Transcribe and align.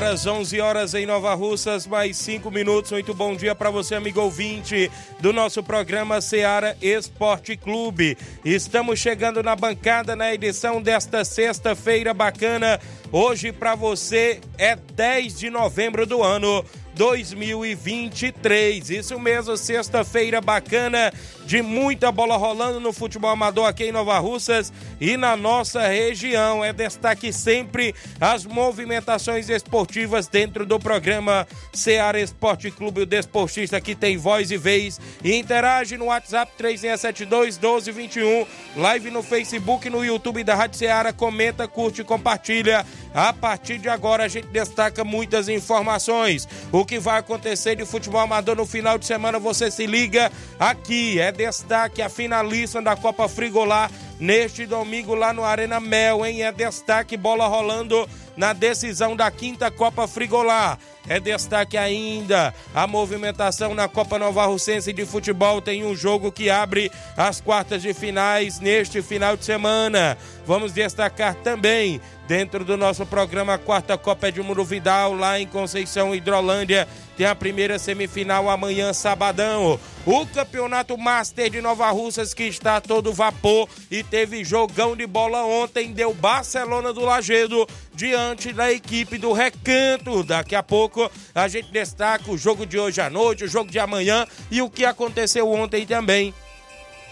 Horas, 0.00 0.26
11 0.26 0.60
horas 0.62 0.94
em 0.94 1.04
Nova 1.04 1.34
Russas, 1.34 1.86
mais 1.86 2.16
5 2.16 2.50
minutos. 2.50 2.90
Muito 2.90 3.12
bom 3.12 3.36
dia 3.36 3.54
para 3.54 3.68
você, 3.68 3.94
amigo 3.94 4.18
ouvinte 4.18 4.90
do 5.20 5.30
nosso 5.30 5.62
programa 5.62 6.22
Seara 6.22 6.74
Esporte 6.80 7.54
Clube. 7.54 8.16
Estamos 8.42 8.98
chegando 8.98 9.42
na 9.42 9.54
bancada 9.54 10.16
na 10.16 10.32
edição 10.32 10.80
desta 10.80 11.22
sexta-feira 11.22 12.14
bacana. 12.14 12.80
Hoje 13.12 13.52
para 13.52 13.74
você 13.74 14.40
é 14.56 14.74
10 14.74 15.38
de 15.38 15.50
novembro 15.50 16.06
do 16.06 16.22
ano 16.22 16.64
2023. 16.94 18.88
Isso 18.88 19.18
mesmo, 19.18 19.54
sexta-feira 19.54 20.40
bacana 20.40 21.12
de 21.50 21.62
muita 21.62 22.12
bola 22.12 22.36
rolando 22.36 22.78
no 22.78 22.92
futebol 22.92 23.28
amador 23.28 23.66
aqui 23.66 23.86
em 23.86 23.90
Nova 23.90 24.16
Russas 24.20 24.72
e 25.00 25.16
na 25.16 25.36
nossa 25.36 25.84
região. 25.88 26.64
É 26.64 26.72
destaque 26.72 27.32
sempre 27.32 27.92
as 28.20 28.46
movimentações 28.46 29.48
esportivas 29.48 30.28
dentro 30.28 30.64
do 30.64 30.78
programa 30.78 31.48
Ceará 31.72 32.20
Esporte 32.20 32.70
Clube, 32.70 33.00
o 33.00 33.06
desportista 33.06 33.80
que 33.80 33.96
tem 33.96 34.16
voz 34.16 34.52
e 34.52 34.56
vez. 34.56 35.00
E 35.24 35.34
interage 35.34 35.96
no 35.96 36.04
WhatsApp 36.04 36.52
3672 36.56 37.58
1221, 37.58 38.46
live 38.80 39.10
no 39.10 39.20
Facebook, 39.20 39.90
no 39.90 40.04
YouTube 40.04 40.44
da 40.44 40.54
Rádio 40.54 40.78
Ceará. 40.78 41.12
Comenta, 41.12 41.66
curte 41.66 42.02
e 42.02 42.04
compartilha. 42.04 42.86
A 43.12 43.32
partir 43.32 43.78
de 43.78 43.88
agora 43.88 44.22
a 44.22 44.28
gente 44.28 44.46
destaca 44.46 45.02
muitas 45.02 45.48
informações. 45.48 46.46
O 46.70 46.84
que 46.84 47.00
vai 47.00 47.18
acontecer 47.18 47.74
de 47.74 47.84
futebol 47.84 48.20
amador 48.20 48.54
no 48.54 48.64
final 48.64 48.96
de 48.96 49.04
semana, 49.04 49.36
você 49.40 49.68
se 49.68 49.84
liga 49.84 50.30
aqui. 50.60 51.18
É 51.18 51.32
destaque 51.40 52.02
a 52.02 52.10
finalista 52.10 52.82
da 52.82 52.94
Copa 52.94 53.26
Frigolar 53.26 53.90
neste 54.18 54.66
domingo 54.66 55.14
lá 55.14 55.32
no 55.32 55.42
Arena 55.42 55.80
Mel, 55.80 56.26
hein? 56.26 56.42
É 56.42 56.52
destaque 56.52 57.16
bola 57.16 57.46
rolando 57.46 58.06
na 58.36 58.52
decisão 58.52 59.16
da 59.16 59.30
quinta 59.30 59.70
Copa 59.70 60.06
Frigolar. 60.06 60.78
É 61.08 61.18
destaque 61.18 61.78
ainda 61.78 62.54
a 62.74 62.86
movimentação 62.86 63.74
na 63.74 63.88
Copa 63.88 64.18
Nova 64.18 64.44
Russense 64.44 64.92
de 64.92 65.06
Futebol. 65.06 65.62
Tem 65.62 65.82
um 65.82 65.96
jogo 65.96 66.30
que 66.30 66.50
abre 66.50 66.92
as 67.16 67.40
quartas 67.40 67.80
de 67.80 67.94
finais 67.94 68.60
neste 68.60 69.00
final 69.00 69.34
de 69.34 69.46
semana. 69.46 70.18
Vamos 70.46 70.72
destacar 70.72 71.34
também 71.36 72.02
dentro 72.30 72.64
do 72.64 72.76
nosso 72.76 73.04
programa 73.04 73.58
Quarta 73.58 73.98
Copa 73.98 74.28
Edmundo 74.28 74.64
Vidal, 74.64 75.14
lá 75.14 75.40
em 75.40 75.48
Conceição 75.48 76.14
Hidrolândia. 76.14 76.86
Tem 77.16 77.26
a 77.26 77.34
primeira 77.34 77.76
semifinal 77.76 78.48
amanhã, 78.48 78.92
sabadão. 78.92 79.80
O 80.06 80.24
Campeonato 80.26 80.96
Master 80.96 81.50
de 81.50 81.60
Nova 81.60 81.90
Russas, 81.90 82.32
que 82.32 82.44
está 82.44 82.76
a 82.76 82.80
todo 82.80 83.12
vapor 83.12 83.68
e 83.90 84.04
teve 84.04 84.44
jogão 84.44 84.94
de 84.94 85.08
bola 85.08 85.44
ontem, 85.44 85.92
deu 85.92 86.14
Barcelona 86.14 86.92
do 86.92 87.00
Lagedo 87.00 87.66
diante 87.92 88.52
da 88.52 88.70
equipe 88.72 89.18
do 89.18 89.32
Recanto. 89.32 90.22
Daqui 90.22 90.54
a 90.54 90.62
pouco 90.62 91.10
a 91.34 91.48
gente 91.48 91.72
destaca 91.72 92.30
o 92.30 92.38
jogo 92.38 92.64
de 92.64 92.78
hoje 92.78 93.00
à 93.00 93.10
noite, 93.10 93.42
o 93.42 93.48
jogo 93.48 93.72
de 93.72 93.80
amanhã 93.80 94.24
e 94.52 94.62
o 94.62 94.70
que 94.70 94.84
aconteceu 94.84 95.50
ontem 95.50 95.84
também 95.84 96.32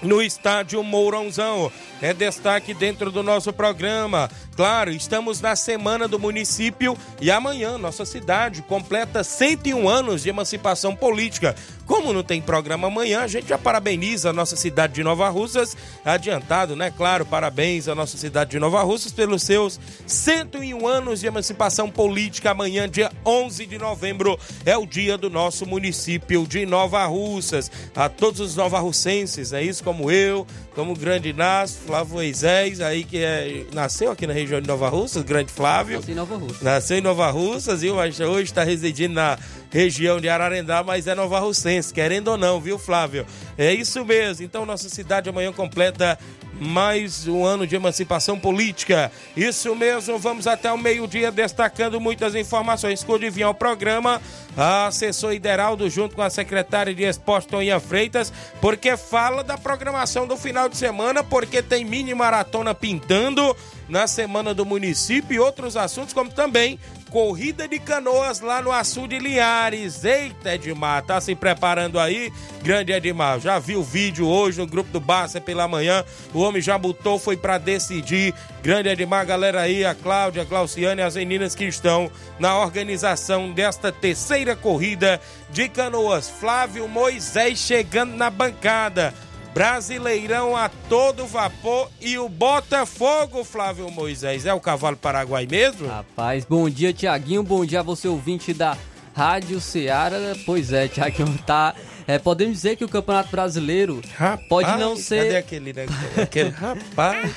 no 0.03 0.23
estádio 0.23 0.83
Mourãozão. 0.83 1.71
É 2.01 2.13
destaque 2.15 2.73
dentro 2.73 3.11
do 3.11 3.23
nosso 3.23 3.53
programa. 3.53 4.31
Claro, 4.59 4.91
estamos 4.91 5.41
na 5.41 5.55
semana 5.55 6.09
do 6.09 6.19
município 6.19 6.99
e 7.21 7.31
amanhã 7.31 7.79
nossa 7.79 8.05
cidade 8.05 8.61
completa 8.61 9.23
101 9.23 9.89
anos 9.89 10.25
de 10.25 10.31
emancipação 10.31 10.97
política. 10.97 11.55
Como 11.87 12.13
não 12.13 12.25
tem 12.25 12.43
programa 12.43 12.89
amanhã, 12.89 13.21
a 13.21 13.27
gente 13.29 13.49
já 13.49 13.57
parabeniza 13.57 14.29
a 14.29 14.33
nossa 14.33 14.57
cidade 14.57 14.95
de 14.95 15.03
Nova 15.05 15.29
Russas, 15.29 15.77
adiantado, 16.05 16.75
né? 16.75 16.93
Claro, 16.95 17.25
parabéns 17.25 17.87
à 17.87 17.95
nossa 17.95 18.19
cidade 18.19 18.51
de 18.51 18.59
Nova 18.59 18.83
Russas 18.83 19.13
pelos 19.13 19.45
seus 19.45 19.81
101 20.07 20.87
anos 20.87 21.21
de 21.21 21.29
emancipação 21.29 21.89
política. 21.89 22.51
Amanhã, 22.51 22.87
dia 22.89 23.11
11 23.25 23.65
de 23.65 23.79
novembro, 23.79 24.39
é 24.67 24.77
o 24.77 24.85
dia 24.85 25.17
do 25.17 25.31
nosso 25.31 25.65
município 25.65 26.47
de 26.47 26.67
Nova 26.67 27.07
Russas. 27.07 27.71
A 27.95 28.09
todos 28.09 28.41
os 28.41 28.57
novarrussenses, 28.57 29.55
é 29.55 29.63
isso? 29.63 29.83
Como 29.83 30.11
eu, 30.11 30.47
como 30.75 30.93
o 30.93 30.97
grande 30.97 31.31
Inácio, 31.31 31.81
Flávio 31.87 32.15
Moisés, 32.15 32.81
aí 32.81 33.03
que 33.03 33.19
é, 33.19 33.65
nasceu 33.73 34.11
aqui 34.11 34.27
na 34.27 34.35
região 34.35 34.48
de 34.49 34.67
Nova 34.67 34.89
Russas, 34.89 35.23
grande 35.23 35.53
Flávio. 35.53 35.99
Nasceu 35.99 36.13
em 36.13 36.17
Nova 36.17 36.37
Russas. 36.37 36.63
Nasceu 36.63 36.99
em 36.99 37.01
Nova 37.01 37.31
Russas, 37.31 37.81
viu? 37.83 37.95
Mas 37.97 38.19
hoje 38.19 38.45
está 38.45 38.65
residindo 38.65 39.15
na 39.15 39.39
região 39.71 40.21
de 40.21 40.29
Ararendá, 40.29 40.83
mas 40.83 41.07
é 41.07 41.15
Nova 41.15 41.39
Russense, 41.39 41.93
querendo 41.93 42.29
ou 42.29 42.39
não, 42.39 42.61
viu, 42.61 42.79
Flávio? 42.79 43.27
É 43.57 43.73
isso 43.73 44.05
mesmo. 44.05 44.45
Então, 44.45 44.65
nossa 44.65 44.89
cidade 44.89 45.29
amanhã 45.29 45.53
completa 45.53 46.19
mais 46.61 47.29
um 47.29 47.45
ano 47.45 47.67
de 47.67 47.77
emancipação 47.77 48.39
política. 48.39 49.13
Isso 49.37 49.75
mesmo, 49.77 50.19
vamos 50.19 50.47
até 50.47 50.73
o 50.73 50.79
meio-dia 50.79 51.31
destacando 51.31 52.01
muitas 52.01 52.35
informações. 52.35 53.05
Quando 53.05 53.23
adivinhar 53.23 53.51
o 53.51 53.55
programa, 53.55 54.21
a 54.57 54.87
assessor 54.87 55.33
Ideraldo, 55.33 55.89
junto 55.89 56.17
com 56.17 56.23
a 56.23 56.31
secretária 56.31 56.95
de 56.95 57.05
Esporte, 57.05 57.49
Toninha 57.49 57.79
Freitas, 57.79 58.33
porque 58.61 58.97
fala 58.97 59.45
da 59.45 59.57
programação 59.57 60.27
do 60.27 60.37
final 60.37 60.69
de 60.69 60.77
semana, 60.77 61.23
porque 61.23 61.63
tem 61.63 61.85
mini 61.85 62.15
maratona 62.15 62.75
pintando 62.75 63.57
na 63.89 64.07
semana 64.07 64.53
do 64.53 64.67
município 64.67 65.35
e 65.35 65.41
outros 65.41 65.77
assuntos, 65.77 66.13
como 66.13 66.31
também 66.31 66.79
corrida 67.09 67.67
de 67.67 67.79
canoas 67.79 68.41
lá 68.41 68.61
no 68.61 68.71
Açu 68.71 69.09
de 69.09 69.19
Linhares. 69.19 70.05
Eita, 70.05 70.55
Edmar, 70.55 71.03
tá 71.03 71.21
se 71.21 71.35
preparando 71.35 71.99
aí? 71.99 72.33
Grande 72.63 72.93
Edmar, 72.93 73.41
já 73.41 73.59
viu 73.59 73.81
o 73.81 73.85
vídeo 73.85 74.27
hoje 74.27 74.59
no 74.59 74.67
grupo 74.67 74.91
do 74.91 75.01
Barça 75.01 75.41
pela 75.41 75.67
manhã. 75.67 76.05
O 76.35 76.41
homem 76.41 76.61
já 76.61 76.77
botou, 76.77 77.19
foi 77.19 77.37
para 77.37 77.59
decidir. 77.59 78.35
Grande 78.63 78.91
Edmar, 78.91 79.25
galera 79.25 79.63
aí, 79.63 79.85
a 79.85 79.95
Cláudia, 79.95 80.43
a 80.43 80.45
Glauciane 80.45 81.01
as 81.01 81.17
meninas 81.17 81.55
que 81.55 81.65
estão 81.65 82.11
na 82.39 82.59
organização 82.59 83.53
desta 83.53 83.91
terceira 83.91 84.55
corrida 84.55 85.21
de 85.51 85.69
canoas. 85.69 86.29
Flávio 86.29 86.87
Moisés 86.89 87.59
chegando 87.59 88.15
na 88.15 88.29
bancada. 88.29 89.15
Brasileirão 89.59 90.57
a 90.57 90.69
todo 90.89 91.27
vapor 91.27 91.91
e 92.01 92.17
o 92.17 92.29
Botafogo, 92.29 93.43
Flávio 93.43 93.91
Moisés. 93.91 94.47
É 94.47 94.55
o 94.55 94.61
cavalo 94.61 94.97
paraguai 94.97 95.49
mesmo? 95.51 95.89
Rapaz, 95.89 96.45
bom 96.45 96.71
dia, 96.71 96.93
Tiaguinho. 96.93 97.43
Bom 97.43 97.67
dia 97.67 97.81
a 97.81 97.83
você, 97.83 98.07
ouvinte 98.07 98.55
da 98.55 98.79
Rádio 99.13 99.61
Ceará. 99.61 100.17
Pois 100.47 100.73
é, 100.73 100.87
Tiaguinho, 100.87 101.37
tá. 101.45 101.75
É, 102.07 102.21
podemos 102.21 102.55
dizer 102.55 102.77
que 102.77 102.85
o 102.85 102.89
Campeonato 102.89 103.33
Brasileiro 103.33 104.01
rapaz, 104.17 104.49
pode 104.49 104.79
não 104.79 104.95
ser. 104.95 105.25
Cadê 105.25 105.37
aquele, 105.39 105.73
né? 105.73 105.87
aquele 106.23 106.51
rapaz? 106.55 107.29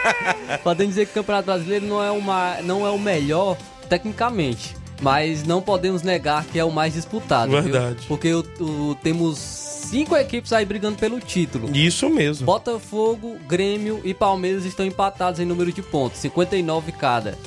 podemos 0.64 0.94
dizer 0.94 1.04
que 1.04 1.10
o 1.10 1.14
Campeonato 1.16 1.44
Brasileiro 1.44 1.84
não 1.84 2.02
é, 2.02 2.10
uma, 2.10 2.56
não 2.62 2.86
é 2.86 2.90
o 2.90 2.98
melhor 2.98 3.54
tecnicamente. 3.86 4.74
Mas 5.02 5.44
não 5.44 5.60
podemos 5.60 6.00
negar 6.00 6.42
que 6.46 6.58
é 6.58 6.64
o 6.64 6.72
mais 6.72 6.94
disputado. 6.94 7.52
Verdade. 7.52 7.96
Viu? 7.96 8.08
Porque 8.08 8.32
o, 8.32 8.40
o, 8.60 8.94
temos 9.02 9.75
cinco 9.86 10.16
equipes 10.16 10.52
aí 10.52 10.64
brigando 10.64 10.98
pelo 10.98 11.20
título. 11.20 11.74
Isso 11.74 12.08
mesmo. 12.10 12.44
Botafogo, 12.44 13.36
Grêmio 13.48 14.00
e 14.04 14.12
Palmeiras 14.12 14.64
estão 14.64 14.84
empatados 14.84 15.40
em 15.40 15.44
número 15.44 15.72
de 15.72 15.82
pontos, 15.82 16.18
59 16.20 16.92
cada. 16.92 17.38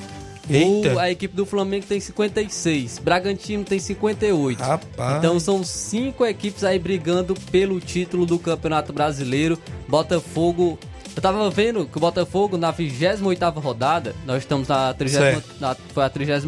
O, 0.49 0.97
a 0.97 1.11
equipe 1.11 1.35
do 1.35 1.45
Flamengo 1.45 1.85
tem 1.85 1.99
56, 1.99 2.97
Bragantino 2.99 3.63
tem 3.63 3.77
58. 3.77 4.59
Rapaz. 4.59 5.17
Então 5.17 5.39
são 5.39 5.63
cinco 5.63 6.25
equipes 6.25 6.63
aí 6.63 6.79
brigando 6.79 7.35
pelo 7.51 7.79
título 7.79 8.25
do 8.25 8.39
Campeonato 8.39 8.91
Brasileiro. 8.91 9.59
Botafogo. 9.87 10.79
Eu 11.15 11.21
tava 11.21 11.49
vendo 11.49 11.85
que 11.85 11.97
o 11.97 11.99
Botafogo 11.99 12.57
na 12.57 12.71
28 12.71 13.59
rodada, 13.59 14.15
nós 14.25 14.37
estamos 14.37 14.67
na 14.67 14.93
30, 14.93 15.43
na, 15.59 15.75
foi 15.75 16.03
a 16.03 16.09
33 16.09 16.45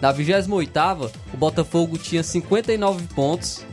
Na 0.00 0.10
28 0.10 1.10
o 1.32 1.36
Botafogo 1.36 1.96
tinha 1.96 2.22
59 2.22 3.06
pontos, 3.14 3.64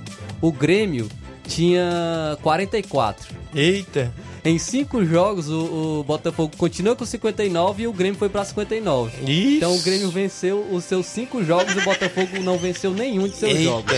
o 0.47 0.51
Grêmio 0.51 1.09
tinha 1.47 2.37
44. 2.41 3.35
Eita! 3.53 4.11
Em 4.43 4.59
cinco 4.59 5.03
jogos, 5.03 5.49
o, 5.49 5.99
o, 5.99 6.03
Botafogo 6.03 6.55
continua 6.55 6.95
com 6.95 7.05
59 7.05 7.83
e 7.83 7.87
o 7.87 7.93
Grêmio 7.93 8.17
foi 8.17 8.29
para 8.29 8.45
59. 8.45 9.23
Isso. 9.23 9.57
Então 9.57 9.75
o 9.75 9.81
Grêmio 9.81 10.11
venceu 10.11 10.67
os 10.71 10.83
seus 10.83 11.07
cinco 11.07 11.43
jogos 11.43 11.73
e 11.73 11.79
o 11.79 11.83
Botafogo 11.83 12.39
não 12.43 12.57
venceu 12.57 12.91
nenhum 12.91 13.27
de 13.27 13.35
seus 13.35 13.53
Eita. 13.53 13.63
jogos. 13.63 13.91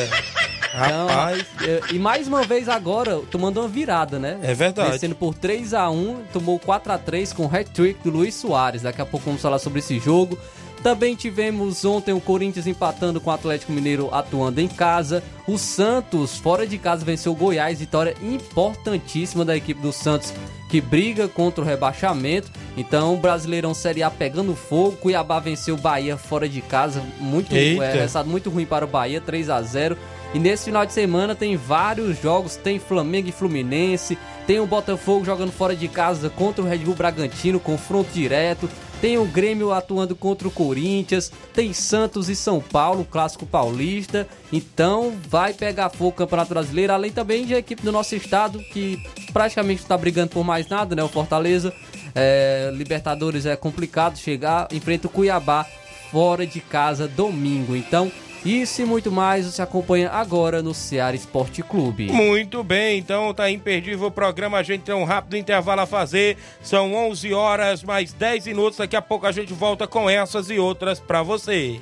Então, 0.77 1.07
Rapaz. 1.07 1.45
É, 1.61 1.81
e 1.91 1.99
mais 1.99 2.27
uma 2.27 2.43
vez 2.43 2.69
agora, 2.69 3.19
tomando 3.31 3.59
uma 3.59 3.67
virada, 3.67 4.19
né? 4.19 4.39
É 4.43 4.53
verdade. 4.53 4.91
Vencendo 4.91 5.15
por 5.15 5.33
3 5.33 5.73
a 5.73 5.89
1 5.89 6.23
tomou 6.31 6.59
4 6.59 6.93
a 6.93 6.97
3 6.97 7.33
com 7.33 7.45
o 7.45 7.47
hat-trick 7.47 7.99
do 8.03 8.11
Luiz 8.11 8.35
Soares. 8.35 8.83
Daqui 8.83 9.01
a 9.01 9.05
pouco 9.05 9.25
vamos 9.25 9.41
falar 9.41 9.59
sobre 9.59 9.79
esse 9.79 9.99
jogo. 9.99 10.37
Também 10.83 11.15
tivemos 11.15 11.83
ontem 11.83 12.13
o 12.13 12.21
Corinthians 12.21 12.67
empatando 12.67 13.19
com 13.19 13.29
o 13.29 13.33
Atlético 13.33 13.71
Mineiro 13.71 14.09
atuando 14.13 14.61
em 14.61 14.67
casa. 14.67 15.23
O 15.47 15.57
Santos, 15.57 16.37
fora 16.37 16.67
de 16.67 16.77
casa, 16.77 17.03
venceu 17.03 17.31
o 17.31 17.35
Goiás. 17.35 17.79
Vitória 17.79 18.15
importantíssima 18.21 19.43
da 19.43 19.55
equipe 19.55 19.81
do 19.81 19.91
Santos, 19.91 20.33
que 20.69 20.79
briga 20.79 21.27
contra 21.27 21.63
o 21.63 21.65
rebaixamento. 21.65 22.51
Então, 22.75 23.13
o 23.13 23.17
Brasileirão 23.17 23.73
Série 23.73 24.03
A 24.03 24.11
pegando 24.11 24.55
fogo. 24.55 24.97
Cuiabá 24.97 25.39
venceu 25.39 25.75
o 25.75 25.79
Bahia 25.79 26.15
fora 26.15 26.47
de 26.47 26.61
casa. 26.61 27.03
Muito, 27.19 27.55
é, 27.55 27.93
resultado 27.93 28.29
muito 28.29 28.49
ruim 28.49 28.65
para 28.65 28.85
o 28.85 28.87
Bahia, 28.87 29.19
3 29.19 29.49
a 29.49 29.61
0 29.61 29.97
E 30.33 30.39
nesse 30.39 30.65
final 30.65 30.85
de 30.85 30.93
semana 30.93 31.35
tem 31.35 31.57
vários 31.57 32.21
jogos. 32.21 32.55
Tem 32.55 32.79
Flamengo 32.79 33.29
e 33.29 33.31
Fluminense. 33.31 34.17
Tem 34.45 34.59
o 34.59 34.67
Botafogo 34.67 35.25
jogando 35.25 35.51
fora 35.51 35.75
de 35.75 35.87
casa 35.87 36.29
contra 36.29 36.63
o 36.63 36.67
Red 36.67 36.79
Bull 36.79 36.95
Bragantino, 36.95 37.59
confronto 37.59 38.11
direto. 38.13 38.69
Tem 38.99 39.17
o 39.17 39.25
Grêmio 39.25 39.71
atuando 39.71 40.15
contra 40.15 40.47
o 40.47 40.51
Corinthians, 40.51 41.31
tem 41.53 41.71
Santos 41.71 42.29
e 42.29 42.35
São 42.35 42.59
Paulo, 42.59 43.05
clássico 43.05 43.45
paulista. 43.45 44.27
Então 44.51 45.13
vai 45.29 45.53
pegar 45.53 45.89
fogo 45.89 46.09
o 46.09 46.13
Campeonato 46.13 46.49
Brasileiro, 46.49 46.93
além 46.93 47.11
também 47.11 47.45
de 47.45 47.53
equipe 47.53 47.83
do 47.83 47.91
nosso 47.91 48.15
estado 48.15 48.59
que 48.59 49.01
praticamente 49.31 49.81
está 49.81 49.95
brigando 49.95 50.29
por 50.29 50.43
mais 50.43 50.67
nada, 50.67 50.95
né? 50.95 51.03
O 51.03 51.09
Fortaleza. 51.09 51.71
É, 52.15 52.71
Libertadores 52.73 53.45
é 53.45 53.55
complicado 53.55 54.17
chegar, 54.17 54.67
enfrenta 54.71 55.05
o 55.05 55.09
Cuiabá 55.09 55.67
fora 56.11 56.47
de 56.47 56.59
casa 56.59 57.07
domingo. 57.07 57.75
Então 57.75 58.11
isso 58.47 58.81
e 58.81 58.85
muito 58.85 59.11
mais 59.11 59.45
você 59.45 59.61
acompanha 59.61 60.09
agora 60.09 60.63
no 60.63 60.73
Ceará 60.73 61.15
Esporte 61.15 61.61
Clube. 61.61 62.09
Muito 62.09 62.63
bem, 62.63 62.97
então 62.99 63.33
tá 63.33 63.51
imperdível 63.51 64.07
o 64.07 64.11
programa. 64.11 64.57
A 64.57 64.63
gente 64.63 64.83
tem 64.83 64.95
um 64.95 65.03
rápido 65.03 65.35
intervalo 65.35 65.81
a 65.81 65.85
fazer. 65.85 66.37
São 66.61 66.93
11 66.93 67.33
horas 67.33 67.83
mais 67.83 68.13
10 68.13 68.47
minutos. 68.47 68.77
Daqui 68.77 68.95
a 68.95 69.01
pouco 69.01 69.27
a 69.27 69.31
gente 69.31 69.53
volta 69.53 69.85
com 69.85 70.09
essas 70.09 70.49
e 70.49 70.57
outras 70.57 70.99
para 70.99 71.21
você. 71.21 71.81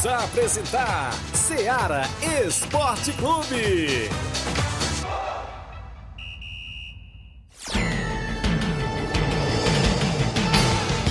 Voltamos 0.00 0.06
a 0.06 0.24
apresentar 0.24 1.12
Seara 1.34 2.02
Esporte 2.46 3.12
Clube. 3.12 4.08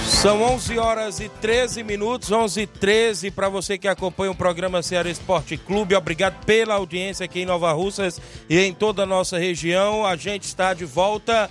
São 0.06 0.42
11 0.42 0.78
horas 0.78 1.20
e 1.20 1.30
13 1.30 1.84
minutos, 1.84 2.32
11 2.32 2.62
e 2.62 2.68
13 2.68 3.32
para 3.32 3.48
você 3.48 3.78
que 3.78 3.88
acompanha 3.88 4.32
o 4.32 4.36
programa 4.36 4.82
Ceará 4.82 5.10
Esporte 5.10 5.56
Clube. 5.56 5.96
Obrigado 5.96 6.44
pela 6.46 6.76
audiência 6.76 7.26
aqui 7.26 7.42
em 7.42 7.46
Nova 7.46 7.72
Russas 7.72 8.20
e 8.50 8.60
em 8.60 8.74
toda 8.74 9.04
a 9.04 9.06
nossa 9.06 9.38
região. 9.38 10.06
A 10.06 10.16
gente 10.16 10.44
está 10.44 10.74
de 10.74 10.86
volta 10.86 11.50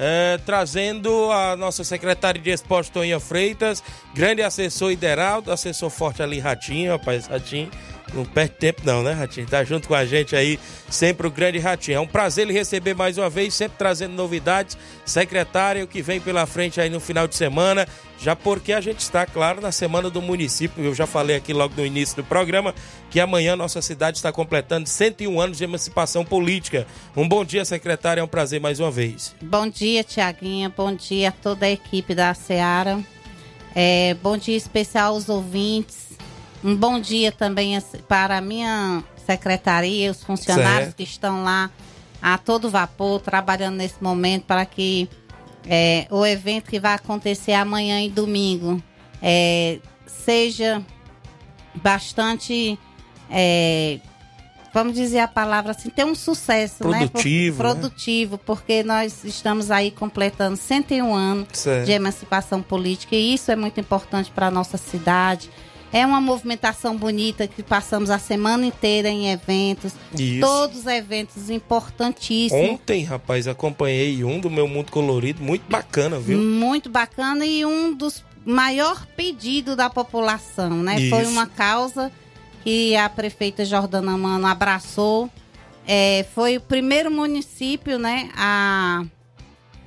eh, 0.00 0.40
trazendo 0.46 1.30
a 1.30 1.54
nossa 1.54 1.84
secretária 1.84 2.40
de 2.40 2.50
esporte, 2.50 2.90
Toninha 2.90 3.20
Freitas, 3.20 3.84
grande 4.14 4.42
assessor 4.42 4.90
Ideraldo, 4.90 5.52
assessor 5.52 5.90
forte 5.90 6.22
ali, 6.22 6.38
Ratinho, 6.38 6.92
rapaz, 6.92 7.26
Ratinho. 7.26 7.70
Não 8.12 8.24
perde 8.24 8.54
tempo 8.54 8.82
não, 8.84 9.02
né, 9.02 9.12
Ratinho? 9.12 9.46
Tá 9.46 9.62
junto 9.62 9.86
com 9.86 9.94
a 9.94 10.04
gente 10.04 10.34
aí, 10.34 10.58
sempre 10.88 11.26
o 11.26 11.30
grande 11.30 11.58
Ratinho. 11.58 11.96
É 11.96 12.00
um 12.00 12.06
prazer 12.06 12.46
lhe 12.46 12.52
receber 12.52 12.94
mais 12.94 13.16
uma 13.18 13.30
vez, 13.30 13.54
sempre 13.54 13.78
trazendo 13.78 14.14
novidades. 14.14 14.76
Secretário 15.04 15.86
que 15.86 16.02
vem 16.02 16.20
pela 16.20 16.46
frente 16.46 16.80
aí 16.80 16.90
no 16.90 17.00
final 17.00 17.28
de 17.28 17.36
semana, 17.36 17.86
já 18.18 18.34
porque 18.34 18.72
a 18.72 18.80
gente 18.80 19.00
está, 19.00 19.24
claro, 19.26 19.60
na 19.60 19.70
semana 19.70 20.10
do 20.10 20.20
município. 20.20 20.84
Eu 20.84 20.94
já 20.94 21.06
falei 21.06 21.36
aqui 21.36 21.52
logo 21.52 21.74
no 21.76 21.86
início 21.86 22.16
do 22.16 22.24
programa 22.24 22.74
que 23.10 23.20
amanhã 23.20 23.54
nossa 23.54 23.80
cidade 23.80 24.16
está 24.16 24.32
completando 24.32 24.88
101 24.88 25.40
anos 25.40 25.58
de 25.58 25.64
emancipação 25.64 26.24
política. 26.24 26.86
Um 27.16 27.28
bom 27.28 27.44
dia, 27.44 27.64
secretário, 27.64 28.20
é 28.20 28.24
um 28.24 28.28
prazer 28.28 28.60
mais 28.60 28.80
uma 28.80 28.90
vez. 28.90 29.34
Bom 29.40 29.68
dia, 29.68 30.02
Tiaguinha. 30.02 30.72
Bom 30.76 30.94
dia 30.94 31.28
a 31.28 31.32
toda 31.32 31.66
a 31.66 31.70
equipe 31.70 32.14
da 32.14 32.34
Seara. 32.34 32.98
É, 33.74 34.14
bom 34.20 34.36
dia 34.36 34.56
especial 34.56 35.14
aos 35.14 35.28
ouvintes 35.28 36.09
Um 36.62 36.76
bom 36.76 37.00
dia 37.00 37.32
também 37.32 37.78
para 38.06 38.38
a 38.38 38.40
minha 38.40 39.02
secretaria, 39.26 40.10
os 40.10 40.22
funcionários 40.22 40.84
Certo. 40.86 40.96
que 40.96 41.02
estão 41.02 41.42
lá 41.42 41.70
a 42.20 42.36
todo 42.36 42.68
vapor, 42.68 43.20
trabalhando 43.20 43.76
nesse 43.76 44.02
momento 44.02 44.44
para 44.44 44.66
que 44.66 45.08
é, 45.66 46.06
o 46.10 46.24
evento 46.26 46.70
que 46.70 46.78
vai 46.80 46.94
acontecer 46.94 47.52
amanhã 47.52 48.02
e 48.02 48.10
domingo 48.10 48.82
é, 49.22 49.78
seja 50.06 50.82
bastante, 51.74 52.78
é, 53.30 53.98
vamos 54.74 54.94
dizer 54.94 55.20
a 55.20 55.28
palavra 55.28 55.70
assim, 55.72 55.88
ter 55.88 56.04
um 56.04 56.14
sucesso, 56.14 56.86
né? 56.88 57.00
Por- 57.00 57.08
Produtivo, 57.10 57.62
né? 57.62 57.70
Produtivo, 57.70 58.38
porque 58.38 58.82
nós 58.82 59.24
estamos 59.24 59.70
aí 59.70 59.90
completando 59.90 60.56
101 60.56 61.14
anos 61.14 61.48
Certo. 61.52 61.86
de 61.86 61.92
emancipação 61.92 62.60
política 62.60 63.14
e 63.16 63.34
isso 63.34 63.50
é 63.50 63.56
muito 63.56 63.80
importante 63.80 64.30
para 64.30 64.48
a 64.48 64.50
nossa 64.50 64.76
cidade. 64.76 65.50
É 65.92 66.06
uma 66.06 66.20
movimentação 66.20 66.96
bonita 66.96 67.48
que 67.48 67.62
passamos 67.62 68.10
a 68.10 68.18
semana 68.18 68.64
inteira 68.64 69.08
em 69.08 69.30
eventos, 69.32 69.92
Isso. 70.16 70.40
todos 70.40 70.86
eventos 70.86 71.50
importantíssimos. 71.50 72.70
Ontem, 72.70 73.02
rapaz, 73.02 73.48
acompanhei 73.48 74.22
um 74.22 74.38
do 74.38 74.48
meu 74.48 74.68
mundo 74.68 74.92
colorido, 74.92 75.42
muito 75.42 75.68
bacana, 75.68 76.18
viu? 76.18 76.38
Muito 76.38 76.88
bacana 76.88 77.44
e 77.44 77.64
um 77.64 77.92
dos 77.92 78.24
maior 78.44 79.04
pedidos 79.16 79.76
da 79.76 79.90
população, 79.90 80.70
né? 80.82 81.00
Isso. 81.00 81.10
Foi 81.10 81.26
uma 81.26 81.46
causa 81.46 82.12
que 82.62 82.94
a 82.96 83.08
prefeita 83.08 83.64
Jordana 83.64 84.16
Mano 84.16 84.46
abraçou. 84.46 85.28
É, 85.86 86.24
foi 86.34 86.56
o 86.56 86.60
primeiro 86.60 87.10
município, 87.10 87.98
né, 87.98 88.30
a, 88.36 89.02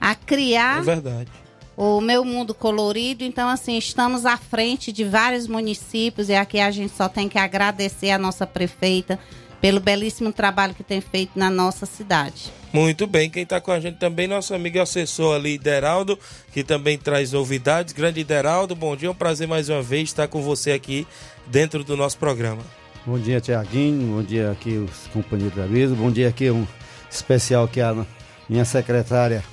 a 0.02 0.12
É 0.12 0.16
criar 0.16 0.82
verdade. 0.82 1.32
O 1.76 2.00
meu 2.02 2.24
mundo 2.24 2.54
colorido. 2.54 3.24
Então, 3.24 3.50
assim, 3.50 3.78
estamos 3.78 4.26
à 4.26 4.38
frente 4.38 4.92
de 4.92 5.04
vários 5.04 5.48
municípios 5.48 6.30
e 6.30 6.36
aqui 6.36 6.60
a 6.60 6.72
gente 6.72 6.96
só 6.96 7.10
tem 7.10 7.28
que 7.28 7.38
agradecer 7.38 8.12
a 8.12 8.18
nossa 8.18 8.46
prefeita 8.46 9.20
pelo 9.60 9.80
belíssimo 9.80 10.34
trabalho 10.34 10.74
que 10.74 10.84
tem 10.84 11.00
feito 11.00 11.40
na 11.40 11.50
nossa 11.50 11.86
cidade. 11.86 12.52
Muito 12.74 13.08
bem, 13.08 13.30
quem 13.30 13.44
está 13.44 13.62
com 13.62 13.72
a 13.72 13.80
gente 13.80 13.98
também, 13.98 14.28
nosso 14.28 14.54
amigo 14.54 14.78
e 14.78 14.80
assessor 14.80 15.36
ali, 15.36 15.58
Deraldo, 15.58 16.20
que 16.52 16.64
também 16.64 16.98
traz 16.98 17.32
novidades. 17.32 17.94
Grande 17.94 18.24
Deraldo, 18.24 18.76
bom 18.76 18.96
dia, 18.96 19.08
é 19.08 19.12
um 19.12 19.16
prazer 19.16 19.48
mais 19.48 19.70
uma 19.70 19.82
vez 19.82 20.10
estar 20.10 20.28
com 20.28 20.42
você 20.42 20.72
aqui 20.72 21.08
dentro 21.48 21.84
do 21.84 21.96
nosso 21.96 22.18
programa. 22.18 22.62
Bom 23.06 23.20
dia, 23.20 23.40
Tiaguinho. 23.40 24.16
Bom 24.16 24.24
dia 24.24 24.52
aqui 24.52 24.78
os 24.78 25.08
companheiros 25.14 25.56
da 25.56 25.66
mesa. 25.66 25.94
Bom 25.94 26.12
dia 26.12 26.30
aqui 26.30 26.50
um 26.50 26.66
especial 27.10 27.68
que 27.68 27.80
a 27.80 28.06
minha 28.50 28.66
secretária 28.66 29.44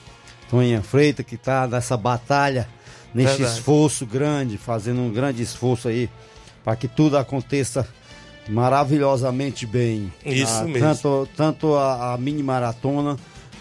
Toninha 0.50 0.82
Freita, 0.82 1.22
que 1.22 1.36
está 1.36 1.66
nessa 1.66 1.96
batalha, 1.96 2.68
nesse 3.14 3.36
Verdade. 3.38 3.58
esforço 3.58 4.04
grande, 4.04 4.58
fazendo 4.58 5.00
um 5.00 5.10
grande 5.12 5.42
esforço 5.42 5.88
aí 5.88 6.10
para 6.64 6.74
que 6.76 6.88
tudo 6.88 7.16
aconteça 7.16 7.86
maravilhosamente 8.48 9.66
bem. 9.66 10.12
Isso 10.24 10.52
Ah, 10.60 10.64
mesmo. 10.64 10.80
Tanto, 10.80 11.28
tanto 11.36 11.74
a, 11.74 12.14
a 12.14 12.18
mini 12.18 12.42
maratona 12.42 13.16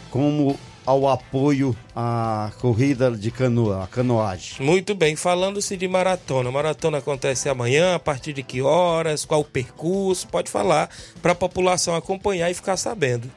como 0.09 0.59
ao 0.85 1.07
apoio 1.07 1.75
à 1.95 2.51
corrida 2.59 3.11
de 3.11 3.29
canoa, 3.29 3.83
a 3.83 3.87
canoagem. 3.87 4.65
Muito 4.65 4.95
bem, 4.95 5.15
falando-se 5.15 5.77
de 5.77 5.87
maratona. 5.87 6.51
Maratona 6.51 6.97
acontece 6.97 7.47
amanhã, 7.47 7.93
a 7.95 7.99
partir 7.99 8.33
de 8.33 8.41
que 8.41 8.61
horas, 8.61 9.23
qual 9.23 9.41
o 9.41 9.45
percurso? 9.45 10.27
Pode 10.27 10.49
falar 10.49 10.89
para 11.21 11.33
a 11.33 11.35
população 11.35 11.95
acompanhar 11.95 12.49
e 12.49 12.55
ficar 12.55 12.75
sabendo. 12.75 13.29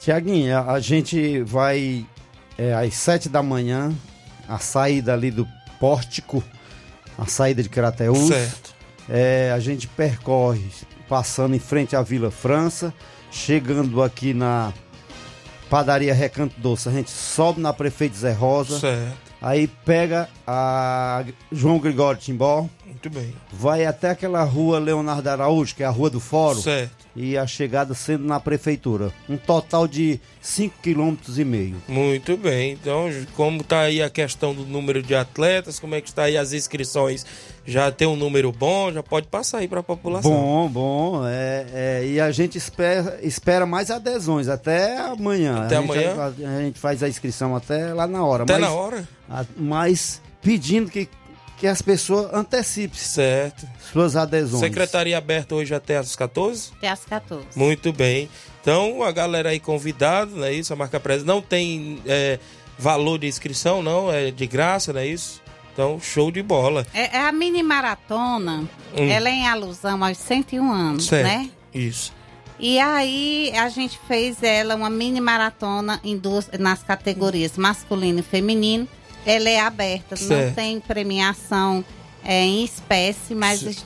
Tiaguinho, 0.00 0.56
a, 0.58 0.72
a 0.72 0.80
gente 0.80 1.40
vai 1.42 2.04
é, 2.62 2.74
às 2.74 2.94
sete 2.94 3.28
da 3.28 3.42
manhã, 3.42 3.92
a 4.48 4.58
saída 4.58 5.12
ali 5.12 5.30
do 5.30 5.46
pórtico, 5.80 6.42
a 7.18 7.26
saída 7.26 7.62
de 7.62 7.68
Crateús. 7.68 8.28
Certo. 8.28 8.74
É, 9.08 9.50
a 9.54 9.58
gente 9.58 9.88
percorre 9.88 10.64
passando 11.08 11.54
em 11.54 11.58
frente 11.58 11.96
à 11.96 12.02
Vila 12.02 12.30
França, 12.30 12.94
chegando 13.30 14.02
aqui 14.02 14.32
na 14.32 14.72
padaria 15.68 16.14
Recanto 16.14 16.54
Doce. 16.58 16.88
A 16.88 16.92
gente 16.92 17.10
sobe 17.10 17.60
na 17.60 17.72
Prefeito 17.72 18.16
Zé 18.16 18.32
Rosa, 18.32 18.78
Certo. 18.78 19.16
aí 19.40 19.66
pega 19.66 20.28
a 20.46 21.24
João 21.50 21.78
Gregório 21.78 22.20
Timbó, 22.20 22.68
Muito 22.86 23.10
bem. 23.10 23.34
vai 23.52 23.84
até 23.84 24.10
aquela 24.10 24.44
rua 24.44 24.78
Leonardo 24.78 25.28
Araújo, 25.28 25.74
que 25.74 25.82
é 25.82 25.86
a 25.86 25.90
Rua 25.90 26.10
do 26.10 26.20
Fórum 26.20 26.60
Certo. 26.60 27.01
E 27.14 27.36
a 27.36 27.46
chegada 27.46 27.94
sendo 27.94 28.24
na 28.24 28.40
prefeitura. 28.40 29.12
Um 29.28 29.36
total 29.36 29.86
de 29.86 30.18
5 30.40 30.76
km 30.82 31.14
e 31.36 31.44
meio. 31.44 31.76
Muito 31.86 32.36
bem. 32.36 32.72
Então, 32.72 33.08
como 33.36 33.60
está 33.60 33.80
aí 33.82 34.02
a 34.02 34.08
questão 34.08 34.54
do 34.54 34.64
número 34.64 35.02
de 35.02 35.14
atletas, 35.14 35.78
como 35.78 35.94
é 35.94 36.00
que 36.00 36.08
está 36.08 36.24
aí 36.24 36.36
as 36.36 36.52
inscrições? 36.52 37.24
Já 37.66 37.92
tem 37.92 38.08
um 38.08 38.16
número 38.16 38.50
bom, 38.50 38.90
já 38.90 39.02
pode 39.02 39.28
passar 39.28 39.58
aí 39.58 39.68
para 39.68 39.80
a 39.80 39.82
população. 39.84 40.32
Bom, 40.32 40.68
bom. 40.68 41.22
É, 41.28 41.66
é, 41.72 42.06
e 42.06 42.18
a 42.20 42.30
gente 42.32 42.58
espera, 42.58 43.18
espera 43.22 43.64
mais 43.66 43.90
adesões 43.90 44.48
até 44.48 44.98
amanhã. 44.98 45.64
Até 45.64 45.76
a 45.76 45.80
gente, 45.80 45.90
amanhã? 45.92 46.14
A, 46.16 46.26
a 46.56 46.62
gente 46.62 46.78
faz 46.78 47.02
a 47.02 47.08
inscrição 47.08 47.54
até 47.54 47.92
lá 47.94 48.06
na 48.06 48.24
hora. 48.24 48.42
Até 48.44 48.54
mas, 48.54 48.62
na 48.62 48.72
hora? 48.72 49.08
a- 49.30 49.44
mas 49.56 50.20
pedindo 50.40 50.90
que, 50.90 51.08
que 51.62 51.66
as 51.68 51.80
pessoas 51.80 52.34
antecipem 52.34 52.98
Certo. 52.98 53.68
suas 53.92 54.16
adesões. 54.16 54.58
Secretaria 54.58 55.16
aberta 55.16 55.54
hoje 55.54 55.72
até 55.72 55.96
às 55.96 56.16
14? 56.16 56.72
Até 56.78 56.88
às 56.88 57.04
14. 57.04 57.46
Muito 57.54 57.92
bem. 57.92 58.28
Então, 58.60 59.00
a 59.04 59.12
galera 59.12 59.50
aí 59.50 59.60
convidada, 59.60 60.28
não 60.34 60.42
é 60.44 60.52
isso? 60.52 60.72
A 60.72 60.76
marca 60.76 60.98
presa 60.98 61.24
não 61.24 61.40
tem 61.40 62.02
é, 62.04 62.40
valor 62.76 63.16
de 63.16 63.28
inscrição, 63.28 63.80
não, 63.80 64.10
é 64.10 64.32
de 64.32 64.44
graça, 64.44 64.92
não 64.92 64.98
é 65.02 65.06
isso? 65.06 65.40
Então, 65.72 66.00
show 66.00 66.32
de 66.32 66.42
bola. 66.42 66.84
É, 66.92 67.16
é 67.16 67.20
a 67.20 67.30
mini 67.30 67.62
maratona, 67.62 68.64
Hum. 68.98 69.08
ela 69.08 69.28
é 69.28 69.32
em 69.32 69.46
alusão 69.46 70.02
aos 70.04 70.18
101 70.18 70.68
anos, 70.72 71.06
Certo. 71.06 71.22
né? 71.28 71.48
Isso. 71.72 72.12
E 72.58 72.80
aí 72.80 73.52
a 73.56 73.68
gente 73.68 74.00
fez 74.08 74.42
ela 74.42 74.74
uma 74.74 74.90
mini 74.90 75.20
maratona 75.20 76.00
em 76.02 76.18
duas, 76.18 76.50
nas 76.58 76.82
categorias 76.82 77.56
masculino 77.56 78.18
e 78.18 78.22
feminino. 78.24 78.88
Ela 79.24 79.48
é 79.48 79.60
aberta, 79.60 80.16
não 80.20 80.28
Certo. 80.28 80.54
tem 80.54 80.80
premiação 80.80 81.84
é, 82.24 82.42
em 82.44 82.64
espécie, 82.64 83.34
mas 83.34 83.84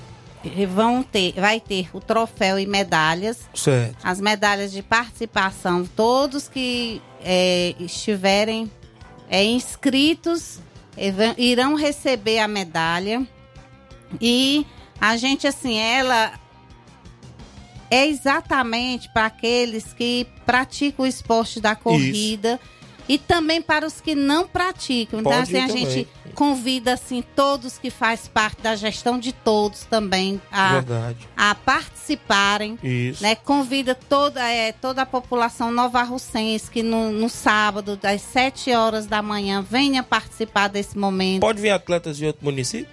vão 0.68 1.02
ter, 1.02 1.32
vai 1.34 1.60
ter 1.60 1.88
o 1.92 2.00
troféu 2.00 2.58
e 2.58 2.66
medalhas. 2.66 3.40
Certo. 3.54 3.96
As 4.02 4.20
medalhas 4.20 4.72
de 4.72 4.82
participação, 4.82 5.84
todos 5.96 6.48
que 6.48 7.02
é, 7.22 7.74
estiverem 7.80 8.70
é, 9.28 9.44
inscritos 9.44 10.58
vão- 11.14 11.34
irão 11.36 11.74
receber 11.74 12.38
a 12.38 12.48
medalha. 12.48 13.26
E 14.20 14.64
a 15.00 15.16
gente, 15.16 15.46
assim, 15.46 15.76
ela 15.76 16.32
é 17.90 18.06
exatamente 18.06 19.08
para 19.12 19.26
aqueles 19.26 19.92
que 19.92 20.26
praticam 20.44 21.04
o 21.04 21.08
esporte 21.08 21.60
da 21.60 21.74
corrida 21.76 22.58
e 23.08 23.18
também 23.18 23.62
para 23.62 23.86
os 23.86 24.00
que 24.00 24.14
não 24.14 24.46
praticam. 24.46 25.20
Então, 25.20 25.32
Pode 25.32 25.42
assim, 25.42 25.56
ir 25.56 25.58
a 25.60 25.66
também. 25.68 25.90
gente 25.90 26.08
convida, 26.34 26.92
assim, 26.92 27.22
todos 27.34 27.78
que 27.78 27.88
faz 27.90 28.28
parte 28.28 28.60
da 28.60 28.76
gestão 28.76 29.18
de 29.18 29.32
todos 29.32 29.84
também 29.84 30.40
a, 30.52 30.74
Verdade. 30.74 31.16
a 31.36 31.54
participarem. 31.54 32.78
Isso. 32.82 33.22
Né, 33.22 33.34
convida 33.34 33.94
toda, 33.94 34.42
é, 34.46 34.72
toda 34.72 35.02
a 35.02 35.06
população 35.06 35.70
novarrocense 35.70 36.70
que 36.70 36.82
no, 36.82 37.10
no 37.10 37.28
sábado, 37.28 37.96
das 37.96 38.20
7 38.22 38.72
horas 38.72 39.06
da 39.06 39.22
manhã, 39.22 39.64
venha 39.68 40.02
participar 40.02 40.68
desse 40.68 40.98
momento. 40.98 41.40
Pode 41.40 41.60
vir 41.60 41.70
atletas 41.70 42.16
de 42.16 42.26
outro 42.26 42.44
município? 42.44 42.88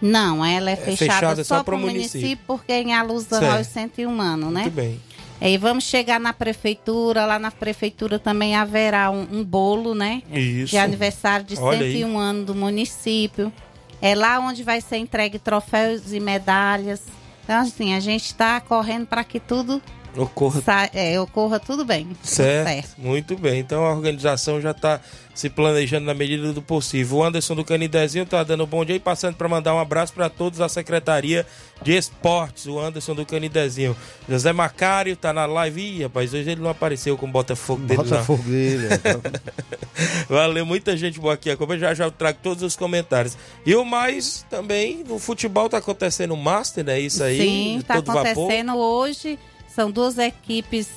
Não, 0.00 0.44
ela 0.44 0.70
é, 0.70 0.76
fechada, 0.76 1.12
fechada 1.12 1.44
só 1.44 1.58
só 1.58 1.64
para 1.64 1.74
o 1.74 1.78
município. 1.78 2.20
município, 2.20 2.44
porque 2.46 2.72
é 2.72 2.82
em 2.82 2.94
alusão 2.94 3.40
Certo. 3.40 3.56
aos 3.58 3.66
101 3.66 4.20
anos, 4.20 4.52
né? 4.52 4.62
Muito 4.62 4.74
bem. 4.74 5.00
E 5.40 5.56
vamos 5.56 5.84
chegar 5.84 6.18
na 6.18 6.32
prefeitura, 6.32 7.24
lá 7.24 7.38
na 7.38 7.50
prefeitura 7.50 8.18
também 8.18 8.56
haverá 8.56 9.10
um, 9.10 9.26
um 9.30 9.44
bolo, 9.44 9.94
né? 9.94 10.22
Isso. 10.32 10.70
De 10.70 10.78
aniversário 10.78 11.46
de 11.46 11.56
Olha 11.56 11.84
aí. 11.84 11.92
101 11.92 12.18
anos 12.18 12.46
do 12.46 12.54
município. 12.54 13.52
É 14.02 14.14
lá 14.14 14.40
onde 14.40 14.62
vai 14.62 14.80
ser 14.80 14.96
entregue 14.96 15.38
troféus 15.38 16.12
e 16.12 16.20
medalhas. 16.20 17.02
Então, 17.44 17.60
assim, 17.60 17.94
a 17.94 18.00
gente 18.00 18.26
está 18.26 18.60
correndo 18.60 19.06
para 19.06 19.24
que 19.24 19.40
tudo 19.40 19.80
Ocorra 20.16 20.60
sa- 20.62 20.90
é, 20.92 21.20
ocorra 21.20 21.60
tudo 21.60 21.84
bem. 21.84 22.04
tudo 22.06 22.18
Certo, 22.22 22.88
muito 22.98 23.36
bem. 23.36 23.60
Então 23.60 23.84
a 23.84 23.90
organização 23.92 24.60
já 24.60 24.72
está 24.72 25.00
se 25.34 25.48
planejando 25.48 26.06
na 26.06 26.14
medida 26.14 26.52
do 26.52 26.60
possível. 26.60 27.18
O 27.18 27.22
Anderson 27.24 27.54
do 27.54 27.64
Canidezinho 27.64 28.26
tá 28.26 28.42
dando 28.42 28.66
bom 28.66 28.84
dia 28.84 28.96
e 28.96 29.00
passando 29.00 29.36
para 29.36 29.48
mandar 29.48 29.74
um 29.74 29.78
abraço 29.78 30.12
para 30.12 30.28
todos 30.28 30.58
da 30.58 30.68
Secretaria 30.68 31.46
de 31.82 31.92
Esportes, 31.96 32.66
o 32.66 32.80
Anderson 32.80 33.14
do 33.14 33.24
Canidezinho. 33.24 33.96
José 34.28 34.52
Macário 34.52 35.14
tá 35.14 35.32
na 35.32 35.46
live. 35.46 35.80
Ih, 35.80 36.02
rapaz, 36.04 36.34
hoje 36.34 36.50
ele 36.50 36.60
não 36.62 36.70
apareceu 36.70 37.16
com 37.16 37.26
o 37.26 37.30
Botafogo 37.30 37.82
dele. 37.82 38.02
Botafogo 38.02 38.42
dele. 38.42 38.88
então. 38.92 39.20
Valeu, 40.28 40.66
muita 40.66 40.96
gente 40.96 41.20
boa 41.20 41.34
aqui. 41.34 41.50
acompanha. 41.50 41.78
Já 41.80 41.94
já 41.94 42.10
trago 42.10 42.38
todos 42.42 42.62
os 42.64 42.74
comentários. 42.74 43.36
E 43.64 43.74
o 43.76 43.84
mais 43.84 44.44
também, 44.50 45.04
no 45.06 45.18
futebol 45.20 45.68
tá 45.68 45.78
acontecendo 45.78 46.34
o 46.34 46.36
Master, 46.36 46.84
né? 46.84 46.98
Isso 46.98 47.22
aí, 47.22 47.38
Sim, 47.38 47.78
está 47.78 47.94
todo 47.94 48.06
vapor. 48.06 48.26
acontecendo 48.30 48.76
hoje. 48.76 49.38
São 49.74 49.90
duas 49.90 50.18
equipes 50.18 50.88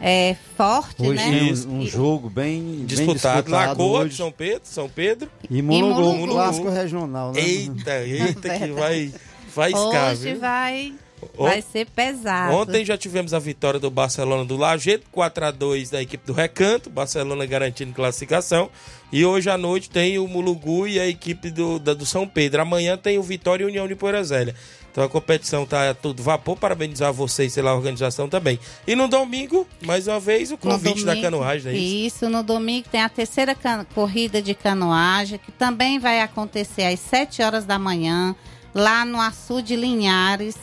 é, 0.00 0.36
fortes, 0.56 1.04
Hoje 1.04 1.16
né? 1.30 1.52
um, 1.66 1.78
um 1.80 1.86
jogo 1.86 2.30
bem 2.30 2.84
Disputado, 2.86 3.42
bem 3.44 3.52
na 3.52 3.58
disputado 3.66 3.76
cor 3.76 4.08
de. 4.08 4.14
São 4.14 4.30
Pedro, 4.30 4.60
São 4.64 4.88
Pedro. 4.88 5.28
E 5.50 5.60
Mulungu, 5.60 5.94
Mulungu. 6.00 6.24
um 6.24 6.28
clássico 6.28 6.68
regional, 6.70 7.32
né? 7.32 7.40
Eita, 7.40 8.06
eita, 8.06 8.40
que 8.50 8.58
Verdade. 8.58 8.72
vai 8.72 9.12
faiscar, 9.48 10.12
Hoje 10.12 10.30
viu? 10.30 10.38
vai, 10.40 10.94
vai 11.36 11.62
ser 11.62 11.86
pesado. 11.86 12.54
Ontem 12.54 12.84
já 12.84 12.96
tivemos 12.96 13.34
a 13.34 13.40
vitória 13.40 13.80
do 13.80 13.90
Barcelona 13.90 14.44
do 14.44 14.56
Lajeado, 14.56 15.02
4x2 15.12 15.90
da 15.90 16.00
equipe 16.00 16.24
do 16.24 16.32
Recanto, 16.32 16.88
Barcelona 16.88 17.44
garantindo 17.44 17.92
classificação. 17.92 18.70
E 19.10 19.24
hoje 19.24 19.48
à 19.50 19.56
noite 19.58 19.88
tem 19.90 20.18
o 20.18 20.28
Mulugu 20.28 20.86
e 20.86 21.00
a 21.00 21.08
equipe 21.08 21.50
do, 21.50 21.78
da- 21.80 21.94
do 21.94 22.04
São 22.06 22.28
Pedro. 22.28 22.60
Amanhã 22.62 22.96
tem 22.96 23.18
o 23.18 23.22
Vitória 23.22 23.64
e 23.64 23.66
União 23.66 23.88
de 23.88 23.96
Poeirazélia. 23.96 24.54
Então 24.90 25.04
a 25.04 25.08
competição 25.08 25.64
tá 25.66 25.90
a 25.90 25.94
todo 25.94 26.22
vapor. 26.22 26.56
Parabenizar 26.56 27.12
vocês 27.12 27.54
pela 27.54 27.74
organização 27.74 28.28
também. 28.28 28.58
E 28.86 28.94
no 28.96 29.06
domingo, 29.08 29.66
mais 29.82 30.08
uma 30.08 30.18
vez, 30.18 30.50
o 30.50 30.56
convite 30.58 31.04
da 31.04 31.12
domingo- 31.12 31.22
canoagem, 31.22 31.72
não 31.72 31.78
é 31.78 31.82
isso? 31.82 32.06
Isso, 32.16 32.28
no 32.30 32.42
domingo 32.42 32.88
tem 32.90 33.02
a 33.02 33.08
terceira 33.08 33.56
corrida 33.94 34.42
de 34.42 34.54
canoagem, 34.54 35.38
que 35.38 35.52
também 35.52 35.98
vai 35.98 36.20
acontecer 36.20 36.84
às 36.84 36.98
7 37.00 37.42
horas 37.42 37.64
da 37.64 37.78
manhã, 37.78 38.34
lá 38.74 39.04
no 39.04 39.20
Açu 39.20 39.62
de 39.62 39.76
Linhares. 39.76 40.56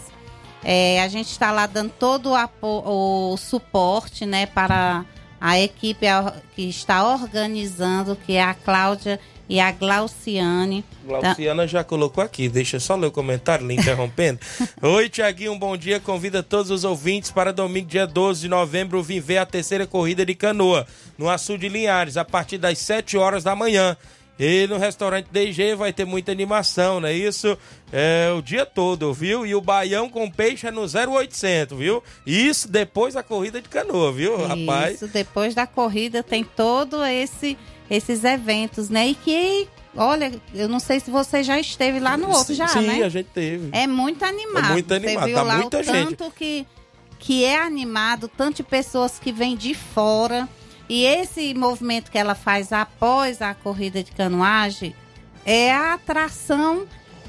É, 0.64 1.02
a 1.04 1.08
gente 1.08 1.30
está 1.30 1.52
lá 1.52 1.68
dando 1.68 1.92
todo 1.92 2.32
o, 2.62 3.34
o 3.34 3.38
suporte 3.38 4.26
né, 4.26 4.48
para 4.48 5.06
a 5.40 5.60
equipe 5.60 6.08
que 6.56 6.64
está 6.68 7.08
organizando, 7.08 8.16
que 8.16 8.34
é 8.34 8.42
a 8.44 8.56
Cláudia 8.56 9.20
e 9.48 9.60
a 9.60 9.72
Glauciane. 9.72 10.84
Glauciana 11.06 11.68
já 11.68 11.84
colocou 11.84 12.24
aqui, 12.24 12.50
deixa 12.50 12.78
eu 12.78 12.80
só 12.80 12.96
ler 12.96 13.08
o 13.08 13.12
comentário, 13.12 13.68
lhe 13.68 13.76
interrompendo. 13.76 14.40
Oi, 14.82 15.10
Tiaguinho, 15.10 15.54
um 15.54 15.60
bom 15.60 15.78
dia. 15.78 16.00
Convida 16.00 16.42
todos 16.42 16.72
os 16.72 16.84
ouvintes 16.84 17.32
para 17.32 17.54
domingo, 17.54 17.88
dia 17.88 18.08
12 18.08 18.42
de 18.42 18.48
novembro, 18.48 19.02
vir 19.04 19.20
ver 19.20 19.38
a 19.38 19.46
terceira 19.46 19.86
corrida 19.86 20.26
de 20.26 20.34
canoa, 20.34 20.88
no 21.18 21.30
Açu 21.30 21.58
de 21.58 21.70
Linhares, 21.70 22.18
a 22.18 22.26
partir 22.26 22.58
das 22.58 22.80
7 22.80 23.18
horas 23.18 23.44
da 23.44 23.56
manhã. 23.56 23.96
E 24.38 24.68
no 24.68 24.78
restaurante 24.78 25.28
DG 25.32 25.76
vai 25.76 25.94
ter 25.94 26.06
muita 26.06 26.32
animação, 26.32 27.00
não 27.00 27.08
é 27.08 27.14
isso? 27.14 27.58
É 27.92 28.34
o 28.38 28.42
dia 28.42 28.66
todo, 28.66 29.14
viu? 29.14 29.46
E 29.46 29.56
o 29.56 29.62
baião 29.62 30.10
com 30.10 30.30
peixe 30.30 30.68
é 30.68 30.72
no 30.72 30.82
0800, 30.82 31.78
viu? 31.78 32.04
Isso 32.26 32.68
depois 32.70 33.14
da 33.14 33.24
corrida 33.24 33.62
de 33.62 33.70
canoa, 33.70 34.12
viu, 34.12 34.36
rapaz? 34.46 34.96
Isso, 34.96 35.08
depois 35.08 35.56
da 35.56 35.66
corrida 35.66 36.22
tem 36.22 36.44
todo 36.44 37.04
esse 37.06 37.58
esses 37.90 38.24
eventos, 38.24 38.90
né? 38.90 39.10
E 39.10 39.16
que, 39.16 39.68
olha, 39.96 40.34
eu 40.54 40.68
não 40.68 40.80
sei 40.80 41.00
se 41.00 41.12
você 41.12 41.44
já 41.44 41.60
esteve 41.60 42.00
lá 42.00 42.18
no 42.18 42.30
outro 42.30 42.54
já, 42.54 42.68
Sim, 42.68 42.82
né? 42.82 43.04
a 43.04 43.10
gente 43.10 43.28
teve. 43.28 43.70
É 43.72 43.86
muito 43.88 44.26
animado. 44.26 44.66
É 44.66 44.72
muito 44.72 44.92
animado, 44.94 45.20
Você 45.20 45.26
viu 45.28 45.36
tá 45.36 45.44
lá 45.44 45.58
muita 45.58 45.80
o 45.80 45.84
gente. 45.84 46.16
tanto 46.16 46.32
que 46.36 46.66
que 47.18 47.44
é 47.44 47.60
animado, 47.60 48.28
tanto 48.28 48.58
de 48.58 48.64
pessoas 48.64 49.18
que 49.18 49.32
vêm 49.32 49.56
de 49.56 49.74
fora. 49.74 50.48
E 50.88 51.06
esse 51.06 51.54
movimento 51.54 52.12
que 52.12 52.18
ela 52.18 52.36
faz 52.36 52.72
após 52.72 53.42
a 53.42 53.54
corrida 53.54 54.04
de 54.04 54.12
canoagem 54.12 54.96
é 55.46 55.72
a 55.72 55.94
atração 55.94 56.86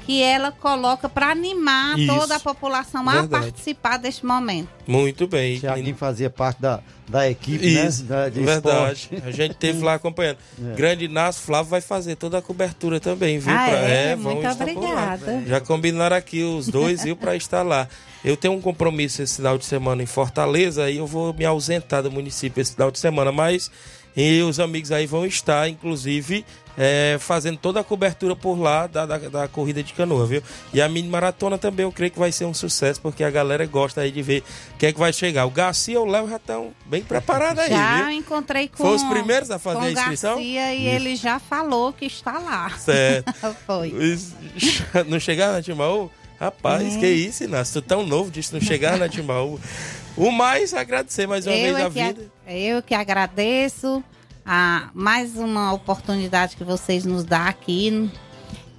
que 0.07 0.23
ela 0.23 0.53
coloca 0.53 1.09
para 1.09 1.27
animar 1.29 1.99
Isso. 1.99 2.07
toda 2.15 2.37
a 2.37 2.39
população 2.39 3.07
a 3.09 3.11
Verdade. 3.11 3.43
participar 3.47 3.97
deste 3.97 4.25
momento. 4.25 4.69
Muito 4.87 5.27
bem. 5.27 5.59
Tiaguinho 5.59 5.97
fazia 5.97 6.29
parte 6.29 6.61
da, 6.61 6.79
da 7.09 7.29
equipe, 7.29 7.67
Isso, 7.67 8.03
né? 8.03 8.07
Da, 8.09 8.29
de 8.29 8.39
verdade. 8.39 8.99
esporte. 9.01 9.27
A 9.27 9.31
gente 9.31 9.55
teve 9.55 9.83
lá 9.83 9.95
acompanhando. 9.95 10.37
É. 10.71 10.75
Grande 10.75 11.05
Inácio 11.05 11.43
Flávio 11.43 11.69
vai 11.69 11.81
fazer 11.81 12.15
toda 12.15 12.37
a 12.37 12.41
cobertura 12.41 13.01
também, 13.01 13.37
viu? 13.37 13.53
Ah, 13.53 13.65
Pra- 13.67 13.77
é? 13.79 14.15
vão 14.15 14.35
Muito 14.35 14.47
obrigada. 14.49 15.43
Já 15.45 15.59
combinaram 15.59 16.15
aqui 16.15 16.41
os 16.41 16.67
dois, 16.69 17.03
viu, 17.03 17.15
para 17.17 17.35
estar 17.35 17.61
lá. 17.63 17.85
Eu 18.23 18.37
tenho 18.37 18.53
um 18.53 18.61
compromisso 18.61 19.21
esse 19.21 19.35
final 19.35 19.57
de 19.57 19.65
semana 19.65 20.01
em 20.01 20.05
Fortaleza 20.05 20.89
e 20.89 20.97
eu 20.97 21.05
vou 21.05 21.33
me 21.33 21.43
ausentar 21.45 22.01
do 22.01 22.09
município 22.09 22.61
esse 22.61 22.71
final 22.73 22.89
de 22.91 22.97
semana, 22.99 23.29
mas 23.31 23.69
e 24.15 24.41
os 24.41 24.59
amigos 24.59 24.91
aí 24.91 25.05
vão 25.05 25.25
estar, 25.25 25.67
inclusive, 25.69 26.45
é, 26.77 27.17
fazendo 27.19 27.57
toda 27.57 27.79
a 27.79 27.83
cobertura 27.83 28.35
por 28.35 28.59
lá 28.59 28.85
da, 28.87 29.05
da, 29.05 29.17
da 29.17 29.47
corrida 29.47 29.81
de 29.81 29.93
canoa, 29.93 30.25
viu? 30.27 30.43
E 30.73 30.79
a 30.81 30.87
mini 30.87 31.09
maratona 31.09 31.57
também 31.57 31.83
eu 31.85 31.91
creio 31.91 32.11
que 32.11 32.19
vai 32.19 32.31
ser 32.31 32.45
um 32.45 32.53
sucesso, 32.53 33.01
porque 33.01 33.23
a 33.23 33.29
galera 33.31 33.65
gosta 33.65 34.01
aí 34.01 34.11
de 34.11 34.21
ver 34.21 34.43
quem 34.77 34.89
é 34.89 34.93
que 34.93 34.99
vai 34.99 35.11
chegar. 35.11 35.45
O 35.45 35.49
Garcia 35.49 35.95
e 35.95 35.97
o 35.97 36.05
Léo 36.05 36.29
já 36.29 36.35
estão 36.35 36.71
bem 36.85 37.01
preparados 37.01 37.63
aí, 37.63 37.69
já 37.71 37.97
viu? 38.03 38.11
encontrei 38.11 38.67
com 38.67 38.77
Foram 38.77 38.95
os 38.95 39.03
primeiros 39.03 39.49
a 39.49 39.57
fazer 39.57 39.87
a 39.87 39.91
inscrição? 39.91 40.35
Garcia 40.35 40.73
e 40.75 40.85
ele 40.87 41.15
já 41.15 41.39
falou 41.39 41.91
que 41.91 42.05
está 42.05 42.37
lá. 42.37 42.69
Certo. 42.77 43.33
Foi. 43.65 43.91
Não 45.07 45.19
chegar 45.19 45.51
na 45.53 45.61
Timbaú? 45.61 46.11
Rapaz, 46.39 46.95
É. 46.95 46.99
que 46.99 47.07
isso, 47.07 47.43
Inácio? 47.45 47.81
Tu 47.81 47.87
tão 47.87 48.05
novo 48.05 48.29
disso, 48.29 48.53
não 48.53 48.61
chegar 48.61 48.95
na 48.97 49.09
Timbaú. 49.09 49.59
O 50.15 50.29
mais, 50.31 50.71
agradecer 50.71 51.25
mais 51.27 51.47
uma 51.47 51.55
Eu 51.55 51.73
vez 51.73 51.77
é 51.77 51.81
a 51.87 51.89
que 51.89 51.99
a- 51.99 52.05
vida. 52.13 52.31
eu 52.47 52.81
que 52.83 52.93
agradeço 52.93 54.03
a 54.47 54.89
mais 54.93 55.35
uma 55.35 55.73
oportunidade 55.73 56.55
que 56.55 56.63
vocês 56.63 57.03
nos 57.03 57.25
dão 57.25 57.41
aqui 57.41 58.09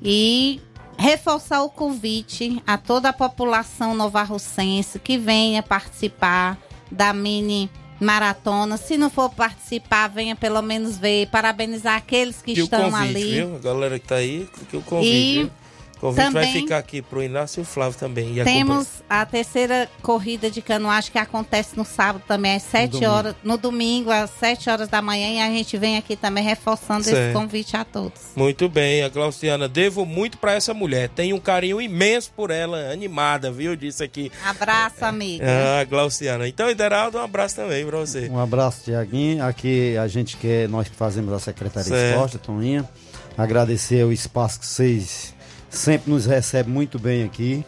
e 0.03 0.63
reforçar 0.97 1.63
o 1.63 1.69
convite 1.69 2.63
a 2.67 2.79
toda 2.79 3.11
a 3.11 3.13
população 3.13 3.95
novarrocense 3.95 4.99
que 4.99 5.19
venha 5.19 5.63
participar 5.63 6.57
da 6.91 7.13
mini 7.13 7.71
maratona. 8.01 8.79
Se 8.79 8.97
não 8.97 9.11
for 9.11 9.29
participar, 9.29 10.09
venha 10.09 10.35
pelo 10.35 10.63
menos 10.63 10.97
ver, 10.97 11.29
parabenizar 11.29 11.97
aqueles 11.97 12.41
que 12.41 12.53
o 12.53 12.65
estão 12.65 12.91
convite, 12.91 13.17
ali. 13.17 13.31
viu? 13.33 13.57
A 13.57 13.59
galera 13.59 13.99
que 13.99 14.09
tá 14.09 14.15
aí, 14.15 14.49
que 14.71 14.77
o 14.77 14.83
convite, 14.83 15.13
E 15.43 15.51
O 15.99 16.01
convite 16.01 16.31
vai 16.31 16.45
também 16.47 16.53
ficar 16.63 16.79
aqui 16.79 17.03
pro 17.03 17.21
Inácio 17.23 17.61
e 17.61 17.63
o 17.63 17.65
Flávio 17.65 17.99
também. 17.99 18.39
E 18.39 18.45
Temos 18.45 18.87
a 19.11 19.27
terceira 19.27 19.89
corrida 20.01 20.49
de 20.51 20.63
canoagem 20.63 21.11
que 21.11 21.19
acontece 21.19 21.77
no 21.77 21.85
sábado 21.85 22.23
também, 22.27 22.55
às 22.55 22.63
7 22.63 22.93
domingo. 22.93 23.11
horas, 23.13 23.35
no 23.43 23.59
domingo, 23.59 24.11
às 24.11 24.31
7 24.31 24.71
horas 24.71 24.89
da 24.89 25.03
manhã, 25.03 25.29
e 25.29 25.41
a 25.41 25.49
gente 25.51 25.77
vem 25.77 25.97
aqui 25.97 26.15
também 26.15 26.45
reforçando 26.45 27.01
esse 27.01 27.11
Certo. 27.11 27.33
convite 27.37 27.77
a 27.77 27.85
todos. 27.85 28.21
Muito 28.37 28.69
bem, 28.69 29.03
a 29.03 29.09
Glauciana, 29.09 29.69
devo 29.69 30.07
muito 30.07 30.39
pra 30.39 30.53
essa 30.55 30.73
mulher. 30.73 31.09
Tenho 31.09 31.35
um 31.35 31.41
carinho 31.41 31.81
imenso 31.81 32.31
por 32.37 32.51
ela, 32.53 32.93
animada, 32.93 33.51
viu? 33.51 33.75
Disse 33.75 34.05
aqui. 34.05 34.31
Abraço, 34.47 35.05
amiga. 35.05 35.45
Ah, 35.81 35.85
Glauciana. 35.85 36.47
Então, 36.47 36.71
Ideraldo, 36.71 37.19
um 37.19 37.23
abraço 37.23 37.57
também 37.57 37.85
pra 37.85 37.99
você. 37.99 38.29
Um 38.29 38.39
abraço, 38.39 38.85
Tiaguinho. 38.85 39.45
Aqui 39.45 39.97
a 39.97 40.07
gente 40.07 40.37
quer, 40.37 40.69
nós 40.69 40.87
que 40.89 40.95
fazemos 40.95 41.33
a 41.33 41.41
Secretaria 41.41 41.89
Certo. 41.89 42.05
de 42.05 42.11
Esporte, 42.13 42.39
Toninha, 42.39 42.89
agradecer 43.37 44.05
o 44.05 44.13
espaço 44.13 44.61
que 44.61 44.67
vocês 44.67 45.35
sempre 45.69 46.11
nos 46.11 46.27
recebem 46.27 46.73
muito 46.73 46.99
bem 46.99 47.25
aqui. 47.25 47.65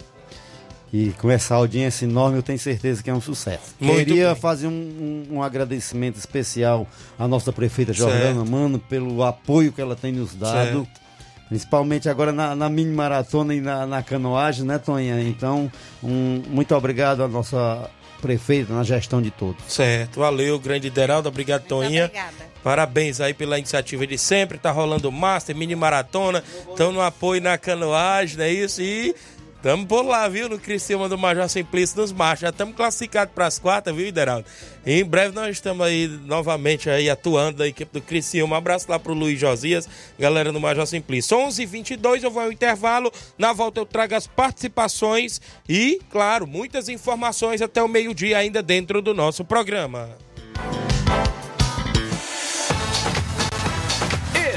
E 0.92 1.10
com 1.18 1.30
essa 1.30 1.54
audiência 1.54 2.04
enorme, 2.04 2.38
eu 2.38 2.42
tenho 2.42 2.58
certeza 2.58 3.00
que 3.00 3.08
é 3.08 3.14
um 3.14 3.20
sucesso. 3.20 3.76
Muito 3.78 3.98
Queria 4.06 4.32
bem. 4.32 4.34
fazer 4.40 4.66
um, 4.66 4.70
um- 5.30 5.36
um 5.36 5.42
agradecimento 5.42 6.16
especial 6.16 6.84
à 7.16 7.28
nossa 7.28 7.52
prefeita 7.52 7.94
Certo. 7.94 8.10
Jordana 8.10 8.44
Mano 8.44 8.78
pelo 8.80 9.22
apoio 9.22 9.70
que 9.72 9.80
ela 9.80 9.94
tem 9.94 10.10
nos 10.12 10.34
dado. 10.34 10.86
Principalmente 11.48 12.08
agora 12.08 12.32
na, 12.32 12.54
na 12.56 12.68
mini 12.68 12.92
maratona 12.92 13.54
e 13.54 13.60
na, 13.60 13.86
na 13.86 14.02
canoagem, 14.02 14.64
né, 14.64 14.78
Toninha? 14.78 15.20
Então, 15.22 15.70
um, 16.02 16.42
muito 16.48 16.74
obrigado 16.74 17.22
à 17.22 17.28
nossa 17.28 17.88
prefeita 18.20 18.72
na 18.74 18.82
gestão 18.82 19.22
de 19.22 19.30
todos. 19.30 19.62
Certo, 19.68 20.18
valeu, 20.20 20.58
grande 20.58 20.88
Ideraldo. 20.88 21.28
Obrigado, 21.28 21.62
Toninha. 21.66 22.04
obrigada. 22.06 22.49
Parabéns 22.62 23.20
aí 23.20 23.34
pela 23.34 23.58
iniciativa 23.58 24.06
de 24.06 24.18
sempre. 24.18 24.58
Tá 24.58 24.70
rolando 24.70 25.10
Master, 25.10 25.56
mini 25.56 25.74
maratona. 25.74 26.42
Estão 26.68 26.92
no 26.92 27.00
apoio 27.00 27.40
na 27.40 27.56
canoagem, 27.56 28.36
não 28.36 28.44
é 28.44 28.52
isso? 28.52 28.82
E 28.82 29.14
Tamo 29.62 29.86
por 29.86 30.02
lá, 30.02 30.26
viu? 30.26 30.48
No 30.48 30.58
Criciúma 30.58 31.06
do 31.06 31.18
Major 31.18 31.46
Simplício 31.46 32.00
nos 32.00 32.12
marchos. 32.12 32.40
Já 32.40 32.48
estamos 32.48 32.74
classificados 32.74 33.34
para 33.34 33.46
as 33.46 33.58
quartas, 33.58 33.94
viu, 33.94 34.06
Ideraldo? 34.06 34.46
Em 34.86 35.04
breve 35.04 35.34
nós 35.34 35.50
estamos 35.50 35.86
aí 35.86 36.08
novamente 36.24 36.88
aí 36.88 37.10
atuando 37.10 37.58
da 37.58 37.68
equipe 37.68 37.92
do 37.92 38.00
Criciúma. 38.00 38.54
Um 38.54 38.58
abraço 38.58 38.86
lá 38.88 38.98
pro 38.98 39.12
Luiz 39.12 39.38
Josias, 39.38 39.86
galera 40.18 40.50
do 40.50 40.58
Major 40.58 40.86
Simplício. 40.86 41.36
11 41.36 41.62
h 41.62 41.70
22 41.70 42.24
eu 42.24 42.30
vou 42.30 42.42
ao 42.42 42.50
intervalo. 42.50 43.12
Na 43.36 43.52
volta 43.52 43.80
eu 43.80 43.86
trago 43.86 44.14
as 44.14 44.26
participações 44.26 45.42
e, 45.68 46.00
claro, 46.08 46.46
muitas 46.46 46.88
informações 46.88 47.60
até 47.60 47.82
o 47.82 47.88
meio-dia 47.88 48.38
ainda 48.38 48.62
dentro 48.62 49.02
do 49.02 49.12
nosso 49.12 49.44
programa. 49.44 50.08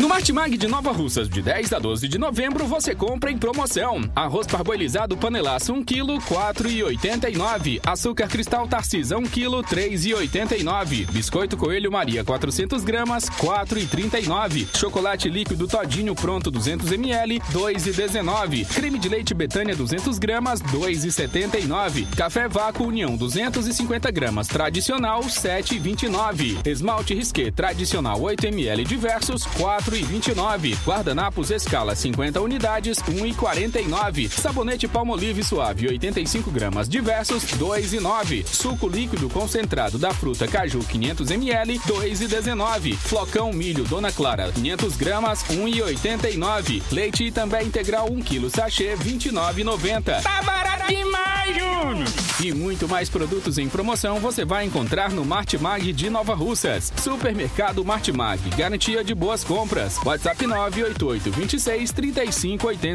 No 0.00 0.08
Martimag 0.08 0.56
de 0.56 0.66
Nova 0.66 0.92
Russas, 0.92 1.28
de 1.28 1.42
10 1.42 1.74
a 1.74 1.78
12 1.78 2.08
de 2.08 2.16
novembro, 2.16 2.66
você 2.66 2.94
compra 2.94 3.30
em 3.30 3.36
promoção. 3.36 4.00
Arroz 4.16 4.46
parboilizado 4.46 5.14
panelaço 5.14 5.74
1 5.74 5.84
kg, 5.84 6.18
4,89. 6.26 7.80
Açúcar 7.84 8.26
cristal 8.26 8.66
Tarcisa 8.66 9.18
1 9.18 9.24
kg, 9.24 9.60
3,89. 9.62 11.04
Biscoito 11.10 11.54
Coelho 11.54 11.92
Maria 11.92 12.24
400 12.24 12.82
gramas, 12.82 13.28
4,39. 13.28 14.74
Chocolate 14.74 15.28
líquido 15.28 15.68
Todinho 15.68 16.14
pronto 16.14 16.50
200 16.50 16.90
ml, 16.92 17.38
2,19. 17.52 18.68
Creme 18.68 18.98
de 18.98 19.08
leite 19.10 19.34
Betânia 19.34 19.76
200 19.76 20.18
gramas, 20.18 20.62
2,79. 20.62 22.06
Café 22.16 22.48
Vácuo 22.48 22.86
União 22.86 23.18
250 23.18 24.10
gramas, 24.10 24.48
tradicional 24.48 25.20
7,29. 25.24 26.66
Esmalte 26.66 27.12
Risqué 27.12 27.50
tradicional 27.50 28.18
8 28.22 28.46
ml 28.46 28.82
diversos, 28.86 29.44
4,29. 29.90 30.30
2,29. 30.30 30.76
Guardanapos 30.84 31.50
Escala 31.50 31.94
50 31.94 32.40
unidades, 32.40 32.98
1,49. 32.98 34.28
Sabonete 34.28 34.86
Palmolive 34.86 35.42
Suave 35.42 35.88
85 35.88 36.50
gramas 36.50 36.88
diversos, 36.88 37.44
2,9. 37.44 38.46
Suco 38.46 38.88
líquido 38.88 39.28
concentrado 39.28 39.98
da 39.98 40.12
fruta 40.12 40.46
Caju 40.46 40.80
500 40.80 41.30
ml, 41.30 41.78
2,19. 41.80 42.96
Flocão 42.96 43.52
milho 43.52 43.84
Dona 43.84 44.12
Clara 44.12 44.50
500 44.52 44.96
gramas, 44.96 45.44
1,89. 45.44 46.82
Leite 46.90 47.24
e 47.24 47.32
também 47.32 47.66
integral 47.66 48.10
1 48.10 48.20
kg 48.22 48.50
sachê 48.50 48.96
29,90. 48.96 50.22
Tá 50.22 50.42
barato 50.42 50.88
demais, 50.88 51.56
Júnior! 51.56 52.30
E 52.42 52.54
muito 52.54 52.88
mais 52.88 53.10
produtos 53.10 53.58
em 53.58 53.68
promoção 53.68 54.18
você 54.18 54.46
vai 54.46 54.64
encontrar 54.64 55.10
no 55.10 55.24
Martimag 55.26 55.92
de 55.92 56.08
Nova 56.08 56.34
Russas. 56.34 56.90
Supermercado 56.96 57.84
Martimag, 57.84 58.40
garantia 58.56 59.04
de 59.04 59.14
boas 59.14 59.44
compras. 59.44 59.79
WhatsApp 60.04 60.40
988 60.46 60.98
26 61.32 61.92
35 61.92 62.32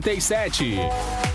87. 0.03 1.34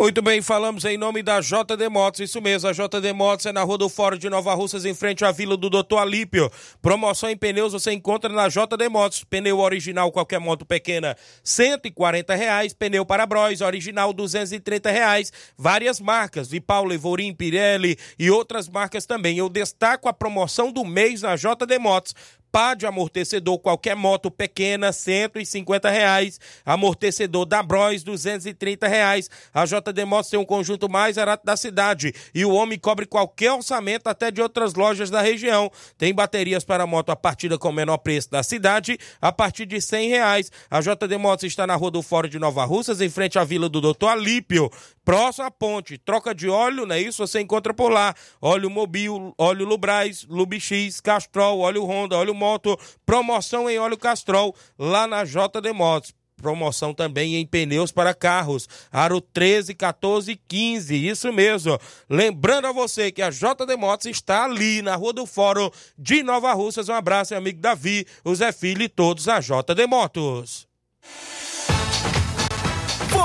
Muito 0.00 0.22
bem, 0.22 0.40
falamos 0.40 0.84
em 0.84 0.96
nome 0.96 1.24
da 1.24 1.40
JD 1.40 1.88
Motos, 1.90 2.20
isso 2.20 2.40
mesmo, 2.40 2.68
a 2.68 2.72
JD 2.72 3.12
Motos 3.12 3.46
é 3.46 3.52
na 3.52 3.64
Rua 3.64 3.76
do 3.76 3.88
Fórum 3.88 4.16
de 4.16 4.30
Nova 4.30 4.54
Russas, 4.54 4.84
em 4.84 4.94
frente 4.94 5.24
à 5.24 5.32
Vila 5.32 5.56
do 5.56 5.68
Doutor 5.68 5.98
Alípio. 5.98 6.48
Promoção 6.80 7.28
em 7.28 7.36
pneus 7.36 7.72
você 7.72 7.90
encontra 7.90 8.32
na 8.32 8.46
JD 8.46 8.88
Motos, 8.88 9.24
pneu 9.24 9.58
original, 9.58 10.12
qualquer 10.12 10.38
moto 10.38 10.64
pequena, 10.64 11.16
140 11.42 12.32
reais, 12.36 12.72
pneu 12.72 13.04
para 13.04 13.26
Bros, 13.26 13.60
original, 13.60 14.12
230 14.12 14.88
reais, 14.88 15.32
várias 15.56 15.98
marcas, 15.98 16.46
Vipau, 16.46 16.84
Levorim, 16.84 17.34
Pirelli 17.34 17.98
e 18.16 18.30
outras 18.30 18.68
marcas 18.68 19.04
também. 19.04 19.36
Eu 19.36 19.48
destaco 19.48 20.08
a 20.08 20.12
promoção 20.12 20.70
do 20.70 20.84
mês 20.84 21.22
na 21.22 21.34
JD 21.34 21.76
Motos, 21.80 22.14
pá 22.50 22.74
de 22.74 22.86
amortecedor, 22.86 23.58
qualquer 23.58 23.94
moto 23.94 24.30
pequena, 24.30 24.92
150 24.92 25.88
reais. 25.90 26.40
Amortecedor 26.64 27.46
da 27.46 27.62
Bros, 27.62 28.02
230 28.02 28.88
reais. 28.88 29.30
A 29.52 29.64
JD 29.64 30.04
Motos 30.04 30.30
tem 30.30 30.38
um 30.40 30.44
conjunto 30.44 30.88
mais 30.88 31.16
barato 31.16 31.44
da 31.44 31.56
cidade. 31.56 32.14
E 32.34 32.44
o 32.44 32.52
homem 32.52 32.78
cobre 32.78 33.06
qualquer 33.06 33.52
orçamento, 33.52 34.08
até 34.08 34.30
de 34.30 34.40
outras 34.40 34.74
lojas 34.74 35.10
da 35.10 35.20
região. 35.20 35.70
Tem 35.96 36.14
baterias 36.14 36.64
para 36.64 36.86
moto 36.86 37.10
a 37.10 37.16
partida 37.16 37.58
com 37.58 37.68
o 37.68 37.72
menor 37.72 37.98
preço 37.98 38.30
da 38.30 38.42
cidade, 38.42 38.98
a 39.20 39.30
partir 39.30 39.66
de 39.66 39.80
100 39.80 40.08
reais. 40.08 40.52
A 40.70 40.80
JD 40.80 41.18
Motos 41.18 41.44
está 41.44 41.66
na 41.66 41.74
Rua 41.74 41.90
do 41.90 42.02
Fórum 42.02 42.28
de 42.28 42.38
Nova 42.38 42.64
Russas, 42.64 43.00
em 43.00 43.10
frente 43.10 43.38
à 43.38 43.44
Vila 43.44 43.68
do 43.68 43.80
Doutor 43.80 44.08
Alípio. 44.08 44.70
Próximo 45.08 45.46
à 45.46 45.50
ponte, 45.50 45.96
troca 45.96 46.34
de 46.34 46.50
óleo, 46.50 46.84
não 46.84 46.94
é 46.94 47.00
isso? 47.00 47.26
Você 47.26 47.40
encontra 47.40 47.72
por 47.72 47.90
lá. 47.90 48.14
Óleo 48.42 48.68
Mobil, 48.68 49.32
óleo 49.38 49.64
Lubrais, 49.64 50.26
Lubix, 50.28 51.00
Castrol, 51.00 51.60
óleo 51.60 51.82
Honda, 51.86 52.14
óleo 52.14 52.34
Moto. 52.34 52.78
Promoção 53.06 53.70
em 53.70 53.78
óleo 53.78 53.96
Castrol, 53.96 54.54
lá 54.78 55.06
na 55.06 55.24
JD 55.24 55.72
Motos. 55.72 56.12
Promoção 56.36 56.92
também 56.92 57.36
em 57.36 57.46
pneus 57.46 57.90
para 57.90 58.12
carros. 58.12 58.68
Aro 58.92 59.18
13, 59.22 59.74
14 59.74 60.32
e 60.32 60.36
15. 60.36 61.08
Isso 61.08 61.32
mesmo. 61.32 61.78
Lembrando 62.10 62.66
a 62.66 62.72
você 62.72 63.10
que 63.10 63.22
a 63.22 63.30
JD 63.30 63.76
Motos 63.78 64.04
está 64.04 64.44
ali 64.44 64.82
na 64.82 64.94
Rua 64.94 65.14
do 65.14 65.24
Fórum 65.24 65.70
de 65.96 66.22
Nova 66.22 66.52
Russas. 66.52 66.90
Um 66.90 66.94
abraço, 66.94 67.32
meu 67.32 67.38
amigo 67.38 67.62
Davi, 67.62 68.06
o 68.22 68.34
Zé 68.34 68.52
Filho 68.52 68.82
e 68.82 68.90
todos 68.90 69.26
a 69.26 69.40
JD 69.40 69.86
Motos. 69.88 70.68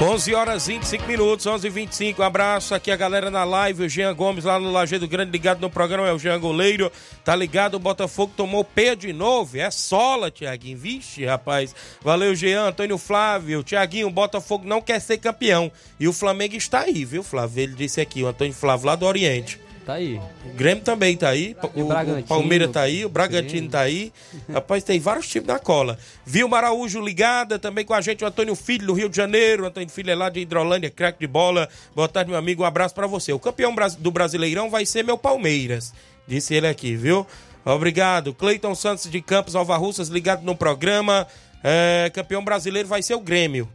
11 0.00 0.34
horas 0.34 0.66
25 0.66 1.06
minutos, 1.06 1.46
11 1.46 1.68
e 1.68 1.70
25 1.70 2.20
Um 2.20 2.24
abraço 2.24 2.74
aqui 2.74 2.90
a 2.90 2.96
galera 2.96 3.30
na 3.30 3.44
live. 3.44 3.84
O 3.84 3.88
Jean 3.88 4.12
Gomes 4.12 4.44
lá 4.44 4.58
no 4.58 4.72
Lajeado 4.72 5.06
Grande, 5.06 5.30
ligado 5.30 5.60
no 5.60 5.70
programa. 5.70 6.08
É 6.08 6.12
o 6.12 6.18
Jean 6.18 6.38
Goleiro. 6.40 6.90
Tá 7.24 7.34
ligado? 7.36 7.76
O 7.76 7.78
Botafogo 7.78 8.32
tomou 8.36 8.64
P 8.64 8.96
de 8.96 9.12
novo. 9.12 9.56
É 9.56 9.70
sola, 9.70 10.32
Tiaguinho. 10.32 10.76
Vixe, 10.76 11.24
rapaz. 11.24 11.74
Valeu, 12.02 12.34
Jean. 12.34 12.64
Antônio 12.68 12.98
Flávio. 12.98 13.62
Tiaguinho, 13.62 14.08
o 14.08 14.10
Botafogo 14.10 14.66
não 14.66 14.82
quer 14.82 15.00
ser 15.00 15.18
campeão. 15.18 15.70
E 15.98 16.08
o 16.08 16.12
Flamengo 16.12 16.56
está 16.56 16.80
aí, 16.80 17.04
viu, 17.04 17.22
Flávio? 17.22 17.62
Ele 17.62 17.74
disse 17.74 18.00
aqui, 18.00 18.24
o 18.24 18.26
Antônio 18.26 18.52
Flávio 18.52 18.86
lá 18.86 18.96
do 18.96 19.06
Oriente. 19.06 19.63
Tá 19.84 19.94
aí. 19.94 20.18
O 20.46 20.54
Grêmio 20.54 20.82
também 20.82 21.14
tá 21.16 21.28
aí. 21.28 21.54
O, 21.74 21.82
o 21.82 22.22
Palmeiras 22.22 22.70
tá 22.70 22.80
aí. 22.80 23.04
O 23.04 23.08
Bragantino 23.08 23.68
tá 23.68 23.80
aí. 23.80 24.12
Rapaz, 24.50 24.82
tem 24.82 24.98
vários 24.98 25.28
times 25.28 25.46
na 25.46 25.58
cola. 25.58 25.98
Vilma 26.24 26.56
Araújo 26.56 27.00
ligada 27.00 27.58
também 27.58 27.84
com 27.84 27.92
a 27.92 28.00
gente. 28.00 28.24
O 28.24 28.26
Antônio 28.26 28.54
Filho 28.54 28.86
do 28.86 28.92
Rio 28.94 29.10
de 29.10 29.16
Janeiro. 29.16 29.64
O 29.64 29.66
Antônio 29.66 29.90
Filho 29.90 30.10
é 30.10 30.14
lá 30.14 30.30
de 30.30 30.40
Hidrolândia, 30.40 30.90
craque 30.90 31.20
de 31.20 31.26
bola. 31.26 31.68
Boa 31.94 32.08
tarde, 32.08 32.30
meu 32.30 32.38
amigo. 32.38 32.62
Um 32.62 32.66
abraço 32.66 32.94
pra 32.94 33.06
você. 33.06 33.32
O 33.32 33.38
campeão 33.38 33.74
do 33.98 34.10
Brasileirão 34.10 34.70
vai 34.70 34.86
ser 34.86 35.04
meu 35.04 35.18
Palmeiras. 35.18 35.92
Disse 36.26 36.54
ele 36.54 36.66
aqui, 36.66 36.96
viu? 36.96 37.26
Obrigado. 37.62 38.32
Cleiton 38.32 38.74
Santos 38.74 39.10
de 39.10 39.20
Campos, 39.20 39.52
Nova 39.52 39.76
Russas, 39.76 40.08
ligado 40.08 40.42
no 40.42 40.56
programa. 40.56 41.26
É, 41.62 42.10
campeão 42.14 42.42
brasileiro 42.42 42.88
vai 42.88 43.02
ser 43.02 43.14
o 43.14 43.20
Grêmio. 43.20 43.68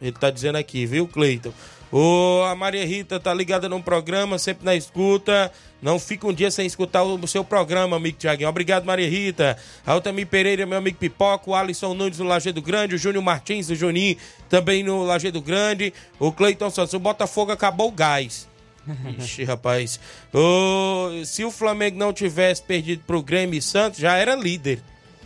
Ele 0.00 0.12
tá 0.12 0.30
dizendo 0.30 0.56
aqui, 0.56 0.84
viu, 0.84 1.08
Cleiton? 1.08 1.52
Ô, 1.98 2.42
a 2.44 2.54
Maria 2.54 2.84
Rita 2.84 3.18
tá 3.18 3.32
ligada 3.32 3.68
no 3.68 3.82
programa, 3.82 4.38
sempre 4.38 4.64
na 4.66 4.74
escuta. 4.74 5.50
Não 5.80 5.98
fica 5.98 6.26
um 6.26 6.32
dia 6.32 6.50
sem 6.50 6.66
escutar 6.66 7.02
o 7.02 7.26
seu 7.26 7.42
programa, 7.42 7.96
amigo 7.96 8.18
Tiaguinho. 8.18 8.48
Obrigado, 8.50 8.84
Maria 8.84 9.08
Rita. 9.08 9.56
Altamir 9.86 10.26
Pereira, 10.26 10.66
meu 10.66 10.76
amigo 10.76 10.98
Pipoca. 10.98 11.48
O 11.50 11.54
Alisson 11.54 11.94
Nunes 11.94 12.18
no 12.18 12.26
Lajeado 12.26 12.60
Grande. 12.60 12.94
O 12.96 12.98
Júnior 12.98 13.22
Martins, 13.24 13.70
o 13.70 13.74
Juninho, 13.74 14.16
também 14.48 14.82
no 14.82 15.04
Lajeado 15.04 15.40
Grande. 15.40 15.92
O 16.18 16.30
Cleiton 16.32 16.68
Santos. 16.68 16.92
O 16.92 16.98
Botafogo 16.98 17.52
acabou 17.52 17.88
o 17.88 17.92
gás. 17.92 18.46
Ixi, 19.18 19.44
rapaz. 19.44 19.98
Ô, 20.34 21.24
se 21.24 21.44
o 21.44 21.50
Flamengo 21.50 21.98
não 21.98 22.12
tivesse 22.12 22.62
perdido 22.62 23.02
pro 23.06 23.22
Grêmio 23.22 23.58
e 23.58 23.62
Santos, 23.62 23.98
já 24.00 24.16
era 24.16 24.34
líder. 24.34 24.80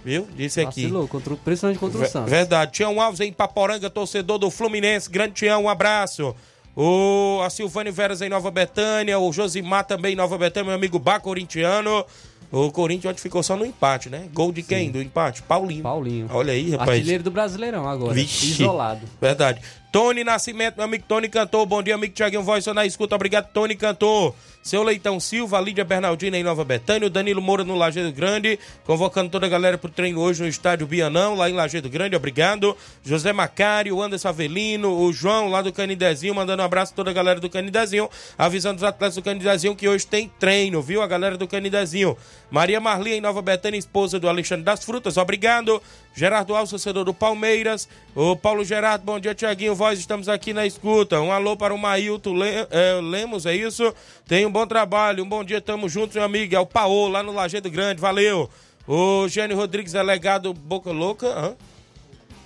Viu? 0.05 0.27
Disse 0.35 0.61
aqui. 0.61 0.83
Vacilou, 0.83 1.07
contra, 1.09 1.35
o- 1.35 1.37
principalmente 1.37 1.79
contra 1.79 2.01
o 2.01 2.07
Santos. 2.07 2.31
Verdade. 2.31 2.73
Tião 2.73 3.01
Alves 3.01 3.21
em 3.21 3.33
Paporanga, 3.33 3.91
torcedor 3.91 4.39
do 4.39 4.51
Fluminense. 4.51 5.11
Grande 5.11 5.35
Tião, 5.35 5.65
um 5.65 5.69
abraço. 5.69 6.35
O, 6.77 7.41
a 7.45 7.51
Silvane 7.51 7.91
Veras 7.91 8.23
em 8.23 8.29
Nova 8.29 8.51
Betânia. 8.51 9.19
O 9.19 9.33
Josimar 9.33 9.85
também 9.85 10.13
em 10.13 10.17
Nova 10.17 10.39
Betânia, 10.39 10.69
meu 10.69 10.75
amigo 10.75 10.99
Bá 10.99 11.19
Corintiano. 11.19 12.05
O 12.53 12.73
Corinthians 12.73 13.13
ontem 13.13 13.23
ficou 13.23 13.43
só 13.45 13.57
no 13.57 13.65
empate, 13.65 14.11
né? 14.11 14.29
Gol 14.33 14.51
de 14.51 14.63
quem 14.63 14.91
do 14.91 15.01
empate? 15.01 15.41
Paulinho. 15.43 15.83
Paulinho. 15.85 16.27
Olha 16.33 16.53
aí, 16.53 16.71
rapaz. 16.71 16.91
Artilheiro 16.91 17.23
do 17.23 17.31
Brasileirão 17.31 17.89
agora. 17.89 18.13
Vixe. 18.13 18.47
Isolado. 18.47 19.07
Verdade. 19.21 19.61
Tony 19.93 20.23
Nascimento, 20.23 20.77
meu 20.77 20.85
amigo 20.85 21.05
Tony 21.09 21.29
Cantor. 21.29 21.67
Bom 21.67 21.83
dia, 21.83 21.97
amigo 21.97 22.15
Tiaguinho 22.15 22.45
Voz, 22.45 22.65
na 22.67 22.87
escuta. 22.87 23.17
Obrigado, 23.17 23.49
Tony 23.53 23.75
Cantor. 23.75 24.35
Seu 24.63 24.83
Leitão 24.83 25.19
Silva, 25.19 25.59
Lídia 25.59 25.85
Bernardina 25.85 26.37
em 26.37 26.45
Nova 26.45 26.63
Betânia, 26.65 27.07
o 27.07 27.11
Danilo 27.11 27.41
Moura 27.41 27.65
no 27.65 27.75
Lajeado 27.75 28.13
Grande, 28.13 28.59
convocando 28.85 29.31
toda 29.31 29.47
a 29.47 29.49
galera 29.49 29.79
pro 29.79 29.89
treino 29.89 30.21
hoje 30.21 30.43
no 30.43 30.49
estádio 30.49 30.87
Bianão, 30.87 31.35
lá 31.35 31.49
em 31.49 31.55
Lajeado 31.55 31.89
Grande, 31.89 32.15
obrigado. 32.15 32.77
José 33.03 33.33
Macário, 33.33 34.01
Anderson 34.03 34.29
Avelino, 34.29 35.01
o 35.01 35.11
João 35.15 35.49
lá 35.49 35.63
do 35.63 35.73
Canidezinho, 35.73 36.35
mandando 36.35 36.61
um 36.63 36.67
abraço 36.67 36.93
a 36.93 36.97
toda 36.97 37.11
a 37.11 37.15
galera 37.15 37.41
do 37.41 37.49
Canidezinho, 37.49 38.11
avisando 38.37 38.77
os 38.77 38.85
atletas 38.85 39.15
do 39.15 39.23
Canidezinho 39.23 39.75
que 39.75 39.89
hoje 39.89 40.07
tem 40.07 40.31
treino, 40.39 40.83
viu? 40.83 41.01
A 41.01 41.07
galera 41.07 41.39
do 41.39 41.49
Canidezinho. 41.49 42.15
Maria 42.51 42.81
Marli 42.81 43.15
em 43.15 43.21
Nova 43.21 43.41
Betânia, 43.41 43.79
esposa 43.79 44.21
do 44.21 44.29
Alexandre 44.29 44.65
das 44.65 44.85
Frutas, 44.85 45.17
obrigado. 45.17 45.83
Gerardo 46.15 46.55
Alves, 46.55 46.71
torcedor 46.71 47.05
do 47.05 47.15
Palmeiras. 47.15 47.89
O 48.15 48.37
Paulo 48.37 48.63
Gerardo, 48.63 49.05
bom 49.05 49.19
dia, 49.19 49.35
Tiaguinho 49.35 49.75
Voz, 49.81 49.99
estamos 49.99 50.29
aqui 50.29 50.53
na 50.53 50.67
escuta. 50.67 51.23
Um 51.23 51.33
alô 51.33 51.57
para 51.57 51.73
o 51.73 51.79
Mailton 51.79 52.37
é, 52.45 53.01
Lemos, 53.01 53.47
é 53.47 53.57
isso? 53.57 53.95
Tenha 54.29 54.47
um 54.47 54.53
bom 54.53 54.67
trabalho, 54.67 55.25
um 55.25 55.27
bom 55.27 55.43
dia, 55.43 55.59
tamo 55.59 55.89
juntos, 55.89 56.17
meu 56.17 56.25
amigo. 56.25 56.55
É 56.55 56.61
o 56.61 56.67
Paô, 56.67 57.09
lá 57.09 57.23
no 57.23 57.33
Lajeado 57.33 57.71
Grande, 57.71 57.99
valeu. 57.99 58.51
O 58.87 59.27
Gênio 59.27 59.57
Rodrigues, 59.57 59.95
delegado 59.95 60.53
Boca 60.53 60.91
Louca, 60.91 61.29
hã? 61.29 61.57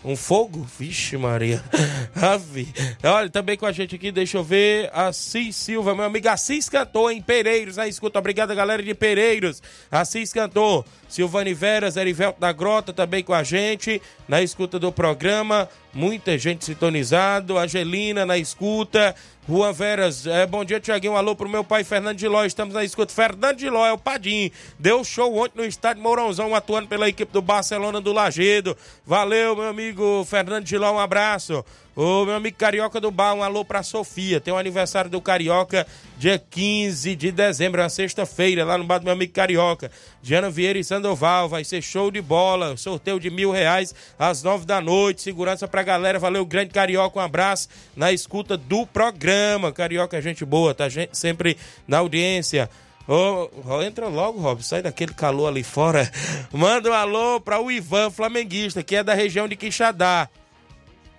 Um 0.04 0.14
fogo? 0.14 0.64
Vixe, 0.78 1.16
Maria. 1.16 1.64
Ave. 2.14 2.68
Olha, 3.02 3.30
também 3.30 3.56
com 3.56 3.64
a 3.64 3.72
gente 3.72 3.96
aqui, 3.96 4.12
deixa 4.12 4.36
eu 4.36 4.44
ver. 4.44 4.88
Assis 4.92 5.56
Silva, 5.56 5.92
meu 5.92 6.04
amigo 6.04 6.28
Assis 6.28 6.68
Cantor 6.68 7.10
em 7.10 7.20
Pereiros. 7.20 7.80
Aí, 7.80 7.88
escuta, 7.90 8.18
obrigado, 8.18 8.54
galera 8.54 8.82
de 8.82 8.94
Pereiros. 8.94 9.60
Assis 9.90 10.32
Cantor. 10.32 10.84
Silvane 11.08 11.54
Veras, 11.54 11.96
Erivelto 11.96 12.38
da 12.38 12.52
Grota 12.52 12.92
também 12.92 13.22
com 13.22 13.32
a 13.32 13.42
gente, 13.42 14.02
na 14.28 14.42
escuta 14.42 14.78
do 14.78 14.92
programa. 14.92 15.68
Muita 15.94 16.36
gente 16.36 16.64
sintonizado. 16.64 17.56
Angelina 17.56 18.26
na 18.26 18.36
escuta. 18.36 19.14
Juan 19.48 19.72
Veras, 19.72 20.26
é, 20.26 20.44
bom 20.44 20.64
dia, 20.64 20.80
Tiaguinho. 20.80 21.12
Um 21.12 21.16
alô 21.16 21.36
pro 21.36 21.48
meu 21.48 21.62
pai 21.62 21.84
Fernando 21.84 22.16
de 22.16 22.26
Ló. 22.26 22.44
Estamos 22.44 22.74
na 22.74 22.82
escuta. 22.82 23.12
Fernando 23.12 23.58
de 23.58 23.70
Ló 23.70 23.86
é 23.86 23.92
o 23.92 23.98
Padim. 23.98 24.50
Deu 24.76 25.04
show 25.04 25.36
ontem 25.36 25.58
no 25.58 25.64
estádio 25.64 26.02
Mourãozão, 26.02 26.52
atuando 26.52 26.88
pela 26.88 27.08
equipe 27.08 27.32
do 27.32 27.40
Barcelona 27.40 28.00
do 28.00 28.12
Lagedo. 28.12 28.76
Valeu, 29.06 29.54
meu 29.54 29.68
amigo 29.68 30.24
Fernando 30.24 30.64
de 30.64 30.76
Ló. 30.76 30.94
Um 30.94 30.98
abraço. 30.98 31.64
Ô, 31.96 32.24
meu 32.24 32.34
amigo 32.34 32.56
Carioca 32.56 33.00
do 33.00 33.08
Bar, 33.08 33.34
um 33.34 33.42
alô 33.42 33.64
pra 33.64 33.84
Sofia. 33.84 34.40
Tem 34.40 34.52
o 34.52 34.56
aniversário 34.58 35.08
do 35.08 35.20
Carioca, 35.20 35.86
dia 36.18 36.36
15 36.38 37.14
de 37.14 37.30
dezembro, 37.30 37.80
na 37.80 37.88
sexta-feira, 37.88 38.64
lá 38.64 38.76
no 38.76 38.82
bar 38.82 38.98
do 38.98 39.04
meu 39.04 39.12
amigo 39.12 39.32
Carioca. 39.32 39.92
Diana 40.20 40.50
Vieira 40.50 40.76
e 40.76 40.82
Sandoval, 40.82 41.48
vai 41.48 41.62
ser 41.62 41.80
show 41.82 42.10
de 42.10 42.20
bola. 42.20 42.76
Sorteio 42.76 43.20
de 43.20 43.30
mil 43.30 43.52
reais 43.52 43.94
às 44.18 44.42
nove 44.42 44.66
da 44.66 44.80
noite. 44.80 45.22
Segurança 45.22 45.68
pra 45.68 45.84
galera. 45.84 46.18
Valeu, 46.18 46.44
grande 46.44 46.70
Carioca. 46.70 47.20
Um 47.20 47.22
abraço 47.22 47.68
na 47.94 48.10
escuta 48.10 48.56
do 48.56 48.84
programa. 48.84 49.70
Carioca, 49.70 50.20
gente 50.20 50.44
boa, 50.44 50.74
tá 50.74 50.88
gente, 50.88 51.16
sempre 51.16 51.56
na 51.86 51.98
audiência. 51.98 52.68
Ô, 53.06 53.82
entra 53.82 54.08
logo, 54.08 54.40
Rob, 54.40 54.64
sai 54.64 54.82
daquele 54.82 55.14
calor 55.14 55.46
ali 55.46 55.62
fora. 55.62 56.10
Manda 56.50 56.90
um 56.90 56.94
alô 56.94 57.40
para 57.40 57.60
o 57.60 57.70
Ivan, 57.70 58.10
flamenguista, 58.10 58.82
que 58.82 58.96
é 58.96 59.04
da 59.04 59.14
região 59.14 59.46
de 59.46 59.54
Quixadá. 59.54 60.28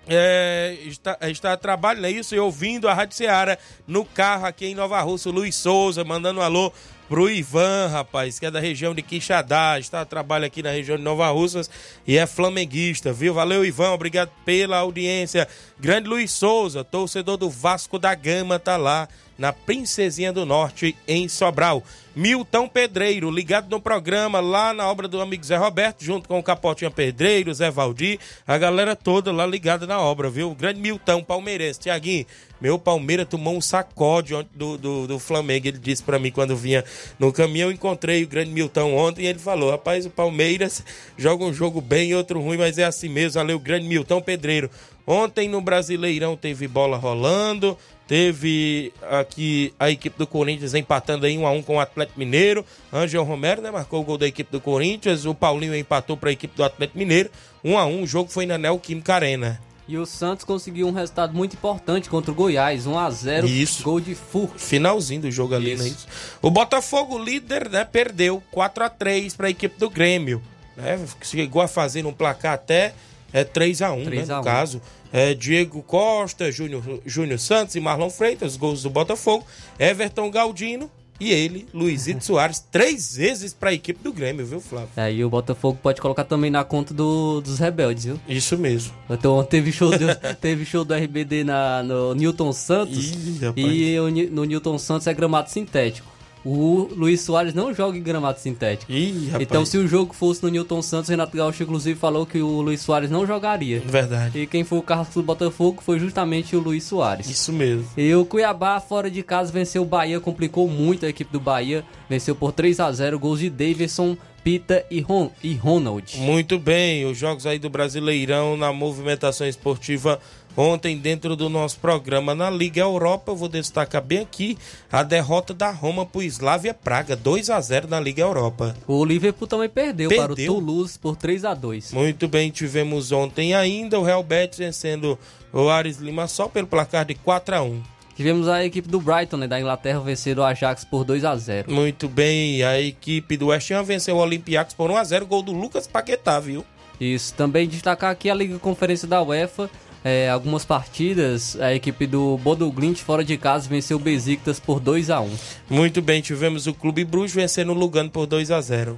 É, 0.07 0.77
está, 0.85 1.17
está 1.23 1.53
a 1.53 1.57
trabalho, 1.57 2.01
não 2.01 2.07
é 2.07 2.11
isso? 2.11 2.35
E 2.35 2.39
ouvindo 2.39 2.87
a 2.87 2.93
Rádio 2.93 3.15
Seara 3.15 3.57
no 3.87 4.05
carro 4.05 4.45
aqui 4.45 4.67
em 4.67 4.75
Nova 4.75 5.01
Rússia. 5.01 5.29
O 5.29 5.33
Luiz 5.33 5.55
Souza 5.55 6.03
mandando 6.03 6.39
um 6.39 6.43
alô 6.43 6.71
pro 7.07 7.29
Ivan, 7.29 7.87
rapaz, 7.87 8.39
que 8.39 8.45
é 8.45 8.51
da 8.51 8.59
região 8.59 8.93
de 8.93 9.01
Quixadá. 9.01 9.79
Está 9.79 10.01
a 10.01 10.05
trabalho 10.05 10.45
aqui 10.45 10.61
na 10.61 10.71
região 10.71 10.97
de 10.97 11.03
Nova 11.03 11.29
Russas 11.29 11.69
e 12.05 12.17
é 12.17 12.25
flamenguista, 12.25 13.11
viu? 13.13 13.33
Valeu, 13.33 13.65
Ivan, 13.65 13.91
obrigado 13.91 14.31
pela 14.43 14.77
audiência. 14.77 15.47
Grande 15.79 16.07
Luiz 16.07 16.31
Souza, 16.31 16.83
torcedor 16.83 17.37
do 17.37 17.49
Vasco 17.49 17.97
da 17.99 18.13
Gama, 18.13 18.59
tá 18.59 18.77
lá 18.77 19.07
na 19.37 19.51
Princesinha 19.51 20.31
do 20.31 20.45
Norte, 20.45 20.95
em 21.07 21.27
Sobral. 21.27 21.83
Milton 22.15 22.69
Pedreiro, 22.69 23.29
ligado 23.29 23.69
no 23.69 23.81
programa 23.81 24.39
lá 24.39 24.73
na 24.73 24.89
obra 24.89 25.05
do 25.05 25.19
amigo 25.19 25.43
Zé 25.43 25.57
Roberto, 25.57 26.01
junto 26.01 26.29
com 26.29 26.39
o 26.39 26.43
Capotinha 26.43 26.89
Pedreiro, 26.89 27.53
Zé 27.53 27.69
Valdir, 27.69 28.19
a 28.47 28.57
galera 28.57 28.95
toda 28.95 29.33
lá 29.33 29.45
ligada 29.45 29.85
na 29.85 29.99
obra, 29.99 30.29
viu? 30.29 30.49
O 30.49 30.55
grande 30.55 30.79
Milton, 30.79 31.21
palmeirense. 31.21 31.81
Tiaguinho, 31.81 32.25
meu 32.61 32.79
Palmeiras 32.79 33.27
tomou 33.27 33.55
um 33.55 33.59
sacode 33.59 34.33
do, 34.53 34.77
do, 34.77 35.07
do 35.07 35.19
Flamengo. 35.19 35.67
Ele 35.67 35.77
disse 35.77 36.01
para 36.01 36.17
mim 36.17 36.31
quando 36.31 36.55
vinha 36.55 36.85
no 37.19 37.33
caminho. 37.33 37.67
Eu 37.67 37.71
encontrei 37.71 38.23
o 38.23 38.27
grande 38.27 38.51
Milton 38.51 38.95
ontem 38.95 39.23
e 39.23 39.27
ele 39.27 39.39
falou: 39.39 39.71
Rapaz, 39.71 40.05
o 40.05 40.09
Palmeiras 40.09 40.83
joga 41.17 41.43
um 41.43 41.53
jogo 41.53 41.81
bem 41.81 42.11
e 42.11 42.15
outro 42.15 42.39
ruim, 42.39 42.57
mas 42.57 42.77
é 42.77 42.85
assim 42.85 43.09
mesmo. 43.09 43.41
Valeu, 43.41 43.59
grande 43.59 43.87
Milton 43.87 44.21
Pedreiro. 44.21 44.69
Ontem 45.05 45.47
no 45.47 45.61
Brasileirão 45.61 46.35
teve 46.35 46.67
bola 46.67 46.97
rolando, 46.97 47.77
teve 48.07 48.93
aqui 49.09 49.73
a 49.79 49.89
equipe 49.89 50.17
do 50.17 50.27
Corinthians 50.27 50.73
empatando 50.73 51.25
aí 51.25 51.37
1 51.37 51.45
a 51.45 51.51
1 51.51 51.61
com 51.63 51.75
o 51.77 51.79
Atlético 51.79 52.19
Mineiro. 52.19 52.65
Ângel 52.93 53.23
Romero, 53.23 53.61
né, 53.61 53.71
marcou 53.71 54.01
o 54.01 54.03
gol 54.03 54.17
da 54.17 54.27
equipe 54.27 54.51
do 54.51 54.61
Corinthians, 54.61 55.25
o 55.25 55.33
Paulinho 55.33 55.75
empatou 55.75 56.15
para 56.15 56.29
a 56.29 56.33
equipe 56.33 56.55
do 56.55 56.63
Atlético 56.63 56.97
Mineiro. 56.97 57.29
1 57.63 57.77
a 57.77 57.85
1, 57.85 58.03
o 58.03 58.07
jogo 58.07 58.29
foi 58.29 58.45
na 58.45 58.57
Neoquímica 58.57 59.15
Arena. 59.15 59.59
E 59.87 59.97
o 59.97 60.05
Santos 60.05 60.43
conseguiu 60.43 60.87
um 60.87 60.91
resultado 60.91 61.35
muito 61.35 61.53
importante 61.53 62.09
contra 62.09 62.31
o 62.31 62.35
Goiás, 62.35 62.87
1 62.87 62.97
a 62.97 63.09
0 63.09 63.47
Isso. 63.47 63.83
gol 63.83 63.99
de 63.99 64.15
Fur. 64.15 64.49
Finalzinho 64.57 65.21
do 65.21 65.31
jogo 65.31 65.53
ali, 65.53 65.73
Isso. 65.73 65.83
né? 65.83 65.89
Isso. 65.89 66.07
O 66.41 66.49
Botafogo, 66.49 67.19
líder, 67.19 67.69
né, 67.69 67.85
perdeu 67.85 68.41
4 68.51 68.83
a 68.83 68.89
3 68.89 69.35
para 69.35 69.47
a 69.47 69.49
equipe 69.51 69.77
do 69.77 69.89
Grêmio, 69.89 70.41
né? 70.75 70.99
Chegou 71.21 71.61
a 71.61 71.67
fazer 71.67 72.05
um 72.05 72.13
placar 72.13 72.53
até 72.53 72.93
é 73.35 73.43
3 73.43 73.81
a 73.81 73.91
1, 73.91 74.05
3 74.05 74.27
né, 74.29 74.33
a 74.33 74.37
no 74.37 74.41
1. 74.41 74.45
caso. 74.45 74.81
É, 75.17 75.34
Diego 75.34 75.82
Costa, 75.82 76.51
Júnior, 76.51 76.84
Júnior 77.06 77.39
Santos 77.39 77.73
e 77.75 77.80
Marlon 77.80 78.10
Freitas, 78.10 78.58
gols 78.58 78.84
do 78.84 78.89
Botafogo. 78.89 79.45
Everton 79.80 80.30
Galdino 80.30 80.91
e 81.17 81.32
ele, 81.32 81.65
Luizito 81.73 82.19
Soares, 82.25 82.60
três 82.69 83.15
vezes 83.15 83.54
para 83.54 83.69
a 83.69 83.73
equipe 83.73 84.04
do 84.04 84.12
Grêmio, 84.12 84.45
viu, 84.45 84.60
Flávio? 84.60 84.89
É, 84.97 85.13
e 85.13 85.23
o 85.23 85.30
Botafogo 85.30 85.80
pode 85.82 86.01
colocar 86.01 86.25
também 86.25 86.51
na 86.51 86.65
conta 86.65 86.93
do- 86.93 87.39
dos 87.39 87.60
rebeldes, 87.60 88.04
viu? 88.04 88.19
Isso 88.28 88.58
mesmo. 88.58 88.91
Então 89.10 89.41
teve 89.45 89.71
show 89.71 89.89
do, 89.89 90.06
teve 90.41 90.65
show 90.65 90.84
do 90.84 90.93
RBD 90.93 91.45
na, 91.45 91.82
no 91.82 92.13
Newton 92.13 92.51
Santos. 92.51 93.12
Ih, 93.56 93.93
e 93.93 93.99
o 94.01 94.10
no 94.30 94.43
Newton 94.43 94.78
Santos 94.78 95.08
é 95.08 95.13
gramado 95.13 95.49
sintético. 95.49 96.13
O 96.45 96.88
Luiz 96.95 97.21
Soares 97.21 97.55
não 97.55 97.73
joga 97.73 97.97
em 97.97 98.03
gramado 98.03 98.39
sintético. 98.39 98.91
Ih, 98.91 99.25
rapaz. 99.25 99.41
Então, 99.41 99.65
se 99.65 99.79
o 99.79 99.88
jogo 99.88 100.13
fosse 100.13 100.43
no 100.43 100.49
Newton 100.49 100.81
Santos, 100.81 101.10
Renato 101.10 101.36
Gaúcho, 101.36 101.63
inclusive, 101.63 101.99
falou 101.99 102.23
que 102.23 102.39
o 102.39 102.62
Luiz 102.62 102.81
Soares 102.81 103.10
não 103.10 103.25
jogaria. 103.25 103.79
Verdade. 103.79 104.38
E 104.38 104.45
quem 104.45 104.63
foi 104.63 104.77
o 104.77 104.84
carro 104.84 105.08
do 105.12 105.23
Botafogo 105.23 105.81
foi 105.84 105.97
justamente 105.97 106.55
o 106.55 106.60
Luiz 106.60 106.84
Soares. 106.84 107.27
Isso 107.27 107.51
mesmo. 107.51 107.88
E 107.97 108.13
o 108.13 108.23
Cuiabá, 108.25 108.79
fora 108.79 109.10
de 109.10 109.23
casa, 109.23 109.51
venceu 109.51 109.81
o 109.81 109.86
Bahia, 109.86 110.19
complicou 110.19 110.67
muito 110.67 111.05
a 111.05 111.10
equipe 111.10 111.31
do 111.31 111.39
Bahia. 111.39 111.84
Venceu 112.08 112.36
por 112.36 112.51
3 112.51 112.79
a 112.79 112.91
0 112.91 113.17
gols 113.17 113.39
de 113.39 113.49
Davidson, 113.49 114.15
Pita 114.45 114.86
e, 114.91 115.01
Ron, 115.01 115.31
e 115.43 115.55
Ronald. 115.55 116.19
Muito 116.19 116.60
bem, 116.60 117.03
os 117.03 117.17
jogos 117.17 117.47
aí 117.47 117.58
do 117.58 117.67
Brasileirão 117.67 118.55
na 118.55 118.71
movimentação 118.71 119.47
esportiva 119.47 120.19
ontem 120.55 120.99
dentro 120.99 121.36
do 121.36 121.49
nosso 121.49 121.79
programa 121.79 122.36
na 122.36 122.47
Liga 122.47 122.81
Europa. 122.81 123.31
Eu 123.31 123.36
vou 123.36 123.49
destacar 123.49 124.03
bem 124.03 124.19
aqui 124.19 124.55
a 124.91 125.01
derrota 125.01 125.51
da 125.51 125.71
Roma 125.71 126.05
pro 126.05 126.21
Slavia 126.21 126.75
Praga, 126.75 127.15
2 127.15 127.49
a 127.49 127.60
0 127.60 127.88
na 127.88 127.99
Liga 127.99 128.21
Europa. 128.21 128.75
O 128.86 129.03
Liverpool 129.03 129.47
também 129.47 129.67
perdeu, 129.67 130.10
para 130.10 130.34
o 130.34 130.36
Perdeu? 130.36 130.53
Toulouse 130.53 130.99
por 130.99 131.15
3 131.15 131.43
a 131.43 131.55
2 131.55 131.93
Muito 131.93 132.27
bem, 132.27 132.51
tivemos 132.51 133.12
ontem 133.12 133.55
ainda 133.55 133.99
o 133.99 134.03
Real 134.03 134.21
Betis 134.21 134.60
vencendo 134.60 135.17
o 135.51 135.69
Ares 135.69 135.97
Lima 135.97 136.27
só 136.27 136.47
pelo 136.47 136.67
placar 136.67 137.03
de 137.03 137.15
4 137.15 137.55
a 137.55 137.63
1. 137.63 137.94
Tivemos 138.15 138.47
a 138.47 138.63
equipe 138.63 138.88
do 138.88 139.01
Brighton, 139.01 139.38
né, 139.38 139.47
da 139.47 139.60
Inglaterra, 139.60 139.99
vencendo 139.99 140.38
o 140.39 140.43
Ajax 140.43 140.86
por 140.86 141.04
2 141.04 141.25
a 141.25 141.36
0 141.36 141.71
Muito 141.71 142.08
bem, 142.08 142.63
a 142.63 142.80
equipe 142.80 143.36
do 143.36 143.47
West 143.47 143.69
Ham 143.71 143.84
venceu 143.84 144.15
o 144.15 144.19
Olympiacos 144.19 144.73
por 144.73 144.89
1 144.89 144.97
a 144.97 145.04
0, 145.04 145.25
gol 145.25 145.43
do 145.43 145.51
Lucas 145.51 145.86
Paquetá, 145.86 146.39
viu? 146.39 146.65
Isso, 146.99 147.34
também 147.34 147.67
destacar 147.67 148.12
aqui 148.12 148.30
a 148.30 148.34
Liga 148.34 148.58
Conferência 148.58 149.06
da 149.08 149.21
UEFA. 149.21 149.69
é, 150.01 150.30
algumas 150.30 150.63
partidas, 150.63 151.60
a 151.60 151.73
equipe 151.73 152.06
do 152.08 152.38
Bodo 152.38 152.71
Glint 152.71 152.99
fora 152.99 153.23
de 153.23 153.38
casa 153.38 153.67
venceu 153.67 153.97
o 153.97 153.99
Besiktas 153.99 154.60
por 154.60 154.80
2 154.80 155.10
a 155.10 155.19
1 155.19 155.30
Muito 155.69 156.01
bem, 156.01 156.21
tivemos 156.21 156.67
o 156.67 156.73
Clube 156.73 157.04
Bruges 157.04 157.36
vencendo 157.36 157.71
o 157.71 157.75
Lugano 157.75 158.10
por 158.10 158.28
2 158.28 158.49
a 158.51 158.62
0. 158.62 158.97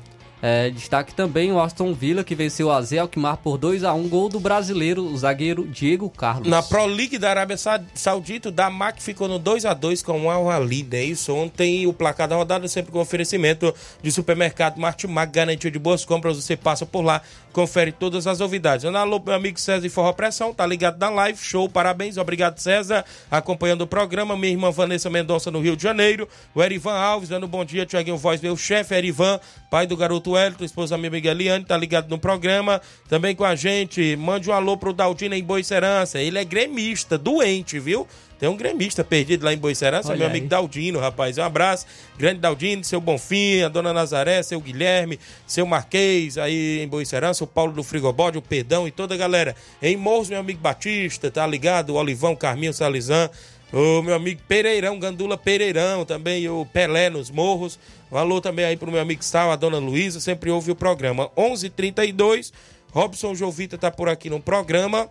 É, 0.50 0.70
destaque 0.70 1.14
também 1.14 1.52
o 1.52 1.60
Aston 1.60 1.94
Villa, 1.94 2.24
que 2.24 2.34
venceu 2.34 2.68
o 2.68 2.72
AZ 2.72 2.94
Alkmaar 2.94 3.36
por 3.36 3.58
2 3.58 3.84
a 3.84 3.94
1 3.94 4.08
gol 4.08 4.30
do 4.30 4.40
brasileiro, 4.40 5.04
o 5.04 5.18
zagueiro 5.18 5.68
Diego 5.68 6.10
Carlos. 6.10 6.48
Na 6.48 6.64
Pro 6.64 6.86
League 6.86 7.18
da 7.18 7.30
Arábia 7.30 7.58
Sa- 7.58 7.82
Saudita, 7.94 8.48
o 8.48 8.52
Damac 8.52 9.04
ficou 9.04 9.28
no 9.28 9.40
2 9.40 9.66
a 9.66 9.74
2 9.74 10.02
com 10.02 10.22
o 10.26 10.30
Al 10.30 10.50
Ali, 10.50 10.88
né? 10.90 11.04
Isso 11.04 11.36
ontem, 11.36 11.86
o 11.86 11.92
placar 11.92 12.30
da 12.30 12.38
rodada 12.38 12.66
sempre 12.70 12.94
com 12.94 13.00
oferecimento 13.02 13.76
de 14.02 14.10
supermercado 14.10 14.78
Martimag, 14.80 15.30
garantia 15.34 15.70
de 15.70 15.78
boas 15.78 16.06
compras, 16.06 16.38
você 16.42 16.56
passa 16.56 16.86
por 16.86 17.02
lá, 17.02 17.22
confere 17.52 17.92
todas 17.92 18.26
as 18.26 18.40
novidades. 18.40 18.86
Alô, 18.86 19.20
meu 19.20 19.34
amigo 19.34 19.60
César 19.60 19.86
e 19.86 19.90
Forró 19.90 20.14
Pressão, 20.14 20.54
tá 20.54 20.66
ligado 20.66 20.98
na 20.98 21.10
live, 21.10 21.38
show, 21.38 21.68
parabéns, 21.68 22.16
obrigado 22.16 22.58
César, 22.60 23.04
acompanhando 23.30 23.82
o 23.82 23.88
programa, 23.88 24.38
minha 24.38 24.54
irmã 24.54 24.72
Vanessa 24.72 25.10
Mendonça 25.10 25.52
no 25.52 25.60
Rio 25.60 25.76
de 25.76 25.84
Janeiro, 25.84 26.26
o 26.56 26.64
Erivan 26.64 26.94
Alves 26.94 27.28
dando 27.28 27.50
bom 27.50 27.66
dia, 27.66 27.86
Tiaguinho 27.86 28.16
Voz, 28.16 28.40
meu 28.40 28.56
chefe, 28.56 28.96
Erivan, 28.96 29.42
pai 29.70 29.86
do 29.86 29.98
garoto 29.98 30.32
Wellington, 30.32 30.64
esposa 30.64 30.96
da 30.96 30.98
minha 30.98 31.10
amiga 31.10 31.32
Eliane, 31.32 31.66
tá 31.66 31.78
ligado 31.78 32.10
no 32.10 32.18
programa, 32.18 32.82
também 33.08 33.36
com 33.36 33.44
a 33.44 33.56
gente, 33.56 34.16
mande 34.16 34.50
um 34.50 34.54
alô 34.54 34.78
pro 34.78 34.94
Daldino 34.94 35.36
em 35.36 35.44
Boicerança, 35.44 36.20
ele 36.20 36.38
é 36.38 36.46
gremista, 36.46 37.18
doente, 37.18 37.80
viu? 37.80 38.08
Tem 38.40 38.48
um 38.48 38.56
gremista 38.56 39.04
perdido 39.04 39.44
lá 39.44 39.52
em 39.52 39.58
Boicerança, 39.58 40.10
Olha 40.10 40.18
meu 40.18 40.28
aí. 40.28 40.32
amigo 40.32 40.48
Daldino, 40.48 41.00
rapaz. 41.00 41.38
Um 41.40 41.44
abraço. 41.44 41.88
Grande 42.18 42.40
Daldino, 42.40 42.84
seu 42.84 43.02
Bonfim, 43.02 43.62
a 43.64 43.68
dona 43.68 43.92
Nazaré, 43.92 44.44
seu 44.44 44.62
Guilherme, 44.62 45.20
seu 45.48 45.66
Marquês 45.66 46.38
aí 46.38 46.80
em 46.82 46.88
Boicerança, 46.88 47.44
o 47.44 47.48
Paulo 47.48 47.74
do 47.74 47.84
Frigobode, 47.84 48.38
o 48.38 48.42
Perdão 48.42 48.88
e 48.88 48.92
toda 48.92 49.16
a 49.16 49.18
galera. 49.18 49.56
Em 49.82 49.98
Morros, 49.98 50.30
meu 50.30 50.40
amigo 50.40 50.60
Batista, 50.60 51.32
tá 51.32 51.48
ligado? 51.48 51.92
O 51.92 51.96
Olivão, 51.96 52.36
Carminho, 52.36 52.74
Salizan. 52.74 53.28
O 53.72 54.02
meu 54.02 54.16
amigo 54.16 54.42
Pereirão, 54.48 54.98
Gandula 54.98 55.38
Pereirão, 55.38 56.06
também 56.06 56.48
o 56.48 56.66
Pelé 56.66 57.10
nos 57.10 57.30
Morros. 57.30 57.78
Alô 58.12 58.40
também 58.40 58.64
aí 58.64 58.78
pro 58.78 58.92
meu 58.92 59.02
amigo 59.02 59.22
Stal, 59.22 59.52
a 59.52 59.56
dona 59.56 59.78
Luísa, 59.78 60.20
sempre 60.20 60.50
ouve 60.50 60.72
o 60.72 60.76
programa. 60.76 61.30
11:32 61.36 61.66
h 61.66 61.70
32 61.76 62.54
Robson 62.92 63.36
Jovita 63.36 63.78
tá 63.78 63.92
por 63.92 64.08
aqui 64.08 64.30
no 64.30 64.40
programa 64.40 65.10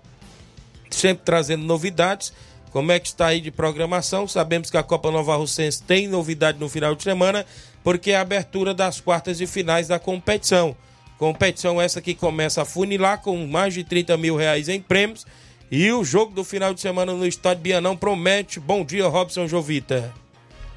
sempre 0.90 1.24
trazendo 1.24 1.64
novidades. 1.64 2.32
Como 2.70 2.92
é 2.92 3.00
que 3.00 3.08
está 3.08 3.26
aí 3.28 3.40
de 3.40 3.50
programação? 3.50 4.28
Sabemos 4.28 4.70
que 4.70 4.76
a 4.76 4.82
Copa 4.82 5.10
Nova 5.10 5.36
Russense 5.36 5.82
tem 5.82 6.08
novidade 6.08 6.58
no 6.58 6.68
final 6.68 6.94
de 6.94 7.02
semana, 7.02 7.46
porque 7.82 8.10
é 8.10 8.16
a 8.16 8.20
abertura 8.20 8.74
das 8.74 9.00
quartas 9.00 9.38
de 9.38 9.46
finais 9.46 9.88
da 9.88 9.98
competição. 9.98 10.76
Competição 11.16 11.80
essa 11.80 12.02
que 12.02 12.14
começa 12.14 12.62
a 12.62 12.64
funilar 12.64 13.22
com 13.22 13.46
mais 13.46 13.72
de 13.72 13.82
30 13.82 14.16
mil 14.18 14.36
reais 14.36 14.68
em 14.68 14.80
prêmios. 14.80 15.26
E 15.70 15.90
o 15.90 16.04
jogo 16.04 16.32
do 16.32 16.44
final 16.44 16.72
de 16.72 16.80
semana 16.80 17.12
no 17.12 17.26
estádio 17.26 17.62
Bianão 17.62 17.96
promete. 17.96 18.60
Bom 18.60 18.84
dia, 18.84 19.06
Robson 19.08 19.48
Jovita. 19.48 20.12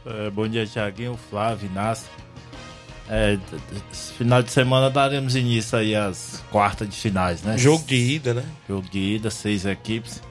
É, 0.06 0.30
bom 0.32 0.48
dia, 0.48 0.66
Tiaguinho, 0.66 1.18
Flávio, 1.30 1.70
Inácio. 1.70 2.08
É, 3.08 3.38
final 4.18 4.42
de 4.44 4.52
semana 4.52 4.90
daremos 4.90 5.36
início 5.36 5.78
aí 5.78 5.96
às 5.96 6.44
quartas 6.52 6.88
de 6.88 6.96
finais, 6.96 7.42
né? 7.42 7.58
Jogo 7.58 7.84
de 7.86 7.96
ida, 7.96 8.34
né? 8.36 8.44
Jogo 8.68 8.88
de 8.90 9.00
ida, 9.00 9.30
seis 9.32 9.66
equipes. 9.66 10.22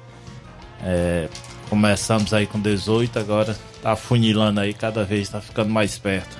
É, 0.82 1.28
começamos 1.68 2.32
aí 2.32 2.46
com 2.46 2.60
18, 2.60 3.18
agora 3.18 3.56
tá 3.82 3.96
funilando 3.96 4.60
aí, 4.60 4.72
cada 4.72 5.04
vez 5.04 5.28
tá 5.28 5.40
ficando 5.40 5.70
mais 5.70 5.98
perto 5.98 6.36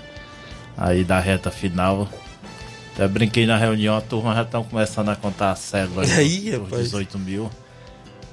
aí 0.76 1.02
da 1.02 1.18
reta 1.18 1.50
final. 1.50 2.08
Até 2.94 3.06
brinquei 3.08 3.46
na 3.46 3.56
reunião, 3.56 3.96
a 3.96 4.00
turma 4.00 4.34
já 4.34 4.42
estão 4.42 4.62
começando 4.62 5.08
a 5.08 5.16
contar 5.16 5.50
a 5.52 5.56
célula 5.56 6.02
Aí, 6.16 6.50
rapaz. 6.50 6.84
18 6.84 7.18
mil. 7.18 7.50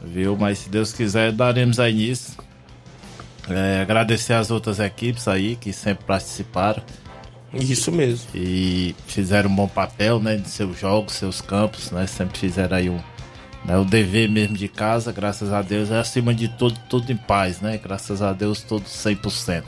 Viu? 0.06 0.38
Mas 0.38 0.60
se 0.60 0.70
Deus 0.70 0.94
quiser, 0.94 1.32
daremos 1.32 1.80
aí 1.80 1.94
nisso. 1.94 2.38
É, 3.50 3.82
agradecer 3.82 4.34
as 4.34 4.50
outras 4.50 4.80
equipes 4.80 5.28
aí 5.28 5.56
que 5.56 5.72
sempre 5.72 6.06
participaram. 6.06 6.84
Isso 7.54 7.92
mesmo. 7.92 8.28
E 8.34 8.96
fizeram 9.08 9.50
um 9.50 9.56
bom 9.56 9.68
papel, 9.68 10.20
né? 10.20 10.36
De 10.36 10.50
seus 10.50 10.80
jogos, 10.80 11.14
seus 11.14 11.42
campos, 11.42 11.92
né? 11.92 12.06
Sempre 12.08 12.38
fizeram 12.38 12.78
aí 12.78 12.90
um, 12.90 13.00
né, 13.64 13.78
o 13.78 13.86
dever 13.86 14.30
mesmo 14.30 14.58
de 14.58 14.68
casa, 14.68 15.12
graças 15.12 15.54
a 15.54 15.62
Deus. 15.62 15.90
É 15.90 16.00
acima 16.00 16.34
de 16.34 16.50
tudo, 16.50 16.80
tudo 16.90 17.12
em 17.12 17.18
paz, 17.18 17.62
né? 17.62 17.80
Graças 17.82 18.22
a 18.22 18.34
Deus, 18.34 18.62
tudo 18.62 18.86
100%. 18.86 19.64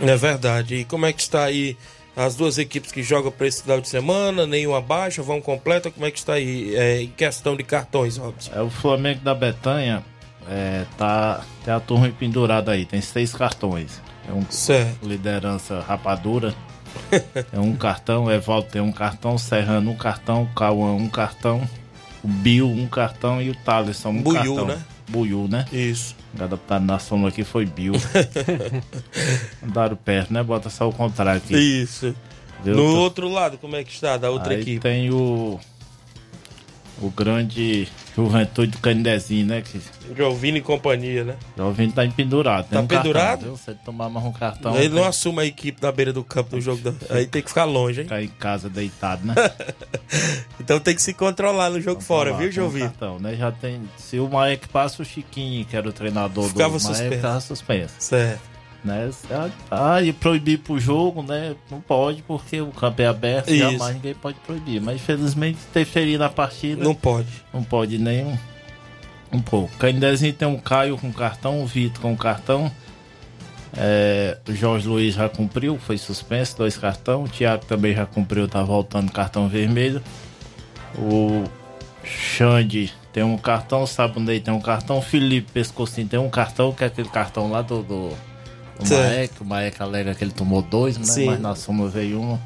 É 0.00 0.16
verdade. 0.16 0.76
E 0.76 0.84
como 0.84 1.06
é 1.06 1.12
que 1.12 1.20
está 1.20 1.44
aí 1.44 1.76
as 2.16 2.34
duas 2.34 2.58
equipes 2.58 2.90
que 2.92 3.02
jogam 3.02 3.30
para 3.30 3.46
esse 3.46 3.62
final 3.62 3.80
de 3.80 3.88
semana? 3.88 4.46
Nenhuma 4.46 4.80
baixa, 4.80 5.22
vão 5.22 5.40
completa? 5.40 5.90
Como 5.90 6.04
é 6.06 6.10
que 6.10 6.18
está 6.18 6.34
aí 6.34 6.74
é, 6.74 7.02
em 7.02 7.08
questão 7.08 7.56
de 7.56 7.62
cartões, 7.62 8.16
Robson? 8.16 8.50
É 8.54 8.60
o 8.60 8.70
Flamengo 8.70 9.20
da 9.20 9.34
Betanha. 9.34 10.04
É, 10.48 10.84
tá, 10.98 11.42
tem 11.64 11.72
a 11.72 11.78
turma 11.80 12.08
pendurada 12.10 12.72
aí, 12.72 12.84
tem 12.84 13.00
seis 13.00 13.32
cartões. 13.32 14.00
É 14.28 14.32
um 14.32 14.44
Certo. 14.50 15.06
liderança 15.06 15.80
rapadura. 15.80 16.54
é 17.52 17.58
um 17.60 17.76
cartão, 17.76 18.30
Evaldo 18.30 18.68
tem 18.68 18.82
um 18.82 18.90
cartão, 18.90 19.38
Serrano 19.38 19.92
um 19.92 19.96
cartão, 19.96 20.48
Cauã 20.56 20.92
um 20.92 21.08
cartão, 21.08 21.62
o 22.22 22.28
Bill 22.28 22.68
um 22.68 22.88
cartão 22.88 23.40
e 23.40 23.50
o 23.50 23.54
Thaleson 23.54 24.10
um 24.10 24.22
Buiú, 24.22 24.56
cartão. 24.56 24.66
né? 24.66 24.82
Buiú, 25.08 25.46
né? 25.48 25.64
Isso. 25.72 26.16
Adaptado 26.38 26.84
na 26.84 26.98
sombra 26.98 27.28
aqui 27.28 27.42
foi 27.44 27.66
Bill. 27.66 27.94
Andaram 29.62 29.96
perto, 29.96 30.32
né? 30.32 30.42
Bota 30.42 30.70
só 30.70 30.88
o 30.88 30.92
contrário 30.92 31.40
aqui. 31.42 31.56
Isso. 31.56 32.14
Viu? 32.62 32.76
No 32.76 32.96
outro 32.96 33.28
lado, 33.28 33.58
como 33.58 33.74
é 33.76 33.82
que 33.82 33.92
está 33.92 34.16
da 34.16 34.30
outra 34.30 34.54
Aí 34.54 34.60
equipe? 34.60 34.80
tem 34.80 35.10
o. 35.10 35.58
O 37.00 37.08
grande 37.10 37.88
Juventude 38.14 38.72
do 38.72 38.78
Canidezinho, 38.78 39.46
né? 39.46 39.62
Que 39.62 39.80
Jovini 40.14 40.58
e 40.58 40.60
companhia, 40.62 41.24
né? 41.24 41.36
Jovem 41.56 41.90
tá 41.90 42.04
empendurado. 42.04 42.68
Tem 42.68 42.76
Tá 42.78 42.84
um 42.84 42.86
cartão, 42.86 43.02
pendurado? 43.02 43.42
viu? 43.44 43.56
Se 43.56 43.70
ele 43.70 43.78
tomar 43.84 44.10
mais 44.10 44.26
um 44.26 44.32
cartão, 44.32 44.76
Ele 44.76 44.90
não 44.90 44.96
tem 44.98 45.06
assume 45.06 45.40
a 45.40 45.44
equipe 45.46 45.82
na 45.82 45.90
beira 45.90 46.12
do 46.12 46.22
campo 46.22 46.50
do 46.50 46.60
jogo. 46.60 46.82
da- 46.82 46.92
Aí 47.16 47.26
tem 47.26 47.40
que 47.40 47.48
ficar 47.48 47.64
longe, 47.64 48.00
hein? 48.00 48.04
ficar 48.06 48.22
em 48.22 48.28
casa 48.28 48.68
deitado, 48.68 49.26
né? 49.26 49.34
Então 50.60 50.78
tem 50.78 50.94
que 50.94 51.02
se 51.02 51.14
controlar 51.14 51.70
no 51.70 51.80
jogo 51.80 52.00
fora, 52.00 52.32
viu, 52.36 52.52
tem 52.52 52.62
um 52.62 52.78
cartão, 52.78 53.18
né? 53.18 53.34
Já 53.34 53.50
tem. 53.50 53.80
Se 53.96 54.18
o 54.20 54.28
Maek 54.28 54.68
passa, 54.68 55.02
o 55.02 55.04
Chiquinho, 55.04 55.64
que 55.64 55.74
era 55.76 55.88
o 55.88 55.92
treinador 55.92 56.48
Ficava 56.48 56.78
do 56.78 56.84
Maek, 56.84 57.16
ficava 57.16 57.40
suspenso. 57.40 57.94
Certo. 57.98 58.40
Né? 58.82 59.10
Ah, 59.70 60.00
e 60.02 60.12
proibir 60.12 60.58
pro 60.58 60.80
jogo, 60.80 61.22
né? 61.22 61.54
Não 61.70 61.80
pode, 61.80 62.22
porque 62.22 62.60
o 62.60 62.68
campo 62.68 63.02
é 63.02 63.06
aberto 63.06 63.50
e 63.50 63.58
jamais 63.58 63.94
ninguém 63.94 64.14
pode 64.14 64.38
proibir. 64.40 64.80
Mas 64.80 64.96
infelizmente 64.96 65.58
interferir 65.68 66.16
na 66.16 66.30
partida. 66.30 66.82
Não 66.82 66.94
pode. 66.94 67.28
Não 67.52 67.62
pode 67.62 67.98
nem 67.98 68.38
um, 69.30 69.40
pouco. 69.40 69.76
Candezinho 69.76 70.32
tem 70.32 70.48
um 70.48 70.58
Caio 70.58 70.96
com 70.96 71.12
cartão, 71.12 71.62
o 71.62 71.66
Vitor 71.66 72.00
com 72.00 72.16
cartão. 72.16 72.70
É, 73.76 74.38
o 74.48 74.52
Jorge 74.52 74.88
Luiz 74.88 75.14
já 75.14 75.28
cumpriu, 75.28 75.78
foi 75.78 75.98
suspenso, 75.98 76.56
dois 76.56 76.76
cartão. 76.76 77.24
O 77.24 77.28
Thiago 77.28 77.64
também 77.66 77.94
já 77.94 78.06
cumpriu, 78.06 78.48
tá 78.48 78.62
voltando 78.62 79.12
cartão 79.12 79.46
vermelho. 79.46 80.02
O 80.98 81.44
Xande 82.02 82.92
tem 83.12 83.22
um 83.22 83.36
cartão, 83.36 83.82
o 83.82 83.86
Sabonei 83.86 84.40
tem 84.40 84.52
um 84.52 84.60
cartão, 84.60 84.98
o 84.98 85.02
Felipe 85.02 85.52
Pescocinho 85.52 86.08
tem 86.08 86.18
um 86.18 86.30
cartão, 86.30 86.72
que 86.72 86.82
é 86.82 86.86
aquele 86.86 87.08
cartão 87.08 87.50
lá 87.50 87.62
do, 87.62 87.82
do, 87.82 88.16
do 88.80 88.88
Certo. 88.88 89.08
Maek. 89.08 89.42
O 89.42 89.44
Maek 89.44 89.82
alega 89.82 90.14
que 90.14 90.24
ele 90.24 90.32
tomou 90.32 90.62
dois, 90.62 90.96
né? 90.98 91.04
Sim. 91.04 91.26
mas 91.26 91.40
na 91.40 91.54
soma 91.54 91.88
veio 91.88 92.20
um. 92.20 92.38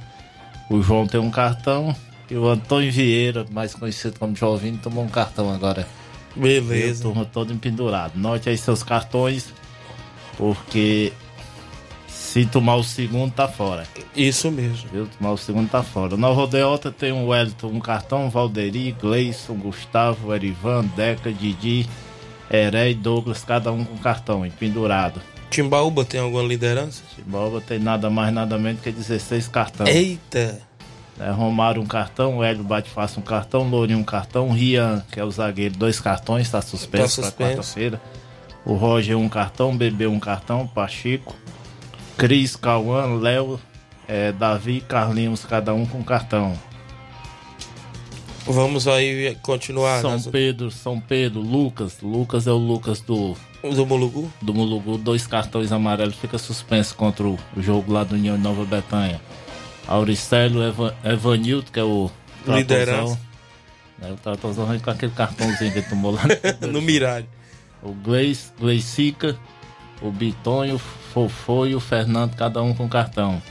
O 0.71 0.83
João 0.83 1.07
tem 1.07 1.21
um 1.21 1.31
cartão. 1.31 1.95
E 2.31 2.37
o 2.37 2.49
Antônio 2.49 2.91
Vieira, 2.91 3.45
mais 3.51 3.75
conhecido 3.75 4.19
como 4.19 4.35
Jovinho, 4.35 4.79
tomou 4.79 5.05
um 5.05 5.09
cartão 5.09 5.53
agora. 5.53 5.87
E 6.37 6.41
a 6.41 6.43
Beleza. 6.43 7.03
turma 7.03 7.25
todo 7.25 7.53
empendurado. 7.53 8.19
Note 8.19 8.49
aí 8.49 8.57
seus 8.57 8.83
cartões, 8.83 9.53
porque 10.37 11.13
se 12.09 12.45
tomar 12.47 12.77
o 12.77 12.83
segundo, 12.83 13.33
tá 13.33 13.47
fora. 13.47 13.87
Isso 14.17 14.51
mesmo. 14.51 14.89
Viu? 14.91 15.07
Tomar 15.19 15.33
o 15.33 15.37
segundo, 15.37 15.69
tá 15.71 15.83
fora. 15.83 16.17
Na 16.17 16.29
Rodeota 16.29 16.91
tem 16.91 17.13
o 17.13 17.27
Wellington, 17.29 17.69
um 17.69 17.79
cartão, 17.79 18.31
Valderi, 18.31 18.93
Gleison, 18.93 19.55
Gustavo, 19.55 20.35
Erivan, 20.35 20.85
Deca, 20.97 21.31
Didi, 21.33 21.89
Heré 22.51 22.91
e 22.91 22.95
Douglas, 22.95 23.45
cada 23.45 23.71
um 23.71 23.85
com 23.85 23.97
cartão, 23.99 24.45
empendurado. 24.45 25.21
Timbaúba 25.51 26.05
tem 26.05 26.21
alguma 26.21 26.43
liderança? 26.43 27.03
Timbalba 27.15 27.61
tem 27.61 27.79
nada 27.79 28.11
mais, 28.11 28.33
nada 28.35 28.59
menos 28.59 28.81
que 28.81 28.91
16 28.91 29.49
cartões. 29.49 29.89
Eita! 29.95 30.61
É, 31.21 31.31
Romário 31.31 31.81
um 31.81 31.87
cartão, 31.87 32.43
Hélio 32.43 32.65
bate 32.65 32.91
fácil 32.91 33.21
um 33.21 33.23
cartão, 33.25 33.63
Lourinho 33.69 34.01
um 34.01 34.05
cartão, 34.05 34.51
Rian, 34.51 35.05
que 35.13 35.21
é 35.21 35.25
o 35.25 35.31
zagueiro, 35.31 35.77
dois 35.77 36.01
cartões, 36.01 36.47
está 36.47 36.61
suspenso 36.61 37.23
Tá 37.23 37.31
para 37.31 37.47
quarta-feira. 37.47 38.01
O 38.65 38.75
Roger 38.75 39.17
um 39.17 39.29
cartão, 39.29 39.77
Bebê 39.77 40.09
um 40.09 40.19
cartão, 40.19 40.67
Pachico, 40.67 41.37
Cris, 42.19 42.57
Cauã, 42.57 43.17
Léo, 43.21 43.61
é, 44.09 44.33
Davi 44.33 44.79
e 44.79 44.81
Carlinhos, 44.81 45.45
cada 45.45 45.73
um 45.73 45.87
com 45.87 46.03
cartão. 46.03 46.59
Vamos 48.47 48.89
aí 48.89 49.37
continuar 49.41 50.01
São 50.01 50.11
nas- 50.13 50.27
Pedro, 50.27 50.71
São 50.71 51.01
Pedro, 51.01 51.41
Lucas, 51.41 51.99
Lucas 52.03 52.47
é 52.47 52.51
o 52.53 52.57
Lucas 52.59 53.01
do, 53.01 53.37
do 53.73 53.87
Mulugu. 53.87 54.31
do 54.43 54.53
Mulugu, 54.53 54.99
dois 54.99 55.27
cartões 55.27 55.73
amarelos, 55.73 56.17
fica 56.17 56.37
suspenso 56.39 56.95
contra 56.95 57.27
o 57.27 57.39
jogo 57.57 57.93
lá 57.93 58.05
do 58.05 58.15
União 58.15 58.37
de 58.37 58.43
Nova 58.43 58.65
Betânia. 58.65 59.21
Auricélio, 59.87 60.63
Eva, 60.63 60.97
Evanildo, 61.05 61.71
que 61.71 61.79
é 61.79 61.85
o 61.85 62.11
Liderança. 62.47 63.19
Né, 63.99 64.13
o 64.13 64.17
Tratorzão 64.17 64.67
vem 64.67 64.81
com 64.81 64.91
aquele 64.91 65.13
cartãozinho 65.13 65.73
que 65.73 65.79
ele 65.79 65.89
tomou 65.89 66.13
lá 66.13 66.23
No 66.71 66.81
Mirade. 66.83 67.29
O 67.83 67.93
Gleice, 67.93 68.51
Gleicica, 68.59 69.37
o 70.01 70.11
Bitonho, 70.11 70.77
o 70.77 70.79
Fofô 70.79 71.67
e 71.67 71.75
o 71.75 71.81
Fernando, 71.81 72.35
cada 72.35 72.63
um 72.63 72.75
com 72.75 72.89
cartão. 72.89 73.43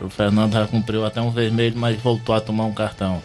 O 0.00 0.08
Fernando 0.08 0.54
já 0.54 0.66
cumpriu 0.66 1.04
até 1.04 1.20
um 1.20 1.30
vermelho, 1.30 1.76
mas 1.76 2.00
voltou 2.00 2.34
a 2.34 2.40
tomar 2.40 2.64
um 2.64 2.72
cartão. 2.72 3.22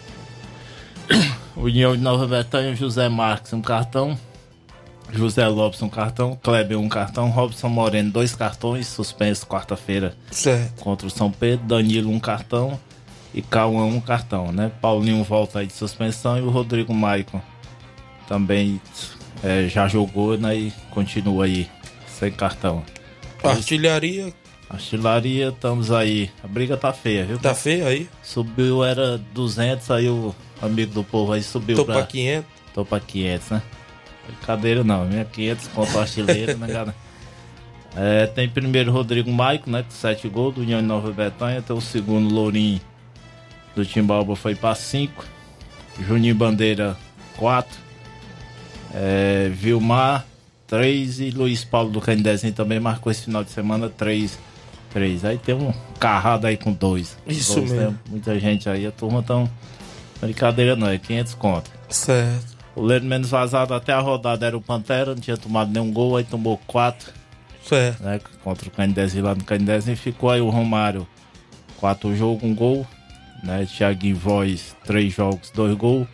O 1.56 1.62
União 1.62 1.96
de 1.96 2.02
Nova 2.02 2.26
Betânia, 2.26 2.74
José 2.74 3.08
Marques, 3.08 3.52
um 3.52 3.62
cartão. 3.62 4.18
José 5.12 5.46
Lopes, 5.46 5.80
um 5.82 5.88
cartão. 5.88 6.38
Kleber, 6.42 6.78
um 6.78 6.88
cartão. 6.88 7.30
Robson 7.30 7.68
Moreno, 7.68 8.10
dois 8.10 8.34
cartões. 8.34 8.86
Suspenso 8.86 9.46
quarta-feira 9.46 10.14
Certo. 10.30 10.82
contra 10.82 11.06
o 11.06 11.10
São 11.10 11.30
Pedro. 11.30 11.66
Danilo, 11.66 12.10
um 12.10 12.20
cartão. 12.20 12.78
E 13.34 13.42
Cauã, 13.42 13.84
um 13.84 14.00
cartão, 14.00 14.50
né? 14.50 14.70
Paulinho 14.80 15.22
volta 15.22 15.58
aí 15.60 15.66
de 15.66 15.72
suspensão. 15.72 16.38
E 16.38 16.40
o 16.40 16.50
Rodrigo 16.50 16.94
Maicon 16.94 17.40
também 18.26 18.80
é, 19.42 19.68
já 19.68 19.86
jogou, 19.88 20.36
né? 20.38 20.56
E 20.56 20.72
continua 20.90 21.44
aí 21.44 21.68
sem 22.06 22.32
cartão. 22.32 22.82
Artilharia, 23.44 24.32
Artilharia, 24.68 25.48
estamos 25.48 25.90
aí. 25.92 26.30
A 26.42 26.48
briga 26.48 26.76
tá 26.76 26.92
feia, 26.92 27.24
viu? 27.24 27.38
tá 27.38 27.54
feio 27.54 27.86
aí. 27.86 28.08
Subiu, 28.22 28.82
era 28.82 29.18
200, 29.32 29.90
aí 29.90 30.08
o 30.08 30.34
amigo 30.60 30.92
do 30.92 31.04
povo 31.04 31.32
aí 31.32 31.42
subiu 31.42 31.76
Tô 31.76 31.84
pra... 31.84 31.94
pra 31.96 32.06
500. 32.06 32.46
Tô 32.74 32.84
pra 32.84 33.00
500, 33.00 33.50
né? 33.50 33.62
Brincadeira 34.26 34.84
não, 34.84 35.04
minha 35.04 35.24
500 35.24 35.68
contra 35.68 35.96
o 35.96 36.00
artilheiro, 36.00 36.58
né, 36.58 36.66
galera? 36.66 36.94
É, 37.98 38.26
tem 38.26 38.46
primeiro 38.46 38.92
Rodrigo 38.92 39.32
Maico, 39.32 39.70
né, 39.70 39.82
com 39.82 39.90
7 39.90 40.28
gols, 40.28 40.54
do 40.54 40.60
União 40.60 40.82
de 40.82 40.86
Nova 40.86 41.10
Betânia. 41.10 41.62
Tem 41.62 41.74
o 41.74 41.80
segundo 41.80 42.28
Lourinho, 42.28 42.78
do 43.74 43.86
Timbalba, 43.86 44.36
foi 44.36 44.54
pra 44.54 44.74
5. 44.74 45.24
Juninho 46.06 46.34
Bandeira, 46.34 46.94
4. 47.38 47.78
É, 48.92 49.50
Vilmar, 49.50 50.26
3. 50.66 51.20
E 51.20 51.30
Luiz 51.30 51.64
Paulo 51.64 51.90
do 51.90 51.98
Candezinho 51.98 52.52
também 52.52 52.78
marcou 52.78 53.10
esse 53.10 53.22
final 53.22 53.42
de 53.42 53.50
semana, 53.50 53.88
3. 53.88 54.38
3. 54.90 55.24
Aí 55.24 55.38
tem 55.38 55.54
um 55.54 55.72
carrado 55.98 56.46
aí 56.46 56.58
com 56.58 56.74
2. 56.74 57.16
Isso 57.26 57.62
mesmo. 57.62 57.98
Muita 58.10 58.38
gente 58.38 58.68
aí, 58.68 58.86
a 58.86 58.92
turma 58.92 59.22
tão... 59.22 59.48
Brincadeira 60.20 60.76
não, 60.76 60.88
é 60.88 60.98
500 60.98 61.34
conto. 61.34 61.70
Certo. 61.88 62.55
O 62.76 62.82
Leiro 62.82 63.04
menos 63.06 63.30
vazado 63.30 63.72
até 63.74 63.92
a 63.92 63.98
rodada 64.00 64.46
era 64.46 64.56
o 64.56 64.60
Pantera, 64.60 65.14
não 65.14 65.20
tinha 65.20 65.36
tomado 65.36 65.72
nenhum 65.72 65.90
gol, 65.90 66.16
aí 66.16 66.24
tomou 66.24 66.58
quatro, 66.66 67.10
Certo. 67.66 68.02
né? 68.02 68.20
Contra 68.44 68.68
o 68.68 68.70
Candezinho 68.70 69.24
lá 69.24 69.34
no. 69.34 69.42
E 69.90 69.96
ficou 69.96 70.30
aí 70.30 70.40
o 70.42 70.50
Romário, 70.50 71.06
quatro 71.78 72.14
jogos, 72.14 72.42
um 72.44 72.54
gol. 72.54 72.86
Né? 73.42 73.66
Thiaguinho 73.66 74.16
Voz, 74.16 74.76
três 74.84 75.12
jogos, 75.12 75.50
dois 75.50 75.74
gols. 75.76 76.06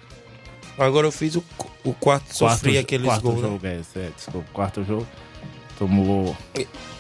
Agora 0.78 1.06
eu 1.06 1.12
fiz 1.12 1.34
o, 1.36 1.44
o 1.84 1.92
quarto, 1.92 2.34
sofri 2.34 2.78
aqueles 2.78 3.06
quarto 3.06 3.22
gols. 3.22 3.36
né? 3.42 3.48
jogo, 3.48 3.66
é, 3.66 3.80
é, 3.96 4.10
desculpa, 4.16 4.48
quarto 4.52 4.84
jogo. 4.84 5.06
Tomou. 5.78 6.36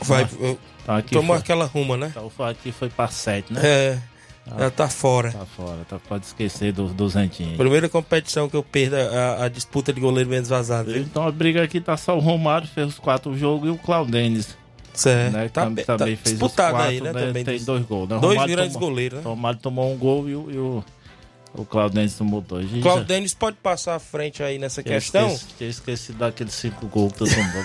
Vai, 0.02 0.26
eu- 0.40 0.58
Então 0.82 0.96
aqui, 0.96 1.14
tomou 1.14 1.36
foi, 1.36 1.38
aquela 1.38 1.64
ruma, 1.66 1.96
né? 1.96 2.08
então 2.10 2.30
aqui 2.46 2.72
foi 2.72 2.88
pra 2.88 3.08
sete, 3.08 3.52
né? 3.52 3.60
É. 3.62 3.98
Ela 4.44 4.70
tá 4.70 4.88
fora. 4.88 5.30
Tá 5.32 5.46
fora, 5.46 5.78
tá, 5.88 5.98
pode 6.08 6.26
esquecer 6.26 6.72
dos 6.72 6.92
duzentinhos. 6.92 7.56
Primeira 7.56 7.88
competição 7.88 8.48
que 8.48 8.56
eu 8.56 8.62
perdo 8.62 8.94
a, 8.96 9.44
a 9.44 9.48
disputa 9.48 9.92
de 9.92 10.00
goleiro 10.00 10.28
menos 10.28 10.48
vazado? 10.48 10.96
Então 10.98 11.26
a 11.26 11.30
briga 11.30 11.62
aqui 11.62 11.80
tá 11.80 11.96
só 11.96 12.16
o 12.16 12.20
Romário, 12.20 12.66
fez 12.66 12.88
os 12.88 12.98
quatro 12.98 13.36
jogos, 13.38 13.68
e 13.68 13.70
o 13.70 13.78
Claudenis. 13.78 14.56
Certo. 14.92 15.32
né, 15.32 15.48
Tá, 15.48 15.66
bem- 15.70 15.84
também 15.84 16.16
tá 16.16 16.22
fez 16.22 16.38
disputado 16.38 16.74
os 16.74 16.80
quatro, 16.80 16.90
aí, 16.90 17.00
né? 17.00 17.12
né, 17.12 17.26
Também 17.26 17.44
tem 17.44 17.56
dos- 17.56 17.64
dois 17.64 17.84
gols. 17.86 18.08
Né? 18.08 18.18
Dois 18.18 18.34
Romário 18.34 18.54
grandes 18.56 18.72
tomou- 18.74 18.88
goleiros, 18.90 19.18
né? 19.20 19.24
Romário 19.24 19.58
tomou 19.60 19.92
um 19.92 19.96
gol 19.96 20.28
e 20.28 20.34
o, 20.36 20.50
e 20.50 20.58
o 20.58 20.84
O 21.54 22.24
mudou. 22.24 22.58
A 22.58 22.62
gente 22.62 22.76
já- 22.76 22.82
Claudenis 22.82 23.32
pode 23.34 23.56
passar 23.58 23.94
à 23.94 23.98
frente 23.98 24.42
aí 24.42 24.58
nessa 24.58 24.82
tinha 24.82 24.96
questão? 24.96 25.28
esqueci- 25.28 25.54
Tinha 25.56 25.70
esquecido 25.70 26.18
daqueles 26.18 26.52
cinco 26.54 26.86
gols 26.88 27.12
que 27.12 27.18
tu 27.20 27.24
tomou. 27.26 27.62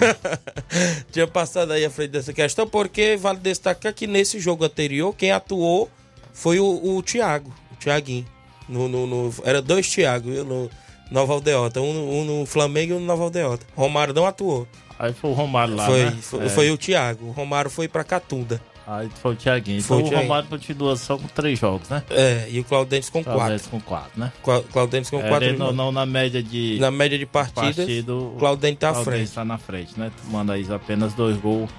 Tinha 1.11 1.27
passado 1.27 1.71
aí 1.73 1.83
à 1.83 1.89
frente 1.89 2.11
dessa 2.11 2.31
questão, 2.33 2.67
porque 2.67 3.17
vale 3.17 3.39
destacar 3.39 3.93
que 3.93 4.05
nesse 4.07 4.39
jogo 4.39 4.63
anterior, 4.63 5.13
quem 5.15 5.31
atuou 5.31 5.89
foi 6.37 6.59
o, 6.59 6.95
o 6.97 7.01
Thiago, 7.01 7.51
o 7.71 7.75
Thiaguinho. 7.75 8.25
No, 8.69 8.87
no- 8.87 9.07
no- 9.07 9.33
era 9.43 9.61
dois 9.61 9.87
Thiago, 9.89 10.29
viu? 10.29 10.43
No 10.45 10.69
Nova 11.09 11.33
Aldeota. 11.33 11.81
Um, 11.81 11.93
no- 11.93 12.11
um 12.11 12.25
no 12.41 12.45
Flamengo 12.45 12.93
e 12.93 12.95
um 12.95 12.99
no 12.99 13.05
Nova 13.05 13.23
Aldeota. 13.23 13.65
Romário 13.75 14.13
não 14.13 14.25
atuou. 14.25 14.67
Aí 14.99 15.13
foi 15.13 15.29
o 15.29 15.33
Romário 15.33 15.75
lá, 15.75 15.85
foi, 15.85 16.03
né? 16.05 16.17
foi, 16.21 16.45
É. 16.45 16.49
foi 16.49 16.71
o 16.71 16.77
Thiago. 16.77 17.27
O 17.27 17.31
Romário 17.31 17.69
foi 17.71 17.87
pra 17.87 18.03
Catunda. 18.03 18.59
Aí 18.85 19.09
foi 19.21 19.33
o 19.33 19.35
Thiaguinho. 19.35 19.81
Foi 19.81 20.01
Então 20.01 20.13
o 20.13 20.15
o. 20.15 20.21
Romário 20.21 20.47
continua 20.49 20.95
só 20.95 21.17
com 21.17 21.27
três 21.27 21.59
jogos, 21.59 21.89
né? 21.89 22.03
É, 22.09 22.47
e 22.49 22.59
o 22.59 22.63
Claudense 22.63 23.11
com 23.11 23.21
quatro. 23.23 23.39
Claudense 23.39 23.69
com 23.69 23.79
quatro, 23.81 24.11
né? 24.19 24.31
Cla- 24.43 24.63
Claudense 24.63 25.11
com 25.11 25.19
É, 25.19 25.27
quatro. 25.29 25.45
ele 25.47 25.57
não, 25.57 25.71
não 25.73 25.91
na 25.91 26.05
média 26.05 26.41
de 26.43 26.77
Na 26.79 26.89
média 26.91 27.17
de 27.17 27.25
partidas, 27.25 27.75
partido, 27.75 28.33
o 28.33 28.39
Claudense 28.39 28.77
tá 28.77 28.89
à 28.89 28.93
Claudense 28.93 29.15
frente. 29.17 29.31
tá 29.33 29.45
na 29.45 29.57
frente, 29.57 29.99
né? 29.99 30.11
Manda 30.29 30.53
aí 30.53 30.65
apenas 30.73 31.13
dois 31.13 31.37
gols. 31.37 31.69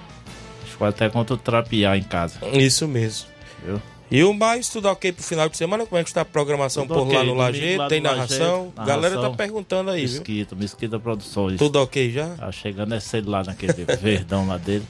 Acho 0.63 0.77
que 0.77 0.83
até 0.83 1.09
contra 1.09 1.33
o 1.33 1.37
Trapiá 1.37 1.97
em 1.97 2.03
casa. 2.03 2.39
Isso 2.53 2.87
mesmo. 2.87 3.27
Viu? 3.65 3.81
E 4.11 4.23
o 4.23 4.33
mais, 4.33 4.69
tudo 4.69 4.87
ok 4.87 5.11
pro 5.11 5.23
final 5.23 5.47
de 5.47 5.55
semana? 5.55 5.85
Como 5.85 5.99
é 5.99 6.03
que 6.03 6.09
está 6.09 6.21
a 6.21 6.25
programação 6.25 6.87
Tudo 6.87 6.95
por 6.99 7.07
ok, 7.07 7.17
lá 7.17 7.23
no 7.23 7.33
Lajeiro? 7.35 7.87
Tem 7.87 8.01
no 8.01 8.09
narração? 8.09 8.71
Lajeado, 8.75 8.87
Galera 8.87 9.15
tá 9.15 9.21
narração. 9.21 9.35
perguntando 9.35 9.91
aí, 9.91 10.05
viu? 10.05 10.13
Mesquita, 10.19 10.55
Mesquita 10.55 10.99
Produções. 10.99 11.59
Tudo 11.59 11.79
ok 11.79 12.11
já? 12.11 12.27
Tá 12.29 12.51
chegando 12.51 12.95
é 12.95 12.99
cedo 12.99 13.29
lá 13.29 13.43
naquele 13.43 13.85
verdão 14.01 14.47
lá 14.47 14.57
dele. 14.57 14.85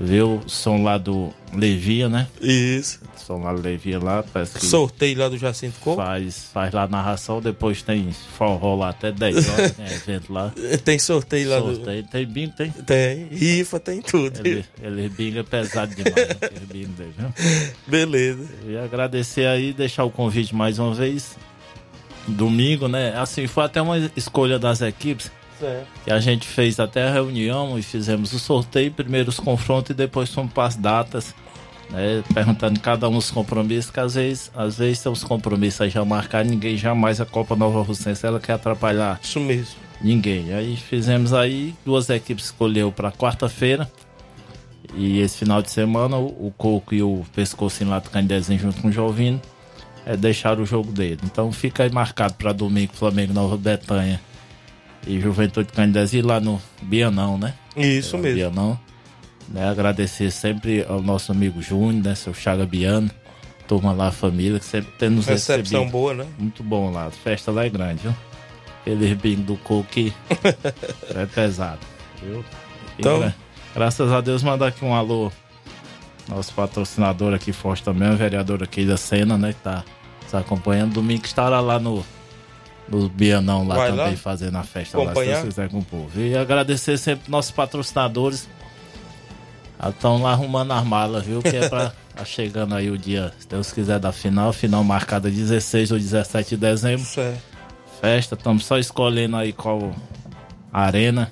Viu 0.00 0.40
o 0.44 0.48
som 0.48 0.84
lá 0.84 0.96
do 0.96 1.34
Levia, 1.52 2.08
né? 2.08 2.28
Isso. 2.40 3.00
O 3.16 3.18
som 3.18 3.38
lá 3.42 3.52
do 3.52 3.60
Levia 3.60 3.98
lá, 3.98 4.22
parece 4.22 4.60
que 4.60 4.64
Sorteio 4.64 5.18
lá 5.18 5.28
do 5.28 5.36
Jacinto 5.36 5.80
Couto. 5.80 6.00
faz, 6.00 6.50
faz 6.52 6.72
lá 6.72 6.84
a 6.84 6.86
narração, 6.86 7.40
depois 7.40 7.82
tem 7.82 8.12
forró 8.36 8.76
lá 8.76 8.90
até 8.90 9.10
10 9.10 9.48
horas, 9.48 9.72
tem 9.76 9.86
evento 9.86 10.32
lá. 10.32 10.52
Tem 10.84 10.98
sorteio 11.00 11.50
lá 11.50 11.58
Sorteio, 11.58 12.04
tem 12.04 12.26
bingo, 12.26 12.52
tem? 12.56 12.70
do... 12.70 12.82
Tem. 12.84 13.26
Rifa, 13.26 13.80
tem 13.80 14.00
tudo. 14.00 14.38
Ele, 14.38 14.64
ele 14.80 15.08
bingo 15.08 15.40
é 15.40 15.42
pesado 15.42 15.92
demais, 15.92 16.14
né? 16.14 16.48
Bingo 16.72 16.92
dele, 16.92 17.14
viu? 17.18 17.32
Beleza. 17.86 18.44
E 18.68 18.76
agradecer 18.78 19.46
aí, 19.46 19.72
deixar 19.72 20.04
o 20.04 20.10
convite 20.10 20.54
mais 20.54 20.78
uma 20.78 20.94
vez. 20.94 21.36
Domingo, 22.28 22.86
né? 22.86 23.18
Assim, 23.18 23.48
foi 23.48 23.64
até 23.64 23.82
uma 23.82 23.98
escolha 24.14 24.58
das 24.60 24.80
equipes 24.80 25.30
Certo. 25.58 25.86
que 26.04 26.10
a 26.10 26.20
gente 26.20 26.46
fez 26.46 26.78
até 26.78 27.08
a 27.08 27.12
reunião 27.12 27.78
e 27.78 27.82
fizemos 27.82 28.32
o 28.32 28.38
sorteio, 28.38 28.92
primeiro 28.92 29.28
os 29.28 29.40
confrontos 29.40 29.90
e 29.90 29.94
depois 29.94 30.32
fomos 30.32 30.52
para 30.52 30.64
as 30.64 30.76
datas, 30.76 31.34
né? 31.90 32.22
Perguntando 32.32 32.78
cada 32.80 33.08
um 33.08 33.16
os 33.16 33.30
compromissos, 33.30 33.90
que 33.90 34.00
às 34.00 34.14
vezes, 34.14 34.50
às 34.54 34.78
vezes 34.78 35.02
tem 35.02 35.10
uns 35.10 35.24
compromissos 35.24 35.80
aí 35.80 35.90
já 35.90 36.04
marcados, 36.04 36.50
ninguém 36.50 36.76
jamais 36.76 37.20
a 37.20 37.26
Copa 37.26 37.56
Nova 37.56 37.82
Russense 37.82 38.24
ela 38.24 38.38
quer 38.38 38.52
atrapalhar 38.54 39.18
Isso 39.22 39.40
mesmo. 39.40 39.74
ninguém. 40.00 40.52
Aí 40.52 40.76
fizemos 40.76 41.32
aí, 41.32 41.74
duas 41.84 42.08
equipes 42.10 42.46
escolheu 42.46 42.92
para 42.92 43.10
quarta-feira. 43.10 43.90
E 44.94 45.20
esse 45.20 45.38
final 45.38 45.60
de 45.60 45.70
semana 45.70 46.16
o, 46.16 46.52
Coco 46.56 46.94
e 46.94 47.02
o 47.02 47.22
Pescocinho 47.34 47.90
lá 47.90 47.98
do 47.98 48.08
Candezinho 48.08 48.58
junto 48.58 48.80
com 48.80 48.88
o 48.88 48.92
Jovino 48.92 49.40
é, 50.06 50.16
deixaram 50.16 50.62
o 50.62 50.66
jogo 50.66 50.90
dele. 50.90 51.20
Então 51.24 51.52
fica 51.52 51.82
aí 51.82 51.90
marcado 51.90 52.34
para 52.34 52.52
domingo 52.52 52.94
Flamengo 52.94 53.34
Nova 53.34 53.56
Betânia 53.58 54.18
e 55.08 55.18
Juventude 55.20 55.72
Candezinho 55.72 56.26
lá 56.26 56.38
no 56.38 56.60
Bianão, 56.82 57.36
né? 57.36 57.54
Isso 57.76 58.14
É, 58.16 58.18
mesmo. 58.20 58.36
Bianão. 58.36 58.80
Né? 59.48 59.68
Agradecer 59.68 60.30
sempre 60.30 60.84
ao 60.88 61.00
nosso 61.02 61.32
amigo 61.32 61.60
Júnior, 61.62 62.04
né? 62.04 62.14
Seu 62.14 62.34
Chaga 62.34 62.66
Biano, 62.66 63.10
turma 63.66 63.92
lá, 63.92 64.12
família, 64.12 64.58
que 64.58 64.64
sempre 64.66 64.92
tem 64.98 65.08
nos 65.08 65.26
Recepção 65.26 65.80
recebido. 65.80 65.90
boa, 65.90 66.14
né? 66.14 66.26
Muito 66.38 66.62
bom 66.62 66.90
lá. 66.92 67.10
Festa 67.10 67.50
lá 67.50 67.64
é 67.64 67.70
grande, 67.70 68.02
viu? 68.02 68.14
Aquele 68.82 69.14
bingo 69.14 69.42
do 69.42 69.56
coque 69.56 70.12
é 71.14 71.26
pesado, 71.26 71.80
viu? 72.22 72.40
E, 72.40 73.00
Então- 73.00 73.20
né, 73.20 73.34
graças 73.74 74.12
a 74.12 74.20
Deus, 74.20 74.42
mandar 74.42 74.68
aqui 74.68 74.84
um 74.84 74.94
alô. 74.94 75.32
Nosso 76.28 76.52
patrocinador 76.52 77.32
aqui 77.32 77.52
forte 77.54 77.82
também, 77.82 78.10
o 78.12 78.16
vereador 78.16 78.62
aqui 78.62 78.84
da 78.84 78.98
Sena, 78.98 79.38
né? 79.38 79.54
Que 79.54 79.60
tá 79.60 79.82
nos 80.22 80.34
acompanhando. 80.34 80.92
Domingo 80.92 81.24
estará 81.24 81.58
lá 81.60 81.78
no, 81.78 82.04
no 82.90 83.08
Bianão 83.08 83.66
lá 83.66 83.76
Vai 83.76 83.90
também, 83.90 84.10
lá? 84.10 84.16
fazendo 84.16 84.56
a 84.56 84.62
festa 84.62 84.98
lá, 84.98 85.04
se 85.04 85.10
Acompanhar? 85.10 85.42
Deus 85.42 85.48
quiser 85.48 85.68
com 85.68 85.78
o 85.78 85.84
povo. 85.84 86.20
E 86.20 86.36
agradecer 86.36 86.96
sempre 86.98 87.30
nossos 87.30 87.50
patrocinadores. 87.50 88.48
Estão 89.88 90.20
lá 90.22 90.32
arrumando 90.32 90.72
as 90.72 90.84
malas, 90.84 91.24
viu? 91.24 91.40
Que 91.40 91.56
é 91.56 91.68
pra 91.68 91.92
tá 92.16 92.24
chegando 92.24 92.74
aí 92.74 92.90
o 92.90 92.98
dia, 92.98 93.32
se 93.38 93.46
Deus 93.46 93.72
quiser, 93.72 93.98
da 94.00 94.10
final. 94.10 94.52
Final 94.52 94.82
marcada 94.82 95.30
16 95.30 95.92
ou 95.92 95.98
17 95.98 96.50
de 96.50 96.56
dezembro. 96.56 97.04
Certo. 97.04 97.40
Festa, 98.00 98.34
estamos 98.34 98.64
só 98.64 98.78
escolhendo 98.78 99.36
aí 99.36 99.52
qual 99.52 99.92
arena. 100.72 101.30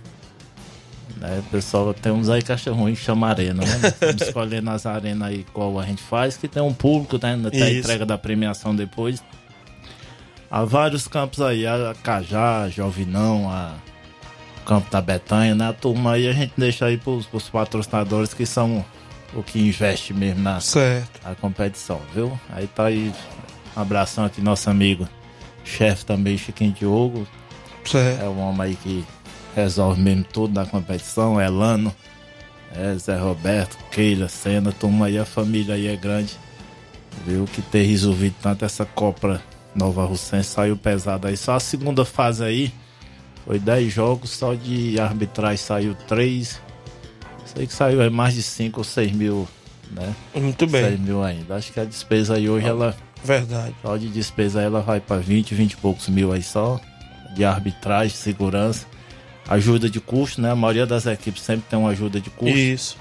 Né, 1.17 1.43
pessoal, 1.51 1.95
tem 1.95 2.13
uns 2.13 2.29
aí 2.29 2.43
acham 2.49 2.75
ruim 2.75 2.95
que 2.95 3.01
chama 3.01 3.29
arena, 3.29 3.65
né? 3.65 3.89
Estamos 3.89 4.23
escolhendo 4.23 4.71
as 4.71 4.85
arenas 4.85 5.29
aí 5.29 5.47
qual 5.53 5.79
a 5.81 5.87
gente 5.87 6.03
faz, 6.03 6.37
que 6.37 6.47
tem 6.47 6.63
um 6.63 6.75
público, 6.75 7.19
né? 7.23 7.39
Tem 7.51 7.63
a 7.63 7.73
entrega 7.73 8.05
da 8.05 8.19
premiação 8.19 8.77
depois. 8.77 9.23
Há 10.51 10.65
vários 10.65 11.09
campos 11.09 11.41
aí, 11.41 11.67
a 11.67 11.95
Cajá, 12.03 12.69
Jovinão, 12.69 13.51
a 13.51 13.75
Campo 14.65 14.91
da 14.91 15.01
Betanha, 15.01 15.55
né? 15.55 15.69
A 15.69 15.73
turma 15.73 16.13
aí 16.13 16.29
a 16.29 16.33
gente 16.33 16.53
deixa 16.57 16.87
aí 16.87 16.97
pros, 16.97 17.27
pros 17.27 17.49
patrocinadores 17.49 18.35
que 18.35 18.45
são 18.47 18.85
o 19.35 19.43
que 19.43 19.59
investe 19.61 20.13
mesmo 20.15 20.43
na, 20.43 20.61
Certo. 20.61 21.21
a 21.25 21.35
competição, 21.35 22.01
viu? 22.15 22.39
Aí 22.51 22.67
tá 22.67 22.87
aí, 22.87 23.13
um 23.77 23.81
abração 23.81 24.25
aqui, 24.25 24.41
nosso 24.41 24.71
amigo, 24.71 25.09
chefe 25.65 26.05
também, 26.05 26.39
Chiquinho 26.39 26.73
Diogo. 26.73 27.27
Certo. 27.85 28.23
É 28.23 28.29
um 28.29 28.41
homem 28.41 28.63
aí 28.69 28.77
que 28.77 29.05
resolve 29.55 30.01
mesmo 30.01 30.25
tudo 30.25 30.55
na 30.55 30.67
competição, 30.67 31.41
Elano, 31.41 31.95
é, 32.75 32.95
Zé 32.97 33.17
Roberto, 33.17 33.77
Keila, 33.91 34.29
Senna, 34.29 34.73
turma 34.73 35.07
aí, 35.07 35.19
a 35.19 35.25
família 35.25 35.75
aí 35.75 35.87
é 35.87 35.97
grande. 35.97 36.37
Viu 37.25 37.45
que 37.47 37.63
ter 37.63 37.83
resolvido 37.83 38.35
tanto 38.43 38.65
essa 38.65 38.85
Copa 38.85 39.41
Nova 39.77 40.05
Russense 40.05 40.49
saiu 40.49 40.77
pesado 40.77 41.29
aí. 41.29 41.37
Só 41.37 41.55
a 41.55 41.61
segunda 41.61 42.05
fase 42.05 42.43
aí 42.43 42.73
foi 43.45 43.59
10 43.59 43.93
jogos, 43.93 44.31
só 44.31 44.55
de 44.55 44.99
arbitragem 44.99 45.59
saiu 45.59 45.95
3. 45.95 46.61
Sei 47.45 47.67
que 47.67 47.73
saiu 47.73 48.01
aí 48.01 48.11
mais 48.11 48.35
de 48.35 48.43
5 48.43 48.81
ou 48.81 48.85
6 48.85 49.13
mil, 49.13 49.49
né? 49.93 50.15
Muito 50.35 50.69
6 50.69 50.89
bem. 50.89 50.99
mil 50.99 51.23
ainda. 51.23 51.55
Acho 51.55 51.73
que 51.73 51.79
a 51.79 51.85
despesa 51.85 52.35
aí 52.35 52.49
hoje 52.49 52.67
ela. 52.67 52.97
Verdade. 53.23 53.75
Só 53.83 53.97
de 53.97 54.09
despesa 54.09 54.61
ela 54.61 54.81
vai 54.81 55.01
pra 55.01 55.17
20, 55.19 55.55
20 55.55 55.73
e 55.73 55.77
poucos 55.77 56.09
mil 56.09 56.33
aí 56.33 56.43
só. 56.43 56.81
De 57.35 57.45
arbitragem, 57.45 58.17
segurança. 58.17 58.87
Ajuda 59.49 59.89
de 59.89 60.01
custo, 60.01 60.41
né? 60.41 60.51
A 60.51 60.57
maioria 60.57 60.87
das 60.87 61.07
equipes 61.07 61.43
sempre 61.43 61.67
tem 61.69 61.79
uma 61.79 61.91
ajuda 61.91 62.21
de 62.21 62.31
custo. 62.31 62.57
Isso. 62.57 62.97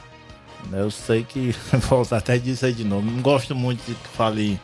Eu 0.71 0.91
sei 0.91 1.23
que, 1.23 1.55
volto 1.89 2.13
até 2.13 2.38
dizer 2.38 2.73
de 2.73 2.84
novo, 2.84 3.09
não 3.09 3.21
gosto 3.21 3.55
muito 3.55 3.86
de 3.86 3.93
que 3.93 4.07
fale 4.09 4.53
em 4.53 4.59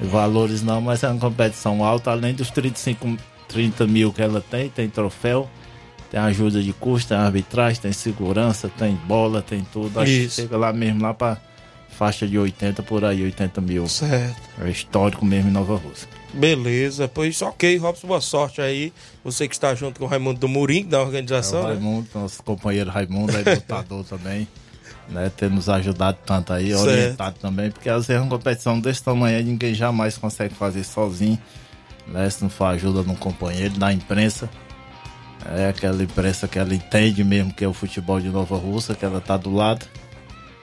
valores 0.00 0.62
não, 0.62 0.80
mas 0.80 1.02
é 1.02 1.08
uma 1.08 1.20
competição 1.20 1.84
alta, 1.84 2.10
além 2.10 2.34
dos 2.34 2.50
35, 2.50 3.16
30 3.48 3.86
mil 3.86 4.12
que 4.12 4.22
ela 4.22 4.40
tem, 4.40 4.68
tem 4.68 4.88
troféu, 4.88 5.48
tem 6.10 6.18
ajuda 6.20 6.62
de 6.62 6.72
custo, 6.72 7.10
tem 7.10 7.16
arbitragem, 7.18 7.80
tem 7.80 7.92
segurança, 7.92 8.70
tem 8.78 8.94
bola, 9.06 9.42
tem 9.42 9.64
tudo. 9.72 10.00
Acho 10.00 10.10
que 10.10 10.18
Isso. 10.18 10.42
chega 10.42 10.56
lá 10.56 10.72
mesmo, 10.72 11.02
lá 11.02 11.14
pra 11.14 11.38
faixa 11.88 12.26
de 12.26 12.38
80 12.38 12.82
por 12.82 13.04
aí, 13.04 13.22
80 13.22 13.60
mil. 13.60 13.86
Certo. 13.86 14.40
É 14.60 14.70
histórico 14.70 15.24
mesmo 15.24 15.50
em 15.50 15.52
Nova 15.52 15.76
Rússia. 15.76 16.08
Beleza, 16.32 17.08
pois 17.08 17.42
ok, 17.42 17.76
Robson, 17.76 18.06
boa 18.06 18.20
sorte 18.20 18.60
aí. 18.60 18.92
Você 19.22 19.46
que 19.46 19.54
está 19.54 19.74
junto 19.74 19.98
com 19.98 20.06
o 20.06 20.08
Raimundo 20.08 20.40
do 20.40 20.48
Murim, 20.48 20.84
da 20.86 20.98
É 20.98 21.00
o 21.00 21.04
organização, 21.04 21.64
né? 21.64 21.74
Raimundo, 21.74 22.08
nosso 22.14 22.42
companheiro 22.42 22.88
Raimundo, 22.88 23.36
aí, 23.36 23.54
lutador 23.54 24.04
também, 24.08 24.48
né? 25.10 25.30
Ter 25.36 25.50
nos 25.50 25.68
ajudado 25.68 26.18
tanto 26.24 26.52
aí, 26.52 26.70
Certo. 26.70 26.82
orientado 26.88 27.38
também, 27.40 27.70
porque 27.70 27.88
às 27.88 28.06
vezes 28.06 28.22
uma 28.22 28.30
competição 28.30 28.80
desse 28.80 29.02
tamanho 29.02 29.42
ninguém 29.42 29.74
jamais 29.74 30.16
consegue 30.16 30.54
fazer 30.54 30.84
sozinho, 30.84 31.38
né? 32.06 32.28
Se 32.30 32.42
não 32.42 32.50
for 32.50 32.66
ajuda 32.66 33.02
de 33.02 33.10
um 33.10 33.16
companheiro, 33.16 33.78
da 33.78 33.92
imprensa. 33.92 34.48
É 35.56 35.68
aquela 35.68 36.02
imprensa 36.02 36.46
que 36.46 36.58
ela 36.58 36.74
entende 36.74 37.24
mesmo 37.24 37.52
que 37.52 37.64
é 37.64 37.68
o 37.68 37.72
futebol 37.72 38.20
de 38.20 38.28
Nova 38.28 38.56
Rússia, 38.56 38.94
que 38.94 39.04
ela 39.04 39.20
tá 39.20 39.36
do 39.36 39.52
lado. 39.54 39.86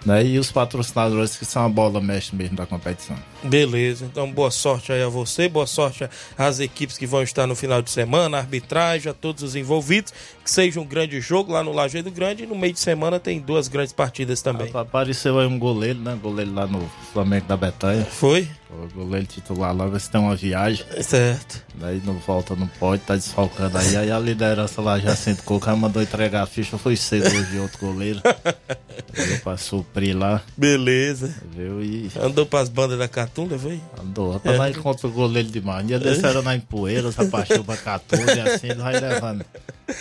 Né? 0.06 0.24
E 0.24 0.40
os 0.40 0.52
patrocinadores 0.52 1.36
que 1.36 1.44
são 1.46 1.66
a 1.66 1.70
bola 1.70 2.00
mestre 2.00 2.36
mesmo 2.36 2.56
da 2.56 2.66
competição. 2.66 3.18
Beleza, 3.44 4.06
então 4.06 4.32
boa 4.32 4.50
sorte 4.50 4.92
aí 4.92 5.02
a 5.02 5.08
você, 5.08 5.48
boa 5.48 5.68
sorte 5.68 6.08
às 6.38 6.60
equipes 6.60 6.98
que 6.98 7.06
vão 7.06 7.22
estar 7.22 7.46
no 7.46 7.56
final 7.56 7.82
de 7.82 7.92
semana, 7.92 8.38
a 8.38 8.40
arbitragem, 8.40 9.10
a 9.10 9.14
todos 9.14 9.44
os 9.44 9.56
envolvidos. 9.56 10.14
Que 10.44 10.52
seja 10.52 10.80
um 10.80 10.86
grande 10.86 11.20
jogo 11.20 11.52
lá 11.52 11.62
no 11.62 11.74
Lajeado 11.74 12.10
Grande 12.10 12.44
e 12.44 12.48
no 12.48 12.56
meio 12.56 12.74
de 12.74 12.80
semana 12.80 13.20
tem 13.20 13.40
duas 13.40 13.68
grandes 13.68 13.94
partidas 13.94 14.42
também. 14.42 14.72
Apareceu 14.74 15.40
aí 15.40 15.46
um 15.46 15.60
goleiro, 15.60 16.00
né? 16.00 16.18
Goleiro 16.22 16.54
lá 16.54 16.66
no 16.66 16.90
Flamengo 17.12 17.46
da 17.48 17.58
Betanha. 17.58 18.06
Foi? 18.06 18.48
O 18.70 18.88
goleiro 18.94 19.26
titular 19.26 19.76
lá 19.76 19.88
vai 19.88 20.00
se 20.00 20.10
tem 20.10 20.20
uma 20.20 20.36
viagem. 20.36 20.86
Certo. 21.02 21.64
Daí 21.76 22.02
não 22.04 22.16
volta, 22.16 22.56
não 22.56 22.68
pode, 22.68 23.02
tá 23.04 23.16
desfalcando 23.16 23.78
aí. 23.78 23.96
Aí 23.96 24.12
a 24.12 24.20
liderança 24.20 24.82
lá 24.82 25.00
já 25.00 25.16
sente 25.16 25.42
colocar, 25.42 25.76
mandou 25.76 26.02
entregar 26.02 26.44
a 26.44 26.46
ficha, 26.46 26.78
foi 26.78 26.96
cedo 26.96 27.28
hoje 27.28 27.52
de 27.52 27.60
outro 27.60 27.78
goleiro. 27.80 28.22
Deu 29.14 29.40
pra 29.44 29.58
suprir 29.58 30.18
lá. 30.18 30.42
Beleza. 30.56 31.34
Viu? 31.56 31.82
E 31.82 32.12
Andou 32.22 32.46
pras 32.46 32.68
bandas 32.68 32.98
da 32.98 33.08
Catunda, 33.28 33.58
foi? 33.60 33.80
andou. 34.00 34.32
Rapaz, 34.34 34.58
nós 34.58 34.78
contra 34.78 35.08
o 35.08 35.12
goleiro 35.12 35.50
demais. 35.50 35.86
Dia 35.86 36.00
desse 36.00 36.26
era 36.26 36.42
na 36.42 36.56
Empoeira, 36.56 37.10
essa 37.10 37.26
paixão 37.26 37.64
pra 37.64 37.76
14, 37.78 38.24
assim, 38.42 38.68
ele 38.70 38.82
vai 38.82 39.00
levando. 39.00 39.46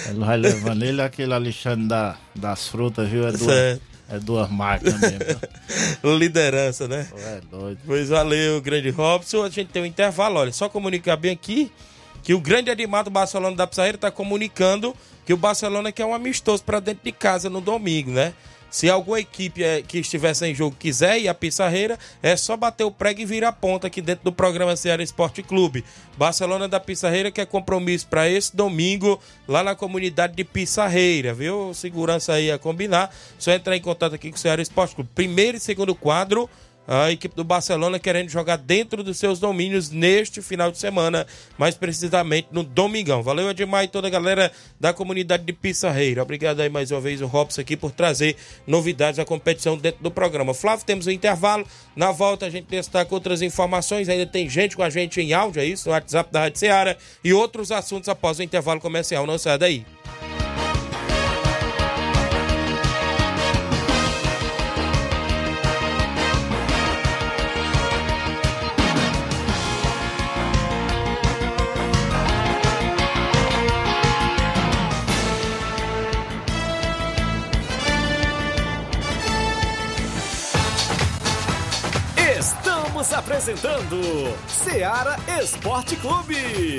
Ele 0.08 0.18
vai 0.18 0.36
levando. 0.36 0.82
Ele, 0.82 1.02
aquele 1.02 1.32
Alexandre 1.34 1.86
da, 1.88 2.16
das 2.34 2.68
frutas, 2.68 3.08
viu? 3.08 3.26
É 3.26 3.32
duas, 3.32 3.44
Certo. 3.44 3.82
é 4.10 4.18
duas 4.18 4.50
máquinas 4.50 5.00
mesmo. 5.00 5.40
Liderança, 6.18 6.86
né? 6.88 7.06
Pô, 7.10 7.18
É 7.18 7.40
doido. 7.50 7.78
Pois 7.84 8.08
valeu, 8.08 8.60
grande 8.60 8.90
Robson. 8.90 9.42
A 9.44 9.50
gente 9.50 9.68
tem 9.68 9.82
um 9.82 9.86
intervalo. 9.86 10.38
Olha, 10.38 10.52
só 10.52 10.68
comunicar 10.68 11.16
bem 11.16 11.32
aqui 11.32 11.70
que 12.22 12.34
o 12.34 12.40
grande 12.40 12.70
animado 12.70 13.08
Barcelona 13.10 13.54
da 13.56 13.66
Pizarreira 13.66 13.96
está 13.96 14.10
comunicando 14.10 14.94
que 15.24 15.32
o 15.32 15.36
Barcelona 15.36 15.90
quer 15.92 16.04
um 16.04 16.14
amistoso 16.14 16.62
para 16.62 16.78
dentro 16.80 17.04
de 17.04 17.12
casa 17.12 17.48
no 17.50 17.60
domingo, 17.60 18.10
né? 18.12 18.32
Se 18.76 18.90
alguma 18.90 19.18
equipe 19.18 19.64
eh, 19.64 19.80
que 19.80 20.00
estiver 20.00 20.34
sem 20.34 20.54
jogo 20.54 20.76
quiser 20.78 21.18
ir 21.18 21.28
à 21.28 21.34
Pissarreira, 21.34 21.98
é 22.22 22.36
só 22.36 22.58
bater 22.58 22.84
o 22.84 22.90
prego 22.90 23.22
e 23.22 23.24
virar 23.24 23.52
ponta 23.52 23.86
aqui 23.86 24.02
dentro 24.02 24.24
do 24.24 24.30
programa 24.30 24.76
Ceará 24.76 25.02
Esporte 25.02 25.42
Clube. 25.42 25.82
Barcelona 26.18 26.68
da 26.68 26.78
Pissarreira 26.78 27.30
quer 27.30 27.46
compromisso 27.46 28.06
para 28.06 28.28
esse 28.28 28.54
domingo 28.54 29.18
lá 29.48 29.62
na 29.62 29.74
comunidade 29.74 30.34
de 30.34 30.44
Pissarreira, 30.44 31.32
viu? 31.32 31.72
Segurança 31.72 32.34
aí 32.34 32.50
a 32.50 32.58
combinar. 32.58 33.10
Só 33.38 33.50
entrar 33.50 33.74
em 33.74 33.80
contato 33.80 34.14
aqui 34.14 34.28
com 34.28 34.36
o 34.36 34.38
Ceará 34.38 34.60
Esporte 34.60 34.94
Clube. 34.94 35.08
Primeiro 35.14 35.56
e 35.56 35.60
segundo 35.60 35.94
quadro 35.94 36.46
a 36.86 37.10
equipe 37.10 37.34
do 37.34 37.44
Barcelona 37.44 37.98
querendo 37.98 38.28
jogar 38.28 38.56
dentro 38.56 39.02
dos 39.02 39.18
seus 39.18 39.38
domínios 39.38 39.90
neste 39.90 40.40
final 40.40 40.70
de 40.70 40.78
semana, 40.78 41.26
mais 41.58 41.74
precisamente 41.74 42.48
no 42.50 42.62
domingão. 42.62 43.22
Valeu, 43.22 43.50
Edmar 43.50 43.84
e 43.84 43.88
toda 43.88 44.06
a 44.06 44.10
galera 44.10 44.52
da 44.78 44.92
comunidade 44.92 45.44
de 45.44 45.52
Pissarreira. 45.52 46.22
Obrigado 46.22 46.60
aí 46.60 46.68
mais 46.68 46.90
uma 46.90 47.00
vez 47.00 47.20
o 47.20 47.26
Robson 47.26 47.60
aqui 47.60 47.76
por 47.76 47.90
trazer 47.90 48.36
novidades 48.66 49.16
da 49.16 49.24
competição 49.24 49.76
dentro 49.76 50.02
do 50.02 50.10
programa. 50.10 50.54
Flávio, 50.54 50.84
temos 50.84 51.06
um 51.06 51.10
intervalo. 51.10 51.66
Na 51.94 52.12
volta 52.12 52.46
a 52.46 52.50
gente 52.50 52.66
destaca 52.66 53.14
outras 53.14 53.42
informações. 53.42 54.08
Ainda 54.08 54.26
tem 54.26 54.48
gente 54.48 54.76
com 54.76 54.82
a 54.82 54.90
gente 54.90 55.20
em 55.20 55.32
áudio, 55.32 55.60
é 55.60 55.64
isso? 55.64 55.88
No 55.88 55.94
WhatsApp 55.94 56.32
da 56.32 56.40
Rádio 56.40 56.58
Ceará 56.58 56.96
e 57.24 57.32
outros 57.32 57.72
assuntos 57.72 58.08
após 58.08 58.38
o 58.38 58.42
intervalo 58.42 58.80
comercial. 58.80 59.26
Não 59.26 59.38
saia 59.38 59.58
daí. 59.58 59.84
Apresentando 83.66 84.36
Seara 84.46 85.16
Esporte 85.40 85.96
Clube. 85.96 86.78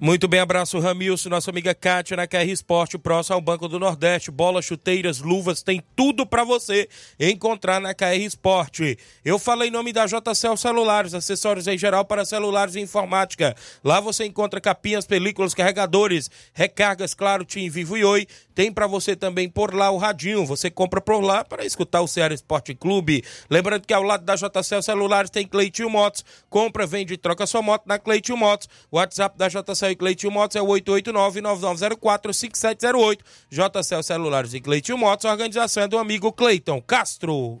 Muito 0.00 0.26
bem, 0.26 0.40
abraço 0.40 0.78
Ramilson, 0.78 1.28
nossa 1.28 1.50
amiga 1.50 1.74
Kátia 1.74 2.16
na 2.16 2.26
KR 2.26 2.48
Esporte, 2.48 2.96
próximo 2.96 3.34
ao 3.34 3.42
Banco 3.42 3.68
do 3.68 3.78
Nordeste. 3.78 4.30
Bolas, 4.30 4.64
chuteiras, 4.64 5.18
luvas, 5.18 5.62
tem 5.62 5.82
tudo 5.94 6.24
para 6.24 6.44
você 6.44 6.88
encontrar 7.20 7.78
na 7.78 7.92
KR 7.92 8.16
Esporte. 8.24 8.98
Eu 9.22 9.38
falei 9.38 9.68
em 9.68 9.70
nome 9.70 9.92
da 9.92 10.06
JCL 10.06 10.56
Celulares, 10.56 11.12
acessórios 11.12 11.68
em 11.68 11.76
geral 11.76 12.06
para 12.06 12.24
celulares 12.24 12.74
e 12.74 12.80
informática. 12.80 13.54
Lá 13.84 14.00
você 14.00 14.24
encontra 14.24 14.62
capinhas, 14.62 15.06
películas, 15.06 15.52
carregadores, 15.52 16.30
recargas, 16.54 17.12
claro, 17.12 17.44
Tim 17.44 17.68
Vivo 17.68 17.98
e 17.98 18.02
Oi. 18.02 18.26
Tem 18.54 18.72
para 18.72 18.86
você 18.86 19.14
também 19.14 19.48
por 19.48 19.74
lá 19.74 19.90
o 19.90 19.98
radinho. 19.98 20.44
Você 20.46 20.70
compra 20.70 21.02
por 21.02 21.20
lá 21.20 21.44
para 21.44 21.64
escutar 21.66 22.00
o 22.00 22.08
Ceará 22.08 22.34
Esporte 22.34 22.74
Clube. 22.74 23.24
Lembrando 23.48 23.86
que 23.86 23.94
ao 23.94 24.02
lado 24.02 24.24
da 24.24 24.36
JCL 24.36 24.82
Celulares 24.82 25.30
tem 25.30 25.46
Cleitinho 25.46 25.90
Motos. 25.90 26.24
Compra, 26.48 26.86
vende 26.86 27.14
e 27.14 27.18
troca 27.18 27.46
sua 27.46 27.62
moto 27.62 27.84
na 27.86 27.98
Cleitinho 27.98 28.38
Motos. 28.38 28.68
WhatsApp 28.90 29.38
da 29.38 29.48
JCL 29.48 29.81
e 29.90 29.96
Cleitinho 29.96 30.32
Motos 30.32 30.56
é 30.56 30.62
o 30.62 30.66
889-9904-5708. 30.66 33.18
JCL 33.50 34.02
Celulares 34.02 34.54
e 34.54 34.60
Cleitinho 34.60 34.98
Motos, 34.98 35.24
organização 35.24 35.82
é 35.82 35.88
do 35.88 35.98
amigo 35.98 36.32
Cleiton 36.32 36.80
Castro. 36.80 37.60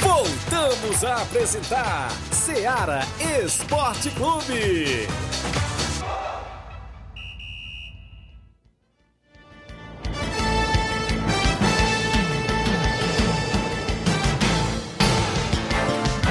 Voltamos 0.00 1.04
a 1.04 1.22
apresentar 1.22 2.10
Seara 2.32 3.06
Esporte 3.42 4.10
Clube. 4.10 5.06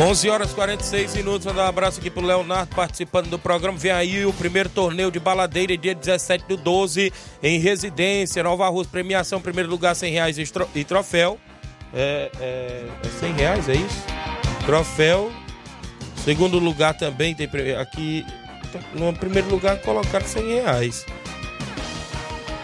11 0.04 0.30
horas 0.30 0.52
e 0.52 0.56
46 0.56 1.16
minutos. 1.16 1.46
Mandar 1.46 1.64
um 1.64 1.68
abraço 1.68 2.00
aqui 2.00 2.10
pro 2.10 2.26
Leonardo 2.26 2.76
participando 2.76 3.30
do 3.30 3.40
programa. 3.40 3.78
Vem 3.78 3.92
aí 3.92 4.26
o 4.26 4.34
primeiro 4.34 4.68
torneio 4.68 5.10
de 5.10 5.18
baladeira, 5.20 5.78
dia 5.78 5.96
17 5.96 6.46
do 6.46 6.58
12, 6.58 7.12
em 7.42 7.58
residência, 7.58 8.44
Nova 8.44 8.68
Rússia. 8.68 8.92
Premiação, 8.92 9.40
primeiro 9.40 9.70
lugar, 9.70 9.96
100 9.96 10.12
reais 10.12 10.38
e 10.38 10.46
tro- 10.46 10.68
troféu. 10.88 11.40
É, 11.94 12.30
é, 12.42 12.86
é 13.06 13.20
100 13.20 13.34
reais, 13.34 13.70
é 13.70 13.76
isso? 13.76 14.04
Troféu. 14.66 15.32
Segundo 16.26 16.60
lugar 16.60 16.98
também 16.98 17.34
tem 17.34 17.48
aqui. 17.80 18.26
No 18.94 19.14
primeiro 19.14 19.50
lugar 19.50 19.78
colocaram 19.82 20.26
100 20.26 20.48
reais. 20.56 21.06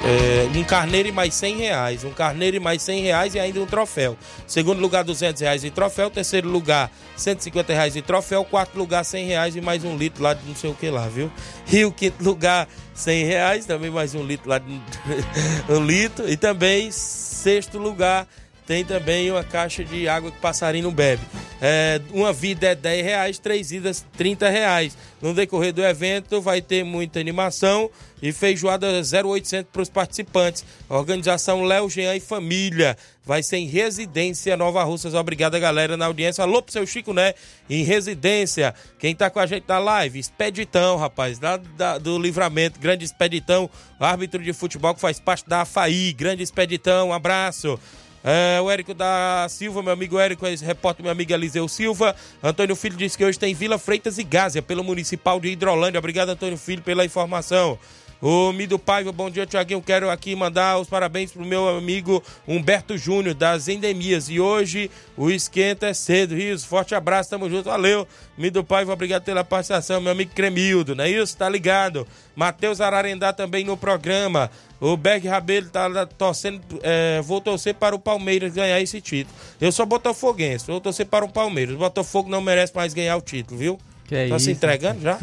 É, 0.04 0.48
um 0.58 0.64
carneiro 0.64 1.10
e 1.10 1.12
mais 1.12 1.34
100 1.34 1.58
reais. 1.58 2.04
Um 2.04 2.12
carneiro 2.12 2.56
e 2.56 2.60
mais 2.60 2.82
100 2.82 3.02
reais 3.02 3.36
e 3.36 3.40
ainda 3.40 3.60
um 3.60 3.66
troféu. 3.66 4.18
Segundo 4.48 4.80
lugar, 4.80 5.04
200 5.04 5.42
reais 5.42 5.64
e 5.64 5.70
troféu. 5.70 6.10
Terceiro 6.10 6.50
lugar, 6.50 6.90
150 7.18 7.74
reais 7.74 7.96
e 7.96 8.02
troféu. 8.02 8.46
Quarto 8.46 8.78
lugar, 8.78 9.04
100 9.04 9.26
reais 9.28 9.56
e 9.56 9.62
mais 9.62 9.84
um 9.84 9.98
litro 9.98 10.24
lá 10.24 10.34
de 10.34 10.46
não 10.48 10.56
sei 10.56 10.70
o 10.70 10.74
que 10.74 10.90
lá, 10.90 11.08
viu? 11.08 11.30
E 11.72 11.84
o 11.84 11.92
quinto 11.92 12.24
lugar, 12.24 12.68
100 12.94 13.26
reais. 13.26 13.66
Também 13.66 13.90
mais 13.90 14.16
um 14.16 14.24
litro 14.24 14.50
lá 14.50 14.60
de 14.60 14.82
um 15.70 15.86
litro. 15.86 16.30
E 16.30 16.38
também, 16.38 16.90
sexto 16.92 17.78
lugar, 17.78 18.26
tem 18.70 18.86
também 18.86 19.32
uma 19.32 19.44
caixa 19.44 19.84
de 19.84 20.08
água 20.08 20.32
que 20.32 20.38
passarinho 20.38 20.84
não 20.84 20.94
bebe. 20.94 21.24
É, 21.60 22.00
uma 22.12 22.32
vida 22.32 22.68
é 22.68 22.76
10 22.76 23.04
reais, 23.04 23.40
três 23.40 23.72
idas 23.72 24.06
30 24.16 24.48
reais. 24.48 24.96
No 25.20 25.34
decorrer 25.34 25.74
do 25.74 25.84
evento 25.84 26.40
vai 26.40 26.62
ter 26.62 26.84
muita 26.84 27.20
animação 27.20 27.90
e 28.22 28.32
feijoada 28.32 28.86
0800 29.02 29.72
para 29.72 29.82
os 29.82 29.90
participantes. 29.90 30.64
Organização 30.88 31.64
Léo 31.64 31.90
Jean 31.90 32.16
e 32.16 32.20
Família 32.20 32.96
vai 33.26 33.42
ser 33.42 33.58
em 33.58 33.66
Residência 33.66 34.56
Nova 34.56 34.84
Russas. 34.84 35.16
Obrigado, 35.16 35.60
galera, 35.60 35.98
na 35.98 36.06
audiência. 36.06 36.44
Alô 36.44 36.62
pro 36.62 36.72
seu 36.72 36.86
Chico, 36.86 37.12
né? 37.12 37.34
Em 37.68 37.82
Residência. 37.84 38.76
Quem 39.00 39.16
tá 39.16 39.32
com 39.32 39.40
a 39.40 39.48
gente 39.48 39.64
na 39.68 39.80
live? 39.80 40.20
Expeditão, 40.20 40.96
rapaz, 40.96 41.40
lá 41.40 41.58
do 41.98 42.20
Livramento. 42.20 42.80
Grande 42.80 43.04
Expeditão, 43.04 43.68
árbitro 44.00 44.44
de 44.44 44.54
futebol 44.54 44.94
que 44.94 45.02
faz 45.02 45.20
parte 45.20 45.50
da 45.50 45.62
AFAI. 45.62 46.14
Grande 46.16 46.44
Expeditão, 46.44 47.08
um 47.08 47.14
abraço. 47.14 47.80
É, 48.24 48.60
o 48.62 48.70
Érico 48.70 48.94
da 48.94 49.48
Silva, 49.50 49.82
meu 49.82 49.94
amigo 49.94 50.20
Érico, 50.20 50.46
esse 50.46 50.64
repórter, 50.66 51.04
meu 51.04 51.12
amigo 51.12 51.32
Eliseu 51.32 51.68
Silva. 51.68 52.16
Antônio 52.44 52.76
Filho 52.76 52.98
disse 52.98 53.18
que 53.18 53.24
hoje 53.24 53.40
tem 53.40 53.54
Vila 53.54 53.78
Freitas 53.78 54.18
e 54.18 54.24
Gásia, 54.24 54.62
pelo 54.62 54.84
Municipal 54.84 55.40
de 55.40 55.50
Hidrolândia. 55.50 56.00
Obrigado, 56.00 56.30
Antônio 56.30 56.58
Filho, 56.58 56.82
pela 56.82 57.06
informação. 57.06 57.80
O 58.22 58.52
Mido 58.52 58.78
Paiva, 58.78 59.14
bom 59.14 59.30
dia, 59.30 59.46
Tiaguinho. 59.46 59.82
Quero 59.82 60.10
aqui 60.10 60.36
mandar 60.36 60.78
os 60.78 60.90
parabéns 60.90 61.32
pro 61.32 61.46
meu 61.46 61.70
amigo 61.70 62.22
Humberto 62.46 62.98
Júnior, 62.98 63.34
das 63.34 63.70
Endemias. 63.70 64.28
E 64.28 64.42
hoje 64.42 64.92
o 65.16 65.32
esquenta 65.32 65.88
é 65.88 65.94
cedo, 65.94 66.36
Rios. 66.36 66.66
Forte 66.66 66.94
abraço, 66.94 67.30
tamo 67.30 67.50
junto. 67.50 67.70
Valeu. 67.70 68.06
Mido 68.38 68.62
Paiva, 68.62 68.92
obrigado 68.92 69.24
pela 69.24 69.42
participação. 69.46 70.02
Meu 70.02 70.12
amigo 70.12 70.32
Cremildo, 70.36 70.96
não 70.96 71.06
é 71.06 71.10
isso? 71.10 71.38
Tá 71.38 71.48
ligado? 71.48 72.06
Matheus 72.36 72.82
Ararendá 72.82 73.32
também 73.32 73.64
no 73.64 73.78
programa. 73.78 74.52
O 74.82 74.98
Berg 74.98 75.26
Rabelo 75.26 75.70
tá 75.70 76.06
torcendo, 76.06 76.62
é, 76.84 77.22
vou 77.22 77.40
torcer 77.40 77.76
para 77.76 77.96
o 77.96 78.00
Palmeiras 78.00 78.54
ganhar 78.54 78.82
esse 78.82 79.00
título. 79.00 79.36
Eu 79.62 79.72
sou 79.72 79.86
botafoguense, 79.86 80.68
vou 80.68 80.82
torcer 80.82 81.06
para 81.06 81.24
o 81.24 81.30
Palmeiras. 81.30 81.76
O 81.76 81.78
Botafogo 81.78 82.30
não 82.30 82.42
merece 82.42 82.76
mais 82.76 82.94
ganhar 82.94 83.16
o 83.16 83.22
título, 83.22 83.58
viu? 83.58 83.80
Que 84.08 84.28
tá 84.28 84.36
isso, 84.36 84.46
se 84.46 84.52
entregando 84.52 85.02
já? 85.02 85.20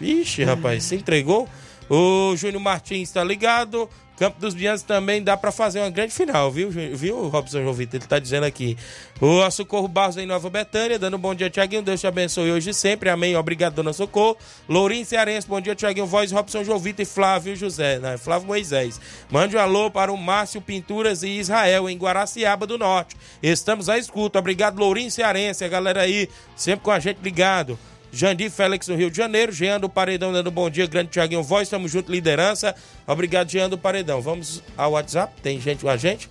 Vixe, 0.00 0.44
rapaz, 0.44 0.84
se 0.84 0.96
entregou. 0.96 1.48
O 1.88 2.34
Júnior 2.36 2.62
Martins 2.62 3.10
tá 3.10 3.22
ligado. 3.22 3.88
Campo 4.16 4.40
dos 4.40 4.54
Bianos 4.54 4.80
também 4.80 5.22
dá 5.22 5.36
para 5.36 5.52
fazer 5.52 5.78
uma 5.80 5.90
grande 5.90 6.14
final, 6.14 6.50
viu, 6.50 6.70
viu, 6.70 7.28
Robson 7.28 7.60
João 7.60 7.74
Vitor? 7.74 8.00
Ele 8.00 8.06
tá 8.06 8.18
dizendo 8.18 8.44
aqui. 8.44 8.74
O 9.20 9.50
Socorro 9.50 9.86
Barros 9.86 10.16
em 10.16 10.24
Nova 10.24 10.48
Betânia, 10.48 10.98
dando 10.98 11.18
um 11.18 11.20
bom 11.20 11.34
dia, 11.34 11.50
Tiaguinho. 11.50 11.82
Deus 11.82 12.00
te 12.00 12.06
abençoe 12.06 12.50
hoje 12.50 12.70
e 12.70 12.74
sempre. 12.74 13.10
Amém. 13.10 13.36
Obrigado, 13.36 13.74
dona 13.74 13.92
Socorro. 13.92 14.38
Lourinho 14.66 15.04
Cearense, 15.04 15.46
bom 15.46 15.60
dia, 15.60 15.74
Tiaguinho. 15.74 16.06
Voz, 16.06 16.32
Robson 16.32 16.64
João 16.64 16.78
Vitor 16.78 17.02
e 17.02 17.04
Flávio 17.04 17.54
José, 17.54 17.98
né? 17.98 18.16
Flávio 18.16 18.46
Moisés. 18.46 18.98
Mande 19.30 19.54
um 19.54 19.60
alô 19.60 19.90
para 19.90 20.10
o 20.10 20.16
Márcio 20.16 20.62
Pinturas 20.62 21.22
e 21.22 21.28
Israel, 21.28 21.86
em 21.86 21.98
Guaraciaba 21.98 22.66
do 22.66 22.78
Norte. 22.78 23.14
Estamos 23.42 23.90
à 23.90 23.98
escuta. 23.98 24.38
Obrigado, 24.38 24.78
Lourinho 24.78 25.10
Cearense. 25.10 25.62
A 25.62 25.68
galera 25.68 26.00
aí, 26.00 26.26
sempre 26.56 26.82
com 26.82 26.90
a 26.90 26.98
gente 26.98 27.18
ligado. 27.22 27.78
Jandir 28.12 28.50
Félix 28.50 28.88
no 28.88 28.96
Rio 28.96 29.10
de 29.10 29.16
Janeiro, 29.16 29.52
Jean 29.52 29.78
do 29.78 29.88
Paredão 29.88 30.32
dando 30.32 30.50
bom 30.50 30.70
dia, 30.70 30.86
grande 30.86 31.10
Tiaguinho 31.10 31.42
Voz, 31.42 31.68
tamo 31.68 31.88
junto, 31.88 32.10
liderança. 32.10 32.74
Obrigado, 33.06 33.50
Jean 33.50 33.68
do 33.68 33.76
Paredão. 33.76 34.20
Vamos 34.20 34.62
ao 34.76 34.92
WhatsApp, 34.92 35.32
tem 35.42 35.60
gente 35.60 35.82
com 35.82 35.88
a 35.88 35.96
gente 35.96 36.30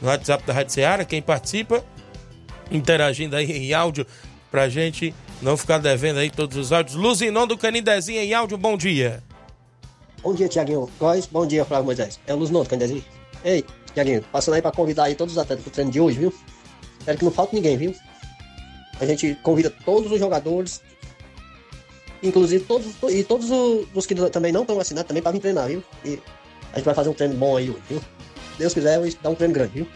no 0.00 0.08
WhatsApp 0.08 0.44
da 0.44 0.52
Rádio 0.52 0.72
Ceará, 0.72 1.04
quem 1.04 1.22
participa, 1.22 1.84
interagindo 2.70 3.36
aí 3.36 3.50
em 3.50 3.72
áudio 3.72 4.06
pra 4.50 4.68
gente 4.68 5.14
não 5.42 5.56
ficar 5.56 5.78
devendo 5.78 6.18
aí 6.18 6.30
todos 6.30 6.56
os 6.56 6.72
áudios. 6.72 6.96
Luzinon 6.96 7.46
do 7.46 7.58
Canidezinho 7.58 8.20
em 8.20 8.32
áudio, 8.32 8.56
bom 8.56 8.76
dia. 8.76 9.22
Bom 10.22 10.34
dia, 10.34 10.48
Tiaguinho 10.48 10.90
Góes. 10.98 11.26
Bom 11.26 11.46
dia, 11.46 11.64
Flávio 11.64 11.84
Moisés. 11.84 12.18
É 12.26 12.34
o 12.34 12.36
Luz 12.36 12.50
Noto, 12.50 12.70
Candezinho. 12.70 13.04
Ei, 13.44 13.64
Tiaguinho, 13.94 14.22
passando 14.32 14.54
aí 14.54 14.62
pra 14.62 14.72
convidar 14.72 15.04
aí 15.04 15.14
todos 15.14 15.34
os 15.34 15.38
atletas 15.38 15.62
pro 15.62 15.72
treino 15.72 15.90
de 15.90 16.00
hoje, 16.00 16.18
viu? 16.18 16.34
Espero 16.98 17.18
que 17.18 17.24
não 17.24 17.30
falte 17.30 17.54
ninguém, 17.54 17.76
viu? 17.76 17.94
A 18.98 19.06
gente 19.06 19.36
convida 19.42 19.70
todos 19.84 20.10
os 20.10 20.18
jogadores, 20.18 20.82
inclusive 22.22 22.64
todos, 22.64 22.86
e 23.10 23.22
todos 23.22 23.50
os, 23.94 24.06
que 24.06 24.14
também 24.30 24.52
não 24.52 24.62
estão 24.62 24.78
assinados 24.80 25.08
também 25.08 25.22
vir 25.32 25.40
treinar, 25.40 25.68
viu? 25.68 25.82
E 26.04 26.20
a 26.72 26.76
gente 26.76 26.84
vai 26.84 26.94
fazer 26.94 27.08
um 27.08 27.14
treino 27.14 27.34
bom 27.34 27.56
aí 27.56 27.70
hoje, 27.70 27.82
viu? 27.88 28.00
Deus 28.58 28.74
quiser, 28.74 28.98
hoje 28.98 29.18
dá 29.22 29.30
um 29.30 29.34
treino 29.34 29.54
grande, 29.54 29.72
viu? 29.74 29.88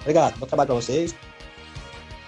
Obrigado, 0.00 0.38
bom 0.38 0.46
trabalho 0.46 0.66
pra 0.68 0.76
vocês. 0.76 1.14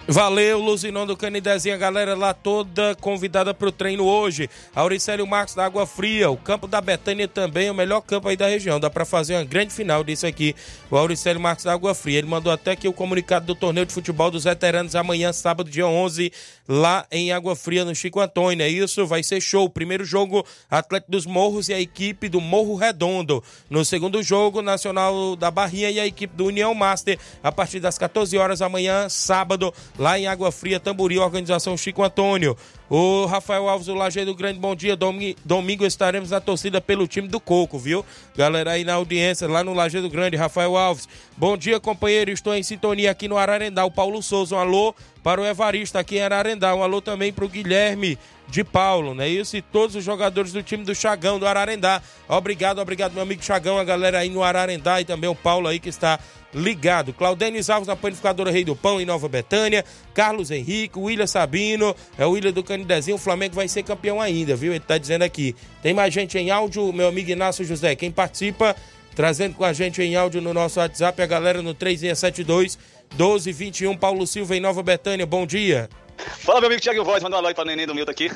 Valeu, 0.05 0.59
Luzinon 0.59 1.05
do 1.05 1.15
Canidezinho, 1.15 1.73
a 1.73 1.77
galera 1.77 2.13
lá 2.13 2.33
toda 2.33 2.93
convidada 2.95 3.53
pro 3.53 3.71
treino 3.71 4.03
hoje. 4.03 4.49
Auricélio 4.75 5.25
Marcos 5.25 5.55
da 5.55 5.63
Água 5.63 5.87
Fria, 5.87 6.29
o 6.29 6.35
campo 6.35 6.67
da 6.67 6.81
Betânia 6.81 7.25
também 7.25 7.69
o 7.69 7.73
melhor 7.73 8.01
campo 8.01 8.27
aí 8.27 8.35
da 8.35 8.47
região. 8.47 8.81
Dá 8.81 8.89
pra 8.89 9.05
fazer 9.05 9.35
uma 9.35 9.45
grande 9.45 9.73
final 9.73 10.03
disso 10.03 10.27
aqui. 10.27 10.53
O 10.91 10.97
Auricélio 10.97 11.39
Marcos 11.39 11.63
da 11.63 11.71
Água 11.71 11.95
Fria, 11.95 12.17
ele 12.17 12.27
mandou 12.27 12.51
até 12.51 12.71
aqui 12.71 12.85
o 12.85 12.91
comunicado 12.91 13.45
do 13.45 13.55
torneio 13.55 13.85
de 13.85 13.93
futebol 13.93 14.29
dos 14.29 14.43
veteranos 14.43 14.93
amanhã, 14.93 15.31
sábado, 15.31 15.69
dia 15.69 15.87
11, 15.87 16.33
lá 16.67 17.05
em 17.09 17.31
Água 17.31 17.55
Fria, 17.55 17.85
no 17.85 17.95
Chico 17.95 18.19
Antônio. 18.19 18.61
É 18.61 18.67
isso, 18.67 19.07
vai 19.07 19.23
ser 19.23 19.39
show. 19.39 19.69
Primeiro 19.69 20.03
jogo, 20.03 20.45
Atlético 20.69 21.13
dos 21.13 21.25
Morros 21.25 21.69
e 21.69 21.73
a 21.73 21.79
equipe 21.79 22.27
do 22.27 22.41
Morro 22.41 22.75
Redondo. 22.75 23.41
No 23.69 23.85
segundo 23.85 24.21
jogo, 24.21 24.61
Nacional 24.61 25.37
da 25.37 25.49
Barrinha 25.49 25.89
e 25.89 25.99
a 25.99 26.05
equipe 26.05 26.35
do 26.35 26.47
União 26.47 26.73
Master, 26.73 27.17
a 27.41 27.53
partir 27.53 27.79
das 27.79 27.97
14 27.97 28.37
horas 28.37 28.61
amanhã, 28.61 29.07
sábado, 29.07 29.73
lá 29.97 30.17
em 30.17 30.27
Água 30.27 30.51
Fria, 30.51 30.79
Tambori, 30.79 31.17
organização 31.19 31.77
Chico 31.77 32.03
Antônio. 32.03 32.57
O 32.89 33.25
Rafael 33.25 33.67
Alves 33.67 33.87
do 33.87 33.95
Lajeado 33.95 34.35
Grande, 34.35 34.59
bom 34.59 34.75
dia. 34.75 34.95
Domi- 34.95 35.35
Domingo 35.43 35.85
estaremos 35.85 36.29
na 36.29 36.39
torcida 36.39 36.79
pelo 36.79 37.07
time 37.07 37.27
do 37.27 37.39
Coco, 37.39 37.79
viu? 37.79 38.05
Galera 38.35 38.71
aí 38.71 38.83
na 38.83 38.93
audiência, 38.93 39.47
lá 39.47 39.63
no 39.63 39.73
Lajeado 39.73 40.09
Grande, 40.09 40.35
Rafael 40.35 40.77
Alves. 40.77 41.07
Bom 41.35 41.57
dia, 41.57 41.79
companheiro. 41.79 42.29
Estou 42.31 42.53
em 42.53 42.61
sintonia 42.61 43.09
aqui 43.09 43.27
no 43.27 43.37
Ararendá. 43.37 43.83
O 43.85 43.89
Paulo 43.91 44.21
Souza, 44.21 44.55
um 44.55 44.59
alô 44.59 44.93
para 45.23 45.41
o 45.41 45.45
Evaristo 45.45 45.97
aqui 45.97 46.17
em 46.17 46.21
Ararendá. 46.21 46.75
Um 46.75 46.83
alô 46.83 47.01
também 47.01 47.33
para 47.33 47.45
o 47.45 47.49
Guilherme 47.49 48.17
de 48.47 48.63
Paulo, 48.63 49.15
não 49.15 49.23
é 49.23 49.29
isso? 49.29 49.55
E 49.57 49.61
todos 49.61 49.95
os 49.95 50.03
jogadores 50.03 50.51
do 50.51 50.61
time 50.61 50.83
do 50.83 50.93
Chagão, 50.93 51.39
do 51.39 51.47
Ararendá. 51.47 52.01
Obrigado, 52.27 52.79
obrigado, 52.79 53.13
meu 53.13 53.23
amigo 53.23 53.41
Chagão, 53.41 53.79
a 53.79 53.83
galera 53.83 54.19
aí 54.19 54.29
no 54.29 54.43
Ararendá 54.43 54.99
e 55.01 55.05
também 55.05 55.29
o 55.29 55.33
Paulo 55.33 55.67
aí 55.67 55.79
que 55.79 55.87
está 55.89 56.19
ligado. 56.53 57.13
Claudenis 57.13 57.69
Alves 57.69 57.87
na 57.87 57.95
panificadora 57.95 58.51
Rei 58.51 58.63
do 58.63 58.75
Pão 58.75 59.01
em 59.01 59.05
Nova 59.05 59.27
Betânia. 59.27 59.83
Carlos 60.13 60.51
Henrique, 60.51 60.99
William 60.99 61.27
Sabino, 61.27 61.95
é 62.17 62.25
o 62.25 62.31
William 62.31 62.51
do 62.51 62.63
Canidezinho. 62.63 63.15
O 63.15 63.19
Flamengo 63.19 63.55
vai 63.55 63.67
ser 63.67 63.83
campeão 63.83 64.21
ainda, 64.21 64.55
viu? 64.55 64.71
Ele 64.71 64.79
tá 64.79 64.97
dizendo 64.97 65.23
aqui. 65.23 65.55
Tem 65.81 65.93
mais 65.93 66.13
gente 66.13 66.37
em 66.37 66.51
áudio, 66.51 66.91
meu 66.93 67.07
amigo 67.07 67.31
Inácio 67.31 67.65
José. 67.65 67.95
Quem 67.95 68.11
participa, 68.11 68.75
trazendo 69.15 69.55
com 69.55 69.63
a 69.63 69.73
gente 69.73 70.01
em 70.01 70.15
áudio 70.15 70.41
no 70.41 70.53
nosso 70.53 70.79
WhatsApp, 70.79 71.21
a 71.21 71.25
galera 71.25 71.61
no 71.61 71.73
3672 71.73 72.77
1221. 73.17 73.97
Paulo 73.97 74.25
Silva 74.27 74.55
em 74.55 74.59
Nova 74.59 74.83
Betânia, 74.83 75.25
bom 75.25 75.45
dia. 75.45 75.89
Fala, 76.17 76.59
meu 76.59 76.67
amigo 76.67 76.81
Thiago 76.81 77.03
Voz, 77.03 77.23
manda 77.23 77.35
uma 77.35 77.41
like 77.41 77.55
pra 77.55 77.65
neném 77.65 77.87
do 77.87 77.95
Milton 77.95 78.11
aqui. 78.11 78.31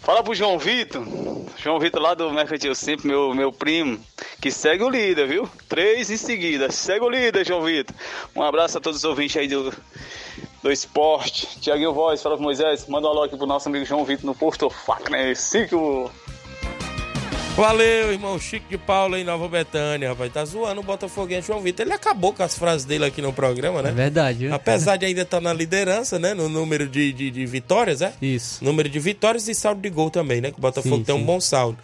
Fala 0.00 0.22
pro 0.22 0.34
João 0.34 0.58
Vitor, 0.58 1.04
João 1.56 1.78
Vitor 1.78 2.00
lá 2.00 2.14
do 2.14 2.30
Mercantil 2.30 2.74
Sempre, 2.74 3.08
meu, 3.08 3.34
meu 3.34 3.52
primo, 3.52 3.98
que 4.40 4.50
segue 4.50 4.82
o 4.82 4.90
líder, 4.90 5.26
viu? 5.26 5.48
Três 5.68 6.10
em 6.10 6.16
seguida, 6.16 6.70
segue 6.70 7.04
o 7.04 7.08
líder, 7.08 7.46
João 7.46 7.62
Vitor. 7.62 7.94
Um 8.34 8.42
abraço 8.42 8.78
a 8.78 8.80
todos 8.80 8.98
os 8.98 9.04
ouvintes 9.04 9.36
aí 9.36 9.48
do, 9.48 9.72
do 10.62 10.70
esporte. 10.70 11.60
Tiaguinho 11.60 11.92
Voz, 11.92 12.22
fala 12.22 12.36
pro 12.36 12.44
Moisés, 12.44 12.86
manda 12.86 13.06
um 13.06 13.10
alô 13.10 13.22
aqui 13.22 13.36
pro 13.36 13.46
nosso 13.46 13.68
amigo 13.68 13.84
João 13.84 14.04
Vitor 14.04 14.26
no 14.26 14.34
posto 14.34 14.70
Fac, 14.70 15.10
né? 15.10 15.32
Valeu, 17.56 18.12
irmão 18.12 18.38
Chico 18.38 18.68
de 18.68 18.76
Paula 18.76 19.18
em 19.18 19.24
Nova 19.24 19.48
Betânia, 19.48 20.10
rapaz. 20.10 20.30
Tá 20.30 20.44
zoando 20.44 20.82
o 20.82 20.84
Botafoguense 20.84 21.46
João 21.46 21.62
Vitor. 21.62 21.86
Ele 21.86 21.94
acabou 21.94 22.34
com 22.34 22.42
as 22.42 22.54
frases 22.54 22.84
dele 22.84 23.06
aqui 23.06 23.22
no 23.22 23.32
programa, 23.32 23.80
né? 23.80 23.88
É 23.88 23.92
verdade, 23.92 24.40
viu? 24.40 24.54
Apesar 24.54 24.98
de 24.98 25.06
ainda 25.06 25.22
estar 25.22 25.40
na 25.40 25.54
liderança, 25.54 26.18
né? 26.18 26.34
No 26.34 26.50
número 26.50 26.86
de, 26.86 27.14
de, 27.14 27.30
de 27.30 27.46
vitórias, 27.46 28.02
é? 28.02 28.12
Isso. 28.20 28.62
Número 28.62 28.90
de 28.90 28.98
vitórias 28.98 29.48
e 29.48 29.54
saldo 29.54 29.80
de 29.80 29.88
gol 29.88 30.10
também, 30.10 30.42
né? 30.42 30.50
Que 30.50 30.58
o 30.58 30.60
Botafogo 30.60 30.98
Sim, 30.98 31.04
tem 31.04 31.14
um 31.14 31.20
sim. 31.20 31.24
bom 31.24 31.40
saldo. 31.40 31.78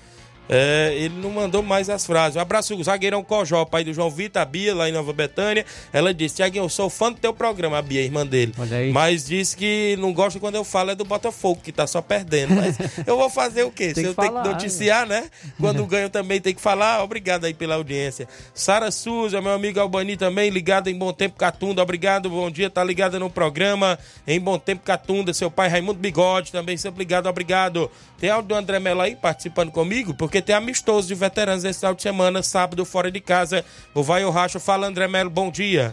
É, 0.49 0.93
ele 0.97 1.14
não 1.20 1.30
mandou 1.30 1.62
mais 1.62 1.88
as 1.88 2.05
frases. 2.05 2.36
Um 2.36 2.40
abraço, 2.40 2.82
zagueirão 2.82 3.22
Cojó, 3.22 3.64
pai 3.64 3.84
do 3.84 3.95
João 3.95 4.11
Vitor, 4.11 4.43
a 4.43 4.45
Bia, 4.45 4.74
lá 4.74 4.88
em 4.88 4.93
Nova 4.93 5.12
Betânia. 5.12 5.64
Ela 5.93 6.12
disse: 6.12 6.36
Tiaguinho, 6.36 6.64
eu 6.64 6.68
sou 6.68 6.90
fã 6.90 7.12
do 7.12 7.18
teu 7.18 7.32
programa, 7.32 7.78
a 7.78 7.82
Bia, 7.82 8.03
irmã 8.03 8.26
dele. 8.26 8.53
Mas 8.93 9.26
disse 9.26 9.57
que 9.57 9.97
não 9.99 10.12
gosta 10.12 10.38
quando 10.40 10.57
eu 10.57 10.64
falo 10.64 10.90
é 10.90 10.95
do 10.95 11.05
Botafogo, 11.05 11.61
que 11.62 11.72
tá 11.72 11.86
só 11.86 12.03
perdendo. 12.03 12.55
Mas 12.55 12.76
eu 13.07 13.16
vou 13.16 13.30
fazer 13.30 13.62
o 13.62 13.70
quê? 13.70 13.95
Se 13.95 14.03
eu 14.03 14.14
tenho 14.14 14.14
falar, 14.14 14.43
que 14.43 14.49
noticiar, 14.49 15.07
né? 15.07 15.30
Quando 15.61 15.84
ganho 15.86 16.11
também 16.11 16.40
tem 16.40 16.55
que 16.55 16.61
falar. 16.61 17.03
Obrigado 17.03 17.45
aí 17.45 17.55
pela 17.55 17.76
audiência. 17.76 18.28
Sara 18.55 18.90
Souza, 18.90 19.40
meu 19.40 19.53
amigo 19.53 19.80
Albani 19.80 20.16
também, 20.16 20.51
ligado 20.51 20.88
em 20.88 20.95
Bom 20.95 21.12
Tempo 21.12 21.36
Catunda. 21.36 21.82
Obrigado, 21.82 22.28
bom 22.28 22.51
dia. 22.51 22.68
Tá 22.68 22.82
ligado 22.82 23.18
no 23.18 23.30
programa 23.30 23.99
em 24.26 24.40
Bom 24.40 24.59
Tempo 24.59 24.82
Catunda. 24.84 25.32
Seu 25.32 25.51
pai 25.51 25.68
Raimundo 25.68 25.99
Bigode 25.99 26.53
também, 26.53 26.76
sempre 26.76 26.99
ligado. 26.99 27.28
Obrigado. 27.28 27.90
Tem 28.18 28.30
áudio 28.30 28.51
do 28.51 28.55
André 28.55 28.78
Mello 28.78 29.01
aí 29.01 29.16
participando 29.16 29.70
comigo? 29.72 30.14
Porque 30.14 30.32
tem 30.41 30.55
amistoso 30.55 31.09
de 31.09 31.14
veteranos 31.14 31.64
esse 31.64 31.80
final 31.80 31.95
de 31.95 32.03
semana, 32.03 32.43
sábado, 32.43 32.85
fora 32.85 33.11
de 33.11 33.20
casa. 33.20 33.64
O 33.95 34.03
Vai 34.03 34.24
o 34.24 34.30
Racho. 34.30 34.59
Fala, 34.59 34.87
André 34.87 35.09
Melo, 35.09 35.28
bom 35.28 35.51
dia. 35.51 35.93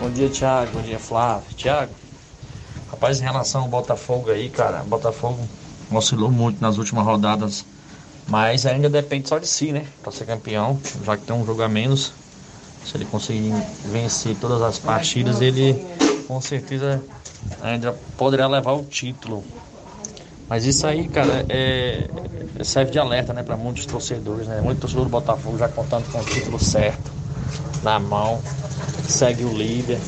Bom 0.00 0.10
dia, 0.10 0.28
Thiago. 0.28 0.72
Bom 0.72 0.82
dia, 0.82 0.98
Flávio. 0.98 1.54
Thiago, 1.56 1.92
rapaz, 2.90 3.20
em 3.20 3.24
relação 3.24 3.62
ao 3.62 3.68
Botafogo 3.68 4.30
aí, 4.30 4.48
cara, 4.48 4.84
Botafogo 4.84 5.38
oscilou 5.90 6.30
muito 6.30 6.60
nas 6.60 6.78
últimas 6.78 7.04
rodadas, 7.04 7.64
mas 8.26 8.66
ainda 8.66 8.88
depende 8.88 9.28
só 9.28 9.38
de 9.38 9.46
si, 9.46 9.72
né? 9.72 9.86
Pra 10.02 10.12
ser 10.12 10.26
campeão, 10.26 10.78
já 11.04 11.16
que 11.16 11.24
tem 11.24 11.34
um 11.34 11.44
jogo 11.44 11.62
a 11.62 11.68
menos. 11.68 12.12
Se 12.84 12.96
ele 12.96 13.04
conseguir 13.04 13.52
vencer 13.84 14.36
todas 14.36 14.62
as 14.62 14.78
partidas, 14.78 15.40
ele 15.42 15.74
com 16.26 16.40
certeza 16.40 17.02
ainda 17.60 17.92
poderá 18.16 18.46
levar 18.46 18.72
o 18.72 18.84
título. 18.84 19.44
Mas 20.48 20.64
isso 20.64 20.86
aí, 20.86 21.06
cara, 21.08 21.44
é, 21.48 22.08
serve 22.62 22.90
de 22.90 22.98
alerta, 22.98 23.32
né, 23.32 23.42
para 23.42 23.56
muitos 23.56 23.86
torcedores, 23.86 24.48
né? 24.48 24.60
Muito 24.60 24.80
torcedor 24.80 25.04
do 25.04 25.10
Botafogo 25.10 25.58
já 25.58 25.68
contando 25.68 26.08
com 26.10 26.20
o 26.20 26.24
título 26.24 26.58
certo 26.58 27.12
na 27.82 27.98
mão, 27.98 28.40
segue 29.06 29.44
o 29.44 29.52
líder, 29.52 30.00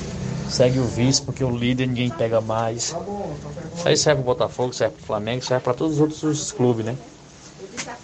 segue 0.49 0.79
o 0.79 0.85
vice, 0.85 1.23
porque 1.23 1.45
o 1.45 1.51
líder 1.51 1.87
ninguém 1.87 2.11
pega 2.11 2.41
mais. 2.41 2.97
Aí 3.85 3.97
serve 3.97 4.23
pro 4.23 4.33
Botafogo, 4.33 4.73
serve 4.73 4.97
pro 4.97 5.07
Flamengo, 5.07 5.45
serve 5.45 5.63
para 5.63 5.75
todos 5.75 5.95
os 5.95 6.01
outros 6.01 6.23
os 6.23 6.53
clubes, 6.53 6.85
né? 6.85 6.97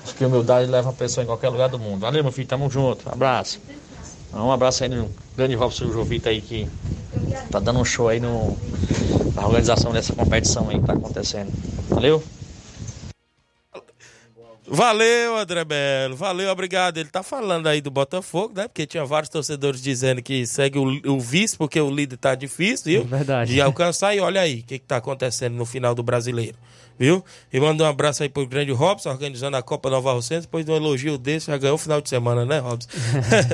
Acho 0.03 0.15
que 0.15 0.25
humildade 0.25 0.71
leva 0.71 0.91
a 0.91 0.93
pessoa 0.93 1.25
em 1.25 1.27
qualquer 1.27 1.49
lugar 1.49 1.69
do 1.69 1.79
mundo. 1.79 2.03
Valeu, 2.03 2.23
meu 2.23 2.33
filho, 2.33 2.47
tamo 2.47 2.71
junto, 2.71 3.09
abraço. 3.11 3.61
Um 4.43 4.53
abraço 4.53 4.85
aí 4.85 4.91
no 4.91 5.11
grande 5.37 5.55
Robson 5.55 5.93
Jovita 5.93 6.31
aí 6.31 6.41
que 6.41 6.69
tá 7.51 7.59
dando 7.59 7.81
um 7.81 7.85
show 7.85 8.09
aí 8.09 8.21
no, 8.21 8.57
na 9.35 9.45
organização 9.47 9.93
dessa 9.93 10.13
competição 10.13 10.69
aí 10.69 10.79
que 10.79 10.87
tá 10.87 10.93
acontecendo. 10.93 11.53
Valeu? 11.89 12.23
Valeu, 14.69 15.37
André 15.37 15.65
Belo. 15.65 16.17
Valeu, 16.17 16.51
obrigado. 16.51 16.99
Ele 16.99 17.09
tá 17.09 17.23
falando 17.23 17.69
aí 17.69 17.81
do 17.81 17.91
Botafogo, 17.91 18.53
né? 18.57 18.67
Porque 18.67 18.85
tinha 18.85 19.05
vários 19.05 19.31
torcedores 19.31 19.81
dizendo 19.81 20.21
que 20.21 20.45
segue 20.45 20.77
o, 20.77 21.13
o 21.13 21.21
vice 21.21 21.57
porque 21.57 21.81
o 21.81 21.89
líder 21.89 22.17
tá 22.17 22.35
difícil, 22.35 22.85
viu? 22.85 23.05
Verdade. 23.05 23.55
De 23.55 23.61
alcançar. 23.61 24.15
E 24.17 24.21
olha 24.21 24.41
aí 24.41 24.61
o 24.61 24.63
que, 24.65 24.79
que 24.81 24.85
tá 24.85 24.97
acontecendo 24.97 25.55
no 25.55 25.65
final 25.65 25.95
do 25.95 26.03
brasileiro, 26.03 26.57
viu? 26.99 27.25
E 27.53 27.61
manda 27.61 27.85
um 27.85 27.87
abraço 27.87 28.23
aí 28.23 28.29
pro 28.29 28.47
grande 28.47 28.73
Robson, 28.73 29.11
organizando 29.11 29.57
a 29.57 29.63
Copa 29.63 29.91
Nova 29.91 30.13
Rocense. 30.13 30.47
Depois 30.47 30.65
de 30.65 30.71
um 30.71 30.77
elogio 30.77 31.19
desse, 31.19 31.47
já 31.47 31.57
ganhou 31.57 31.77
o 31.77 31.79
final 31.79 32.01
de 32.01 32.09
semana, 32.09 32.45
né, 32.45 32.59
Robson? 32.59 32.89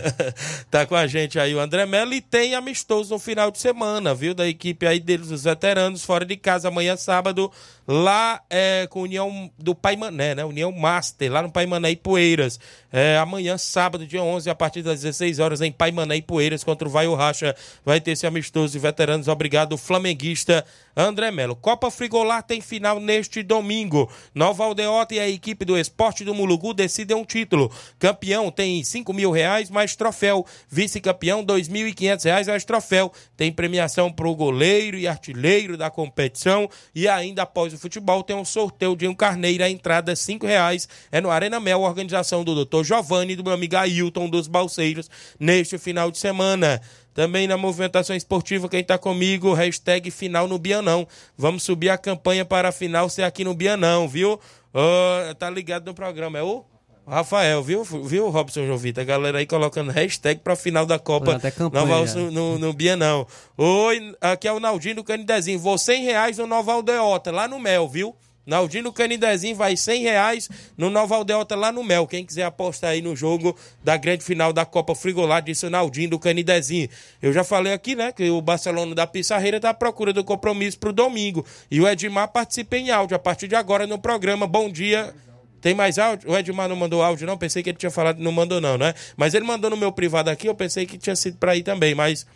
tá 0.71 0.87
com 0.87 0.95
a 0.95 1.07
gente 1.07 1.39
aí 1.39 1.55
o 1.55 1.61
André 1.61 1.87
Melo 1.87 2.15
e 2.15 2.21
tem 2.21 2.55
amistoso 2.55 3.13
no 3.13 3.19
final 3.19 3.51
de 3.51 3.59
semana, 3.59 4.15
viu? 4.15 4.35
Da 4.35 4.47
equipe 4.47 4.87
aí 4.87 5.01
deles, 5.01 5.31
os 5.31 5.45
veteranos, 5.45 6.05
fora 6.05 6.25
de 6.25 6.37
casa, 6.37 6.69
amanhã, 6.69 6.97
sábado, 6.97 7.51
lá 7.87 8.41
é, 8.49 8.87
com 8.89 9.01
a 9.01 9.03
União 9.03 9.51
do 9.59 9.75
Paimané, 9.75 10.35
né? 10.35 10.45
União 10.45 10.71
Master, 10.73 11.33
lá 11.33 11.43
no 11.43 11.51
Paimané 11.51 11.91
e 11.91 11.97
Poeiras. 11.97 12.59
É, 12.93 13.17
amanhã, 13.19 13.57
sábado, 13.59 14.07
dia 14.07 14.23
11, 14.23 14.51
a 14.51 14.55
partir 14.55 14.83
das 14.83 15.01
16 15.03 15.39
horas, 15.39 15.61
em 15.61 15.73
Paimané 15.73 16.17
e 16.17 16.23
Poeiras, 16.23 16.63
contra 16.63 16.87
o 16.87 16.91
Vai 16.91 17.07
o 17.07 17.15
Racha, 17.15 17.55
vai 17.85 18.01
ter 18.01 18.13
esse 18.13 18.27
amistoso 18.27 18.73
de 18.73 18.79
veteranos. 18.79 19.29
Obrigado, 19.29 19.77
flamenguista 19.77 20.65
André 20.97 21.31
Melo. 21.31 21.57
Copa 21.57 21.91
Frigolar 21.91 22.43
tem 22.43 22.61
final 22.61 23.01
neste 23.01 23.32
domingo. 23.41 24.11
Nova 24.35 24.65
Aldeota 24.65 25.15
e 25.15 25.21
a 25.21 25.29
equipe 25.29 25.65
do 25.65 25.79
Esporte 25.79 26.25
do 26.25 26.35
Mulugu 26.35 26.75
decidem 26.75 27.17
um 27.17 27.25
título. 27.25 27.71
Campeão 28.01 28.51
tem 28.51 28.83
5 28.83 29.13
mil 29.13 29.31
reais 29.31 29.71
mais 29.71 29.95
troféu. 29.95 30.45
Vice-campeão, 30.69 31.45
2.500 31.45 32.25
reais 32.25 32.49
mais 32.49 32.65
troféu. 32.65 33.13
Tem 33.37 33.53
premiação 33.53 34.11
para 34.11 34.27
o 34.27 34.35
goleiro 34.35 34.97
e 34.97 35.07
artilheiro 35.07 35.77
da 35.77 35.89
competição. 35.89 36.69
E 36.93 37.07
ainda 37.07 37.43
após 37.43 37.73
o 37.73 37.79
futebol 37.79 38.25
tem 38.25 38.35
um 38.35 38.45
sorteio 38.45 38.97
de 38.97 39.07
um 39.07 39.15
carneiro. 39.15 39.63
A 39.63 39.71
entrada 39.71 40.11
é 40.11 40.15
R$ 40.15 40.39
reais. 40.43 40.89
É 41.13 41.21
no 41.21 41.31
Arena 41.31 41.61
Mel, 41.61 41.83
organização 41.83 42.43
do 42.43 42.65
Dr. 42.65 42.83
Giovanni 42.83 43.35
e 43.35 43.37
do 43.37 43.45
meu 43.45 43.53
amigo 43.53 43.77
Ailton 43.77 44.29
dos 44.29 44.49
Balseiros 44.49 45.09
neste 45.39 45.79
final 45.79 46.11
de 46.11 46.19
semana. 46.19 46.81
Também 47.15 47.47
na 47.47 47.57
movimentação 47.57 48.17
esportiva, 48.17 48.69
quem 48.69 48.83
tá 48.83 48.97
comigo, 48.97 49.53
hashtag 49.53 50.11
final 50.11 50.49
no 50.49 50.59
Bianão. 50.59 51.07
Vamos 51.37 51.63
subir 51.63 51.91
a 51.91 51.99
campanha 51.99 52.45
para 52.45 52.71
a 52.71 52.73
final 52.73 53.09
ser 53.09 53.23
aqui 53.23 53.45
no 53.45 53.55
Bianão, 53.55 54.09
viu? 54.09 54.41
Ô, 54.73 55.35
tá 55.35 55.51
ligado 55.51 55.85
no 55.85 55.95
programa, 55.95 56.39
é 56.39 56.43
o 56.43 56.65
Rafael, 57.07 57.63
viu? 57.63 57.85
Viu, 57.85 58.31
Robson 58.31 58.65
João 58.65 58.79
Vitor? 58.79 59.03
A 59.03 59.05
galera 59.05 59.39
aí 59.39 59.47
colocando 59.47 59.91
hashtag 59.91 60.41
pra 60.41 60.55
final 60.57 60.87
da 60.87 60.99
Copa 60.99 61.39
campanha, 61.51 61.85
Nova 61.85 62.15
no, 62.15 62.31
no, 62.31 62.59
no 62.59 62.73
Bianão. 62.73 63.27
Oi, 63.59 64.15
aqui 64.21 64.47
é 64.49 64.53
o 64.53 64.61
Naldinho 64.61 64.97
do 64.97 65.05
Canidezinho. 65.05 65.59
Vou 65.59 65.77
100 65.77 66.05
reais 66.05 66.39
no 66.39 66.47
Nova 66.47 66.73
Aldeota, 66.73 67.31
lá 67.31 67.49
no 67.49 67.59
Mel, 67.59 67.89
viu? 67.89 68.17
Naldinho 68.45 68.93
Canidezinho 68.93 69.55
vai 69.55 69.77
100 69.77 70.03
reais 70.03 70.49
no 70.77 70.91
Nova 70.91 71.15
Aldeota 71.15 71.55
lá 71.55 71.71
no 71.71 71.85
Mel. 71.85 72.07
Quem 72.07 72.27
quiser 72.27 72.45
apostar 72.45 72.91
aí 72.91 73.01
no 73.01 73.15
jogo 73.15 73.57
da 73.85 73.97
grande 73.97 74.25
final 74.25 74.53
da 74.53 74.65
Copa 74.65 74.95
Frigolar, 74.95 75.43
disse 75.43 75.65
o 75.65 75.71
Naldinho 75.71 76.11
do 76.11 76.19
Canidezinho. 76.19 76.89
Eu 77.21 77.33
já 77.33 77.45
falei 77.45 77.73
aqui, 77.73 77.95
né, 77.95 78.11
que 78.11 78.29
o 78.31 78.41
Barcelona 78.41 78.95
da 78.95 79.07
Pissarreira 79.07 79.61
tá 79.61 79.71
à 79.71 79.75
procura 79.75 80.13
do 80.13 80.25
compromisso 80.25 80.79
pro 80.79 80.93
domingo. 80.93 81.47
E 81.71 81.81
o 81.81 81.89
Edmar 81.89 82.29
participa 82.29 82.77
em 82.77 82.91
áudio 82.91 83.17
a 83.17 83.21
partir 83.21 83.47
de 83.47 83.55
agora 83.55 83.87
no 83.87 83.99
programa. 83.99 84.47
Bom 84.47 84.69
dia. 84.69 85.15
Tem 85.61 85.75
mais 85.75 85.97
áudio? 85.97 86.29
O 86.29 86.37
Edmar 86.37 86.69
não 86.69 86.75
mandou 86.75 87.01
áudio, 87.01 87.25
não? 87.25 87.39
Pensei 87.39 87.63
que 87.63 87.71
ele 87.71 87.79
tinha 87.79 87.91
falado, 87.91 88.19
não 88.19 88.33
mandou, 88.33 88.61
não, 88.61 88.77
né? 88.77 88.93
Mas 89.17 89.33
ele 89.33 89.45
mandou 89.45 89.71
no 89.71 89.77
meu 89.77 89.93
privado 89.93 90.29
aqui, 90.29 90.49
eu 90.49 90.55
pensei 90.57 90.85
que 90.85 90.99
tinha 90.99 91.15
sido 91.15 91.39
pra 91.39 91.53
aí 91.53 91.63
também, 91.63 91.95
mas. 91.95 92.27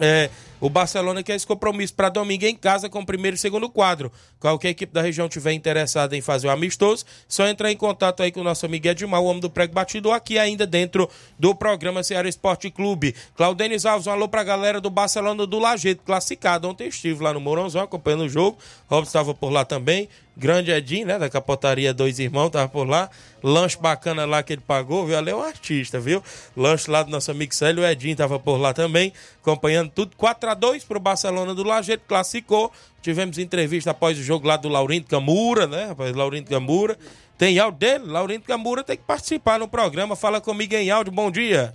É, 0.00 0.28
o 0.62 0.70
Barcelona 0.70 1.24
quer 1.24 1.34
esse 1.34 1.44
compromisso 1.44 1.92
para 1.92 2.08
domingo 2.08 2.44
em 2.44 2.54
casa 2.54 2.88
com 2.88 3.00
o 3.00 3.04
primeiro 3.04 3.34
e 3.34 3.38
segundo 3.38 3.68
quadro. 3.68 4.12
Qualquer 4.38 4.68
equipe 4.68 4.94
da 4.94 5.02
região 5.02 5.28
tiver 5.28 5.52
interessada 5.52 6.16
em 6.16 6.20
fazer 6.20 6.46
o 6.46 6.50
amistoso, 6.50 7.04
só 7.26 7.48
entrar 7.48 7.72
em 7.72 7.76
contato 7.76 8.22
aí 8.22 8.30
com 8.30 8.42
o 8.42 8.44
nosso 8.44 8.64
amigo 8.64 8.86
Edmar, 8.86 9.20
o 9.20 9.24
homem 9.24 9.40
do 9.40 9.50
prego 9.50 9.74
batido, 9.74 10.12
aqui 10.12 10.38
ainda 10.38 10.64
dentro 10.64 11.10
do 11.36 11.52
programa 11.52 12.04
Ceará 12.04 12.28
Esporte 12.28 12.70
Clube. 12.70 13.12
Claudenis 13.34 13.84
Alves, 13.84 14.06
um 14.06 14.12
alô 14.12 14.28
pra 14.28 14.44
galera 14.44 14.80
do 14.80 14.88
Barcelona 14.88 15.44
do 15.48 15.58
Lajeito, 15.58 16.04
classificado. 16.04 16.68
Ontem 16.68 16.86
estive 16.86 17.24
lá 17.24 17.32
no 17.32 17.40
Mourãozão 17.40 17.82
acompanhando 17.82 18.22
o 18.22 18.28
jogo. 18.28 18.56
Robson 18.88 19.08
estava 19.08 19.34
por 19.34 19.50
lá 19.50 19.64
também. 19.64 20.08
Grande 20.34 20.70
Edinho, 20.70 21.06
né? 21.06 21.18
Da 21.18 21.28
capotaria 21.28 21.92
Dois 21.92 22.18
Irmãos, 22.18 22.50
tava 22.50 22.68
por 22.68 22.88
lá. 22.88 23.10
Lanche 23.42 23.76
bacana 23.78 24.24
lá 24.24 24.42
que 24.42 24.54
ele 24.54 24.62
pagou, 24.66 25.06
viu? 25.06 25.18
Ali 25.18 25.30
é 25.30 25.36
um 25.36 25.42
artista, 25.42 26.00
viu? 26.00 26.22
Lanche 26.56 26.90
lá 26.90 27.02
do 27.02 27.10
nosso 27.10 27.30
amigo 27.30 27.54
Célio, 27.54 27.82
o 27.82 27.86
Edinho 27.86 28.16
tava 28.16 28.38
por 28.38 28.56
lá 28.56 28.72
também, 28.72 29.12
acompanhando 29.42 29.90
tudo. 29.90 30.16
4x2 30.54 30.86
pro 30.86 31.00
Barcelona 31.00 31.54
do 31.54 31.62
Lajeito, 31.62 32.04
classificou. 32.06 32.72
Tivemos 33.00 33.38
entrevista 33.38 33.90
após 33.90 34.18
o 34.18 34.22
jogo 34.22 34.46
lá 34.46 34.56
do 34.56 34.68
Laurindo 34.68 35.06
Camura, 35.06 35.66
né? 35.66 35.86
Rapaz, 35.86 36.14
Laurindo 36.14 36.48
Camura. 36.48 36.96
Tem 37.36 37.58
áudio 37.58 37.78
dele? 37.78 38.04
Laurindo 38.06 38.44
Camura 38.44 38.84
tem 38.84 38.96
que 38.96 39.02
participar 39.02 39.58
no 39.58 39.66
programa. 39.66 40.14
Fala 40.14 40.40
comigo 40.40 40.74
em 40.74 40.90
áudio. 40.90 41.12
Bom 41.12 41.30
dia. 41.30 41.74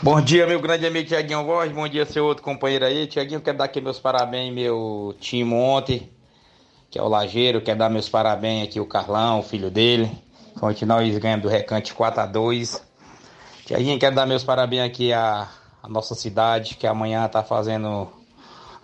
Bom 0.00 0.20
dia, 0.20 0.46
meu 0.46 0.60
grande 0.60 0.86
amigo 0.86 1.08
Tiaguinho 1.08 1.44
Voz. 1.44 1.72
Bom 1.72 1.88
dia, 1.88 2.06
seu 2.06 2.24
outro 2.24 2.44
companheiro 2.44 2.84
aí. 2.84 3.06
Tiaguinho, 3.08 3.40
quero 3.40 3.58
dar 3.58 3.64
aqui 3.64 3.80
meus 3.80 3.98
parabéns, 3.98 4.54
meu 4.54 5.16
time 5.18 5.52
ontem, 5.52 6.08
que 6.88 6.98
é 6.98 7.02
o 7.02 7.08
Lajeiro. 7.08 7.60
Quero 7.60 7.78
dar 7.78 7.90
meus 7.90 8.08
parabéns 8.08 8.68
aqui, 8.68 8.78
o 8.78 8.86
Carlão, 8.86 9.40
o 9.40 9.42
filho 9.42 9.70
dele. 9.70 10.08
Ontem 10.62 10.86
nós 10.86 11.18
ganhamos 11.18 11.42
do 11.42 11.48
Recante 11.48 11.92
4x2. 11.92 12.80
Tiaguinho, 13.66 13.98
quero 13.98 14.14
dar 14.14 14.24
meus 14.24 14.44
parabéns 14.44 14.84
aqui 14.84 15.12
à, 15.12 15.48
à 15.82 15.88
nossa 15.88 16.14
cidade, 16.14 16.76
que 16.76 16.86
amanhã 16.86 17.26
tá 17.28 17.42
fazendo 17.42 18.08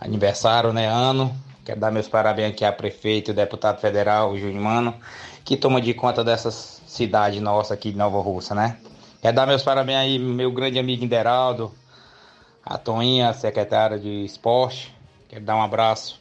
aniversário, 0.00 0.72
né? 0.72 0.86
Ano. 0.86 1.34
Quero 1.64 1.80
dar 1.80 1.90
meus 1.90 2.06
parabéns 2.06 2.52
aqui 2.52 2.64
a 2.64 2.72
prefeito, 2.72 3.30
o 3.30 3.34
deputado 3.34 3.80
federal, 3.80 4.32
o 4.32 4.38
Júnior 4.38 4.62
Mano, 4.62 4.94
que 5.44 5.56
toma 5.56 5.80
de 5.80 5.94
conta 5.94 6.22
dessa 6.22 6.50
cidade 6.50 7.40
nossa 7.40 7.72
aqui 7.72 7.90
de 7.90 7.96
Nova 7.96 8.20
Russa, 8.20 8.54
né? 8.54 8.76
Quero 9.22 9.34
dar 9.34 9.46
meus 9.46 9.62
parabéns 9.62 9.98
aí, 9.98 10.18
meu 10.18 10.52
grande 10.52 10.78
amigo 10.78 11.02
Inderaldo, 11.02 11.72
a 12.62 12.76
Toinha, 12.76 13.32
secretária 13.32 13.98
de 13.98 14.26
esporte. 14.26 14.94
Quero 15.26 15.42
dar 15.42 15.56
um 15.56 15.62
abraço 15.62 16.20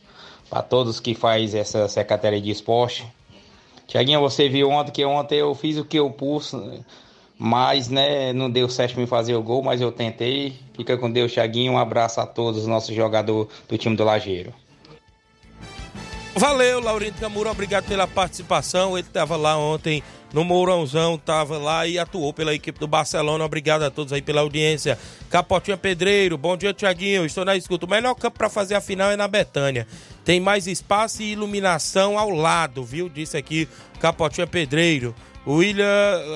para 0.50 0.62
todos 0.62 1.02
que 1.02 1.14
faz 1.14 1.54
essa 1.54 1.90
secretaria 1.90 2.40
de 2.40 2.50
esporte. 2.50 3.06
Tiaguinho, 3.86 4.22
você 4.22 4.48
viu 4.48 4.70
ontem 4.70 4.94
que 4.94 5.04
ontem 5.04 5.40
eu 5.40 5.54
fiz 5.54 5.78
o 5.78 5.84
que 5.84 6.00
eu 6.00 6.10
pus, 6.10 6.54
mas 7.38 7.90
né, 7.90 8.32
não 8.34 8.50
deu 8.50 8.70
certo 8.70 9.00
me 9.00 9.08
fazer 9.08 9.36
o 9.36 9.42
gol, 9.42 9.62
mas 9.64 9.82
eu 9.82 9.92
tentei. 9.92 10.60
Fica 10.76 10.98
com 10.98 11.12
Deus, 11.12 11.32
Tiaguinho. 11.32 11.74
Um 11.74 11.78
abraço 11.78 12.20
a 12.20 12.26
todos 12.26 12.62
os 12.62 12.68
nossos 12.68 12.96
jogadores 12.96 13.50
do 13.68 13.78
time 13.78 13.96
do 13.96 14.04
Lajeiro. 14.04 14.54
Valeu, 16.36 16.80
Laurindo 16.80 17.20
Camura, 17.20 17.52
obrigado 17.52 17.86
pela 17.86 18.08
participação. 18.08 18.98
Ele 18.98 19.08
estava 19.08 19.36
lá 19.36 19.56
ontem 19.56 20.02
no 20.34 20.44
Mourãozão, 20.44 21.14
estava 21.14 21.60
lá 21.60 21.86
e 21.86 22.00
atuou 22.00 22.34
pela 22.34 22.56
equipe 22.56 22.80
do 22.80 22.88
Barcelona. 22.88 23.46
Obrigado 23.46 23.84
a 23.84 23.92
todos 23.92 24.12
aí 24.12 24.22
pela 24.22 24.42
audiência. 24.42 24.98
Capotinha 25.30 25.78
Pedreiro, 25.78 26.36
bom 26.36 26.58
dia, 26.58 26.74
Tiaguinho. 26.74 27.24
Estou 27.24 27.46
na 27.46 27.56
escuta. 27.56 27.86
O 27.86 27.90
melhor 27.90 28.16
campo 28.16 28.40
para 28.40 28.50
fazer 28.50 28.74
a 28.74 28.82
final 28.82 29.12
é 29.12 29.16
na 29.16 29.28
Betânia. 29.28 29.88
Tem 30.26 30.40
mais 30.40 30.66
espaço 30.66 31.22
e 31.22 31.34
iluminação 31.34 32.18
ao 32.18 32.32
lado, 32.32 32.84
viu? 32.84 33.08
Disse 33.10 33.38
aqui 33.38 33.70
Capotinha 34.00 34.48
Pedreiro. 34.48 35.14
O 35.46 35.56
William 35.56 35.86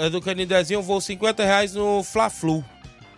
é 0.02 0.10
do 0.10 0.22
Canidezinho, 0.22 0.82
vou 0.82 1.00
50 1.00 1.44
reais 1.44 1.74
no 1.74 2.04
Fla-Flu. 2.04 2.64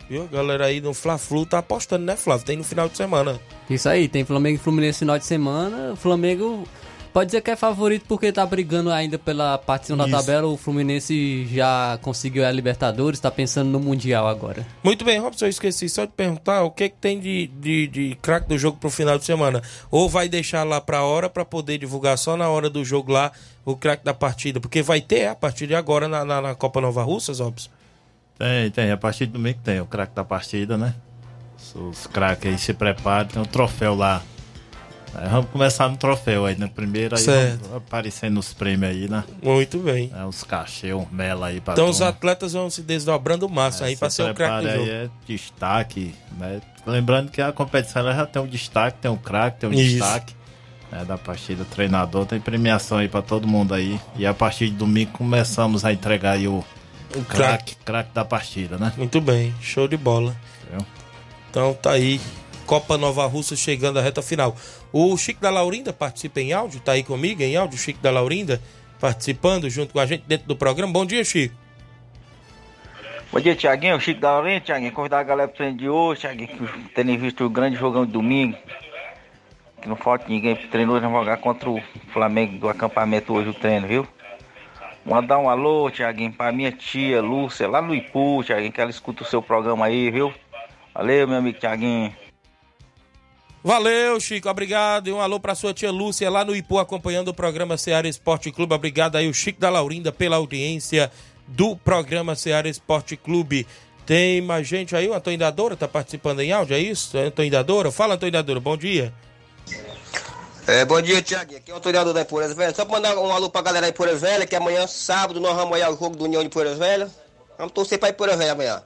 Viu? 0.10 0.28
Galera 0.28 0.66
aí 0.66 0.82
no 0.82 0.94
Fla-Flu 0.94 1.46
tá 1.46 1.60
apostando, 1.60 2.06
né, 2.06 2.16
Flávio? 2.16 2.46
Tem 2.46 2.58
no 2.58 2.64
final 2.64 2.90
de 2.90 2.98
semana. 2.98 3.40
Isso 3.70 3.88
aí, 3.88 4.08
tem 4.08 4.26
Flamengo 4.26 4.56
e 4.56 4.60
Fluminense 4.60 4.98
no 4.98 5.00
final 5.00 5.20
de 5.20 5.26
semana. 5.26 5.94
O 5.94 5.96
Flamengo 5.96 6.68
pode 7.14 7.28
dizer 7.28 7.42
que 7.42 7.52
é 7.52 7.56
favorito 7.56 8.06
porque 8.08 8.32
tá 8.32 8.46
brigando 8.46 8.92
ainda 8.92 9.18
pela 9.18 9.58
partição 9.58 9.98
da 9.98 10.06
Isso. 10.06 10.16
tabela. 10.16 10.48
O 10.48 10.58
Fluminense 10.58 11.48
já 11.48 11.98
conseguiu 12.02 12.46
a 12.46 12.52
Libertadores, 12.52 13.20
tá 13.20 13.30
pensando 13.30 13.70
no 13.70 13.80
Mundial 13.80 14.28
agora. 14.28 14.66
Muito 14.84 15.04
bem, 15.04 15.20
Robson, 15.20 15.46
eu 15.46 15.50
esqueci 15.50 15.90
só 15.90 16.06
de 16.06 16.12
perguntar 16.12 16.64
o 16.64 16.72
que, 16.72 16.90
que 16.90 16.98
tem 16.98 17.20
de, 17.20 17.48
de, 17.48 17.88
de 17.88 18.18
craque 18.22 18.48
do 18.48 18.58
jogo 18.58 18.78
pro 18.78 18.90
final 18.90 19.18
de 19.18 19.26
semana. 19.26 19.62
Ou 19.92 20.08
vai 20.10 20.30
deixar 20.30 20.64
lá 20.64 20.80
pra 20.80 21.04
hora 21.04 21.30
pra 21.30 21.44
poder 21.46 21.78
divulgar 21.78 22.18
só 22.18 22.38
na 22.38 22.50
hora 22.50 22.70
do 22.70 22.84
jogo 22.84 23.12
lá 23.12 23.32
o 23.66 23.76
craque 23.76 24.04
da 24.04 24.14
partida? 24.14 24.60
Porque 24.60 24.82
vai 24.82 25.02
ter 25.02 25.28
a 25.28 25.36
partir 25.36 25.68
de 25.68 25.76
agora 25.76 26.08
na, 26.08 26.24
na, 26.26 26.42
na 26.42 26.56
Copa 26.56 26.80
Nova 26.82 27.04
Russas, 27.04 27.40
Robson? 27.40 27.70
Tem, 28.38 28.72
tem. 28.72 28.92
A 28.92 28.98
partir 28.98 29.26
do 29.26 29.34
domingo 29.34 29.60
tem 29.64 29.82
o 29.82 29.86
craque 29.86 30.16
da 30.16 30.24
partida, 30.24 30.78
né? 30.78 30.96
Os, 31.58 31.76
os 31.76 32.08
craques 32.08 32.50
aí 32.50 32.58
se 32.58 32.74
preparam, 32.74 33.28
tem 33.28 33.42
um 33.42 33.46
troféu 33.46 33.96
lá. 33.96 34.24
Aí 35.16 35.28
vamos 35.28 35.50
começar 35.50 35.90
no 35.90 35.98
troféu 35.98 36.46
aí, 36.46 36.56
né? 36.56 36.70
Primeiro 36.74 37.16
aí 37.16 37.22
Certo. 37.22 37.76
aparecendo 37.76 38.40
os 38.40 38.54
prêmios 38.54 38.92
aí, 38.92 39.08
né? 39.10 39.24
Muito 39.42 39.80
bem. 39.80 40.12
É, 40.16 40.24
os 40.24 40.44
cachê, 40.44 40.94
um 40.94 41.06
mela 41.12 41.48
aí 41.48 41.60
pra 41.60 41.74
Então 41.74 41.90
os 41.90 41.98
turma. 41.98 42.12
atletas 42.12 42.54
vão 42.54 42.70
se 42.70 42.82
desdobrando 42.84 43.46
o 43.46 43.50
máximo 43.50 43.88
aí 43.88 43.94
É, 43.94 43.98
pra 43.98 44.10
se 44.10 44.18
ser 44.18 44.30
o 44.32 44.34
craque 44.36 44.66
do 44.68 44.72
jogo. 44.72 44.84
aí 44.84 44.90
é 44.90 45.10
destaque, 45.28 46.14
né? 46.38 46.62
Lembrando 46.86 47.32
que 47.32 47.42
a 47.42 47.52
competição 47.52 48.02
ela 48.04 48.14
já 48.16 48.26
tem 48.26 48.42
um 48.42 48.48
destaque, 48.48 48.98
tem 49.02 49.10
um 49.12 49.18
craque, 49.18 49.60
tem 49.62 49.70
um 49.70 49.74
Isso. 49.74 49.98
destaque 49.98 50.34
né, 50.92 51.04
da 51.06 51.18
partida 51.18 51.66
treinador, 51.66 52.26
tem 52.26 52.40
premiação 52.40 52.98
aí 53.00 53.08
pra 53.08 53.22
todo 53.22 53.48
mundo 53.48 53.74
aí. 53.74 54.00
E 54.16 54.26
a 54.26 54.34
partir 54.34 54.70
de 54.70 54.76
domingo 54.76 55.12
começamos 55.12 55.84
a 55.86 55.92
entregar 55.92 56.32
aí 56.34 56.48
o, 56.48 56.64
O 57.16 57.24
craque, 57.26 57.76
craque 57.84 58.12
da 58.14 58.24
partida, 58.24 58.78
né? 58.78 58.94
Muito 58.96 59.20
bem, 59.20 59.54
show 59.62 59.88
de 59.88 59.98
bola. 59.98 60.36
Entendeu? 60.64 60.86
Então 61.50 61.74
tá 61.74 61.92
aí, 61.92 62.22
Copa 62.70 63.00
Nova 63.00 63.26
Russa 63.26 63.56
chegando 63.56 63.98
à 63.98 64.02
reta 64.04 64.22
final. 64.22 64.56
O 64.94 65.18
Chico 65.18 65.42
da 65.42 65.50
Laurinda 65.50 65.92
participa 65.92 66.40
em 66.40 66.54
áudio, 66.54 66.80
tá 66.80 66.92
aí 66.92 67.02
comigo 67.02 67.42
em 67.42 67.58
áudio, 67.58 67.80
Chico 67.80 68.00
da 68.00 68.12
Laurinda. 68.12 68.62
participando 69.00 69.68
junto 69.72 69.92
com 69.92 70.00
a 70.00 70.06
gente 70.06 70.24
dentro 70.28 70.48
do 70.48 70.56
programa. 70.56 70.94
Bom 70.94 71.04
dia, 71.04 71.24
Chico. 71.24 71.56
Bom 73.32 73.40
dia, 73.40 73.56
Tiaguinho. 73.56 74.00
Chico 74.00 74.22
da 74.22 74.34
Laurinha, 74.34 74.62
Tiaguinho. 74.62 74.92
Convidar 74.92 75.20
a 75.20 75.24
galera 75.24 75.48
pro 75.48 75.58
treino 75.58 75.78
de 75.80 75.90
hoje, 75.90 76.22
Tiaguinho, 76.22 76.70
terem 76.94 77.18
visto 77.18 77.44
o 77.44 77.50
grande 77.50 77.76
jogão 77.76 78.06
de 78.06 78.12
domingo. 78.12 78.56
Que 79.82 79.90
não 79.90 79.96
falta 79.96 80.26
ninguém 80.30 80.56
pro 80.56 80.68
treino 80.68 80.94
hoje, 80.94 81.10
jogar 81.10 81.38
contra 81.38 81.72
o 81.72 81.82
Flamengo 82.14 82.60
do 82.60 82.70
acampamento 82.70 83.34
hoje, 83.34 83.50
o 83.50 83.54
treino, 83.56 83.88
viu? 83.88 84.08
Mandar 85.04 85.40
um 85.40 85.50
alô, 85.50 85.90
Tiaguinho, 85.90 86.34
pra 86.34 86.52
minha 86.52 86.72
tia 86.72 87.20
Lúcia, 87.20 87.68
lá 87.68 87.82
no 87.82 87.96
Ipu, 87.96 88.44
Tiaguinho, 88.44 88.72
que 88.72 88.80
ela 88.80 88.92
escuta 88.92 89.24
o 89.24 89.26
seu 89.26 89.42
programa 89.42 89.88
aí, 89.88 90.12
viu? 90.12 90.32
Valeu, 90.94 91.28
meu 91.28 91.38
amigo 91.38 91.58
Tiaguinho. 91.58 92.14
Valeu, 93.64 94.20
Chico, 94.20 94.50
obrigado. 94.50 95.10
E 95.10 95.12
um 95.12 95.20
alô 95.20 95.40
pra 95.40 95.54
sua 95.54 95.74
tia 95.74 95.92
Lúcia 95.92 96.30
lá 96.30 96.46
no 96.46 96.56
Ipu, 96.56 96.80
acompanhando 96.80 97.28
o 97.30 97.34
programa 97.34 97.78
Seara 97.78 98.08
Esporte 98.08 98.52
Clube. 98.52 98.74
Obrigado 98.74 99.18
aí, 99.18 99.28
o 99.28 99.34
Chico 99.34 99.60
da 99.60 99.70
Laurinda, 99.70 100.12
pela 100.12 100.38
audiência 100.38 101.12
do 101.48 101.76
programa 101.76 102.36
Seara 102.36 102.70
Esporte 102.70 103.18
Clube. 103.18 103.68
Tem 104.06 104.42
mais 104.42 104.68
gente 104.68 104.96
aí, 104.96 105.08
o 105.08 105.14
Antônio 105.14 105.38
Dadora 105.38 105.76
tá 105.76 105.88
participando 105.88 106.40
em 106.40 106.52
áudio, 106.52 106.76
é 106.76 106.80
isso? 106.80 107.18
Antônio 107.18 107.52
Dadora? 107.52 107.92
Fala, 107.92 108.16
Antônio 108.16 108.34
Dadora, 108.34 108.60
bom 108.60 108.78
dia. 108.78 109.14
É, 110.66 110.86
bom 110.86 111.02
dia, 111.02 111.22
Tiaguinho. 111.22 111.58
Aqui 111.58 111.72
é 111.72 111.76
o 111.76 111.80
Toriador 111.80 112.14
da 112.14 112.24
Poeiras 112.24 112.56
Velhas. 112.56 112.76
Só 112.76 112.86
pra 112.86 112.96
mandar 112.96 113.18
um 113.18 113.32
alô 113.32 113.50
pra 113.50 113.62
galera 113.62 113.88
aí 113.88 113.92
Poeiras 113.92 114.22
Velhas, 114.22 114.46
que 114.46 114.56
amanhã, 114.56 114.88
sábado, 114.88 115.40
nós 115.40 115.56
vamos 115.56 115.74
olhar 115.74 115.90
o 115.90 115.98
jogo 115.98 116.16
do 116.16 116.26
União 116.26 116.44
de 116.44 116.50
Poeiras 116.50 116.78
Velhas. 116.78 117.12
Vamos 117.58 117.74
torcer 117.74 118.00
pra 118.00 118.10
ir 118.10 118.14
Poeiras 118.14 118.38
Velhas 118.38 118.54
amanhã. 118.54 118.84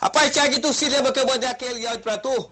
Rapaz, 0.00 0.30
Tiaguinho, 0.30 0.60
tu 0.60 0.72
se 0.72 0.88
lembra 0.88 1.12
que 1.12 1.18
eu 1.18 1.26
mandei 1.26 1.48
aquele 1.48 1.86
áudio 1.86 2.02
pra 2.02 2.18
tu? 2.18 2.50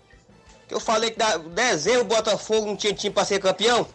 Eu 0.74 0.80
falei 0.80 1.12
que 1.12 1.18
da 1.18 1.36
dezembro 1.36 2.00
o 2.00 2.04
Botafogo 2.04 2.66
não 2.66 2.74
tinha 2.76 2.92
time 2.92 3.14
pra 3.14 3.24
ser 3.24 3.38
campeão? 3.38 3.86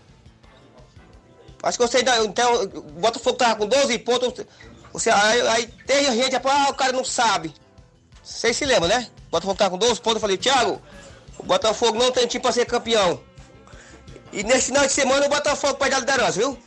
Acho 1.62 1.78
que 1.78 1.86
você 1.86 1.98
ainda. 1.98 2.24
Então, 2.24 2.64
o 2.64 2.82
Botafogo 3.02 3.36
tava 3.36 3.58
com 3.58 3.68
12 3.68 4.00
pontos. 4.00 4.46
Você, 4.94 5.10
aí, 5.10 5.42
aí 5.50 5.68
tem 5.86 6.06
gente, 6.06 6.38
ah, 6.38 6.68
o 6.70 6.74
cara 6.74 6.94
não 6.94 7.04
sabe. 7.04 7.54
Vocês 8.24 8.56
se 8.56 8.64
lembram, 8.64 8.88
né? 8.88 9.10
O 9.28 9.32
Botafogo 9.32 9.58
tava 9.58 9.72
com 9.72 9.78
12 9.78 10.00
pontos. 10.00 10.16
Eu 10.16 10.22
falei, 10.22 10.38
Thiago, 10.38 10.82
o 11.38 11.44
Botafogo 11.44 12.00
não 12.00 12.14
tem 12.14 12.26
time 12.28 12.42
pra 12.42 12.54
ser 12.54 12.66
campeão. 12.66 13.20
E 14.32 14.42
nesse 14.42 14.68
final 14.68 14.86
de 14.86 14.94
semana 14.94 15.26
o 15.26 15.30
Botafogo 15.30 15.74
perde 15.76 15.96
a 15.96 16.00
liderança, 16.00 16.40
viu? 16.40 16.58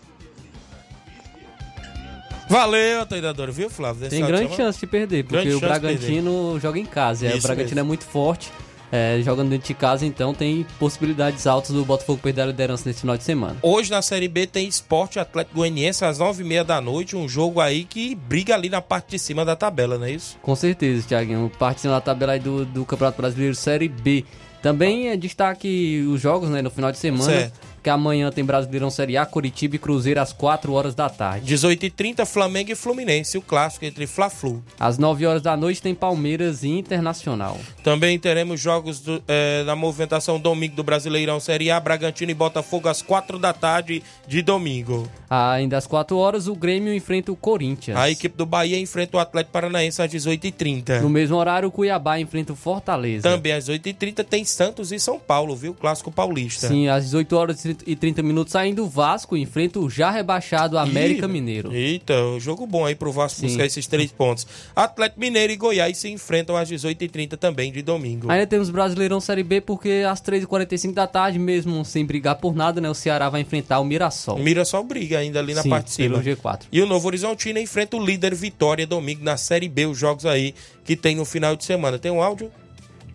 Valeu, 2.50 3.06
Dadora, 3.06 3.50
viu, 3.50 3.70
Flávio? 3.70 4.02
Desse 4.02 4.16
Tem 4.16 4.26
grande 4.26 4.54
chance 4.54 4.78
de 4.78 4.86
perder, 4.86 5.24
porque 5.24 5.54
o 5.54 5.58
Bragantino 5.60 6.60
joga 6.60 6.78
em 6.78 6.84
casa. 6.84 7.26
é, 7.26 7.34
o 7.34 7.40
Bragantino 7.40 7.76
mesmo. 7.76 7.80
é 7.80 7.82
muito 7.82 8.04
forte, 8.04 8.52
é, 8.92 9.22
jogando 9.22 9.48
dentro 9.48 9.66
de 9.66 9.74
casa, 9.74 10.04
então 10.04 10.34
tem 10.34 10.66
possibilidades 10.78 11.46
altas 11.46 11.70
do 11.70 11.82
Botafogo 11.82 12.20
perder 12.22 12.42
a 12.42 12.46
liderança 12.46 12.86
nesse 12.86 13.00
final 13.00 13.16
de 13.16 13.24
semana. 13.24 13.56
Hoje 13.62 13.90
na 13.90 14.02
Série 14.02 14.28
B 14.28 14.46
tem 14.46 14.68
Esporte 14.68 15.18
Atlético 15.18 15.56
Goianiense 15.56 16.04
às 16.04 16.18
nove 16.18 16.44
e 16.44 16.46
meia 16.46 16.62
da 16.62 16.78
noite, 16.78 17.16
um 17.16 17.26
jogo 17.26 17.58
aí 17.58 17.84
que 17.84 18.14
briga 18.14 18.54
ali 18.54 18.68
na 18.68 18.82
parte 18.82 19.12
de 19.12 19.18
cima 19.18 19.46
da 19.46 19.56
tabela, 19.56 19.96
não 19.96 20.04
é 20.04 20.10
isso? 20.10 20.36
Com 20.42 20.54
certeza, 20.54 21.08
Thiaguinho. 21.08 21.50
Partindo 21.58 21.92
da 21.92 22.00
tabela 22.02 22.32
aí 22.32 22.40
do, 22.40 22.66
do 22.66 22.84
Campeonato 22.84 23.16
Brasileiro 23.16 23.54
Série 23.54 23.88
B. 23.88 24.26
Também 24.60 25.08
é 25.08 25.16
destaque 25.16 26.06
os 26.08 26.20
jogos 26.20 26.50
né, 26.50 26.60
no 26.60 26.70
final 26.70 26.92
de 26.92 26.98
semana. 26.98 27.24
Certo. 27.24 27.71
Que 27.82 27.90
amanhã 27.90 28.30
tem 28.30 28.44
Brasileirão 28.44 28.90
Série 28.90 29.16
A, 29.16 29.26
Curitiba 29.26 29.74
e 29.76 29.78
Cruzeiro 29.78 30.20
às 30.20 30.32
4 30.32 30.72
horas 30.72 30.94
da 30.94 31.08
tarde. 31.08 31.52
18h30, 31.52 32.24
Flamengo 32.24 32.70
e 32.70 32.74
Fluminense, 32.74 33.36
o 33.36 33.42
clássico 33.42 33.84
entre 33.84 34.06
Fla-Flu. 34.06 34.62
Às 34.78 34.98
9 34.98 35.26
horas 35.26 35.42
da 35.42 35.56
noite 35.56 35.82
tem 35.82 35.94
Palmeiras 35.94 36.62
e 36.62 36.68
Internacional. 36.68 37.58
Também 37.82 38.18
teremos 38.18 38.60
jogos 38.60 39.00
do, 39.00 39.22
eh, 39.26 39.64
da 39.64 39.74
movimentação 39.74 40.38
domingo 40.38 40.76
do 40.76 40.84
Brasileirão 40.84 41.40
Série 41.40 41.70
A, 41.70 41.80
Bragantino 41.80 42.30
e 42.30 42.34
Botafogo 42.34 42.88
às 42.88 43.02
4 43.02 43.38
da 43.38 43.52
tarde 43.52 44.02
de 44.28 44.42
domingo. 44.42 45.08
Ainda 45.28 45.76
às 45.76 45.86
4 45.86 46.16
horas, 46.16 46.46
o 46.46 46.54
Grêmio 46.54 46.94
enfrenta 46.94 47.32
o 47.32 47.36
Corinthians. 47.36 47.98
A 47.98 48.08
equipe 48.10 48.36
do 48.36 48.46
Bahia 48.46 48.78
enfrenta 48.78 49.16
o 49.16 49.20
Atlético 49.20 49.52
Paranaense 49.52 50.00
às 50.00 50.10
18h30. 50.10 51.00
No 51.00 51.08
mesmo 51.08 51.36
horário, 51.36 51.68
o 51.68 51.72
Cuiabá 51.72 52.20
enfrenta 52.20 52.52
o 52.52 52.56
Fortaleza. 52.56 53.28
Também 53.28 53.52
às 53.52 53.68
8h30 53.68 54.22
tem 54.24 54.44
Santos 54.44 54.92
e 54.92 55.00
São 55.00 55.18
Paulo, 55.18 55.56
viu? 55.56 55.74
Clássico 55.74 56.12
paulista. 56.12 56.68
Sim, 56.68 56.88
às 56.88 57.04
18 57.04 57.36
horas 57.36 57.56
e 57.86 57.96
30 57.96 58.22
minutos, 58.22 58.54
ainda 58.56 58.82
o 58.82 58.86
Vasco 58.88 59.36
enfrenta 59.36 59.78
o 59.78 59.88
já 59.88 60.10
rebaixado 60.10 60.78
América 60.78 61.26
Ih, 61.26 61.28
Mineiro. 61.28 61.72
Eita, 61.72 62.14
jogo 62.38 62.66
bom 62.66 62.84
aí 62.84 62.94
pro 62.94 63.12
Vasco 63.12 63.40
Sim. 63.40 63.46
buscar 63.46 63.66
esses 63.66 63.86
três 63.86 64.10
pontos. 64.12 64.46
Atlético 64.74 65.20
Mineiro 65.20 65.52
e 65.52 65.56
Goiás 65.56 65.98
se 65.98 66.08
enfrentam 66.08 66.56
às 66.56 66.70
18h30 66.70 67.36
também 67.36 67.72
de 67.72 67.82
domingo. 67.82 68.30
Ainda 68.30 68.46
temos 68.46 68.70
Brasileirão 68.70 69.20
Série 69.20 69.42
B, 69.42 69.60
porque 69.60 70.04
às 70.08 70.20
3h45 70.20 70.92
da 70.92 71.06
tarde, 71.06 71.38
mesmo 71.38 71.84
sem 71.84 72.04
brigar 72.04 72.36
por 72.36 72.54
nada, 72.54 72.80
né? 72.80 72.88
O 72.88 72.94
Ceará 72.94 73.28
vai 73.28 73.40
enfrentar 73.40 73.80
o 73.80 73.84
Mirassol. 73.84 74.36
O 74.36 74.42
Mirassol 74.42 74.84
briga 74.84 75.18
ainda 75.18 75.38
ali 75.38 75.54
na 75.54 75.62
Sim, 75.62 75.70
parte 75.70 75.86
de 75.86 75.92
cima. 75.92 76.18
pelo 76.20 76.36
G4. 76.36 76.62
E 76.70 76.80
o 76.80 76.86
Novo 76.86 77.06
Horizontino 77.06 77.58
enfrenta 77.58 77.96
o 77.96 78.04
líder 78.04 78.34
Vitória 78.34 78.86
domingo 78.86 79.24
na 79.24 79.36
Série 79.36 79.68
B, 79.68 79.86
os 79.86 79.98
jogos 79.98 80.26
aí 80.26 80.54
que 80.84 80.96
tem 80.96 81.16
no 81.16 81.24
final 81.24 81.54
de 81.56 81.64
semana. 81.64 81.98
Tem 81.98 82.10
um 82.10 82.22
áudio? 82.22 82.50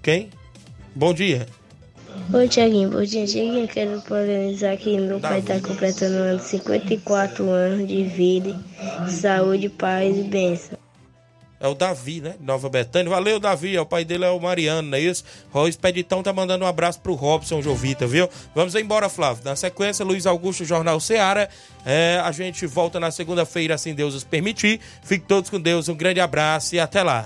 Quem? 0.01 0.29
Bom 0.95 1.13
dia. 1.13 1.47
Oi, 2.33 2.47
Tiaguinho. 2.47 2.89
Bom 2.89 3.03
dia, 3.03 3.25
Tiaguinho. 3.25 3.67
Quero 3.67 4.01
parabenizar 4.01 4.77
que 4.77 4.97
meu 4.99 5.19
pai 5.19 5.39
está 5.39 5.59
completando 5.59 6.15
um 6.17 6.23
ano, 6.23 6.39
54 6.39 7.49
anos 7.49 7.87
de 7.87 8.03
vida, 8.03 8.59
saúde, 9.07 9.69
paz 9.69 10.17
e 10.17 10.23
bênção. 10.23 10.77
É 11.59 11.67
o 11.67 11.73
Davi, 11.73 12.21
né? 12.21 12.35
Nova 12.39 12.69
Betânia. 12.69 13.09
Valeu, 13.09 13.39
Davi. 13.39 13.75
É, 13.75 13.81
O 13.81 13.85
pai 13.85 14.05
dele 14.05 14.25
é 14.25 14.29
o 14.29 14.39
Mariano, 14.39 14.89
não 14.89 14.97
é 14.97 15.01
isso? 15.01 15.23
O 15.51 15.67
Expeditão 15.67 16.21
tá 16.21 16.31
mandando 16.31 16.63
um 16.63 16.67
abraço 16.67 16.99
pro 16.99 17.15
Robson 17.15 17.61
Jovita, 17.61 18.05
viu? 18.05 18.29
Vamos 18.53 18.75
embora, 18.75 19.09
Flávio. 19.09 19.43
Na 19.43 19.55
sequência, 19.55 20.05
Luiz 20.05 20.27
Augusto, 20.27 20.63
Jornal 20.63 20.99
Seara. 20.99 21.49
É, 21.83 22.21
a 22.23 22.31
gente 22.31 22.67
volta 22.67 22.99
na 22.99 23.09
segunda-feira, 23.09 23.73
assim 23.73 23.95
Deus 23.95 24.13
os 24.13 24.23
permitir. 24.23 24.79
Fiquem 25.01 25.25
todos 25.27 25.49
com 25.49 25.59
Deus. 25.59 25.89
Um 25.89 25.95
grande 25.95 26.19
abraço 26.19 26.75
e 26.75 26.79
até 26.79 27.01
lá. 27.01 27.25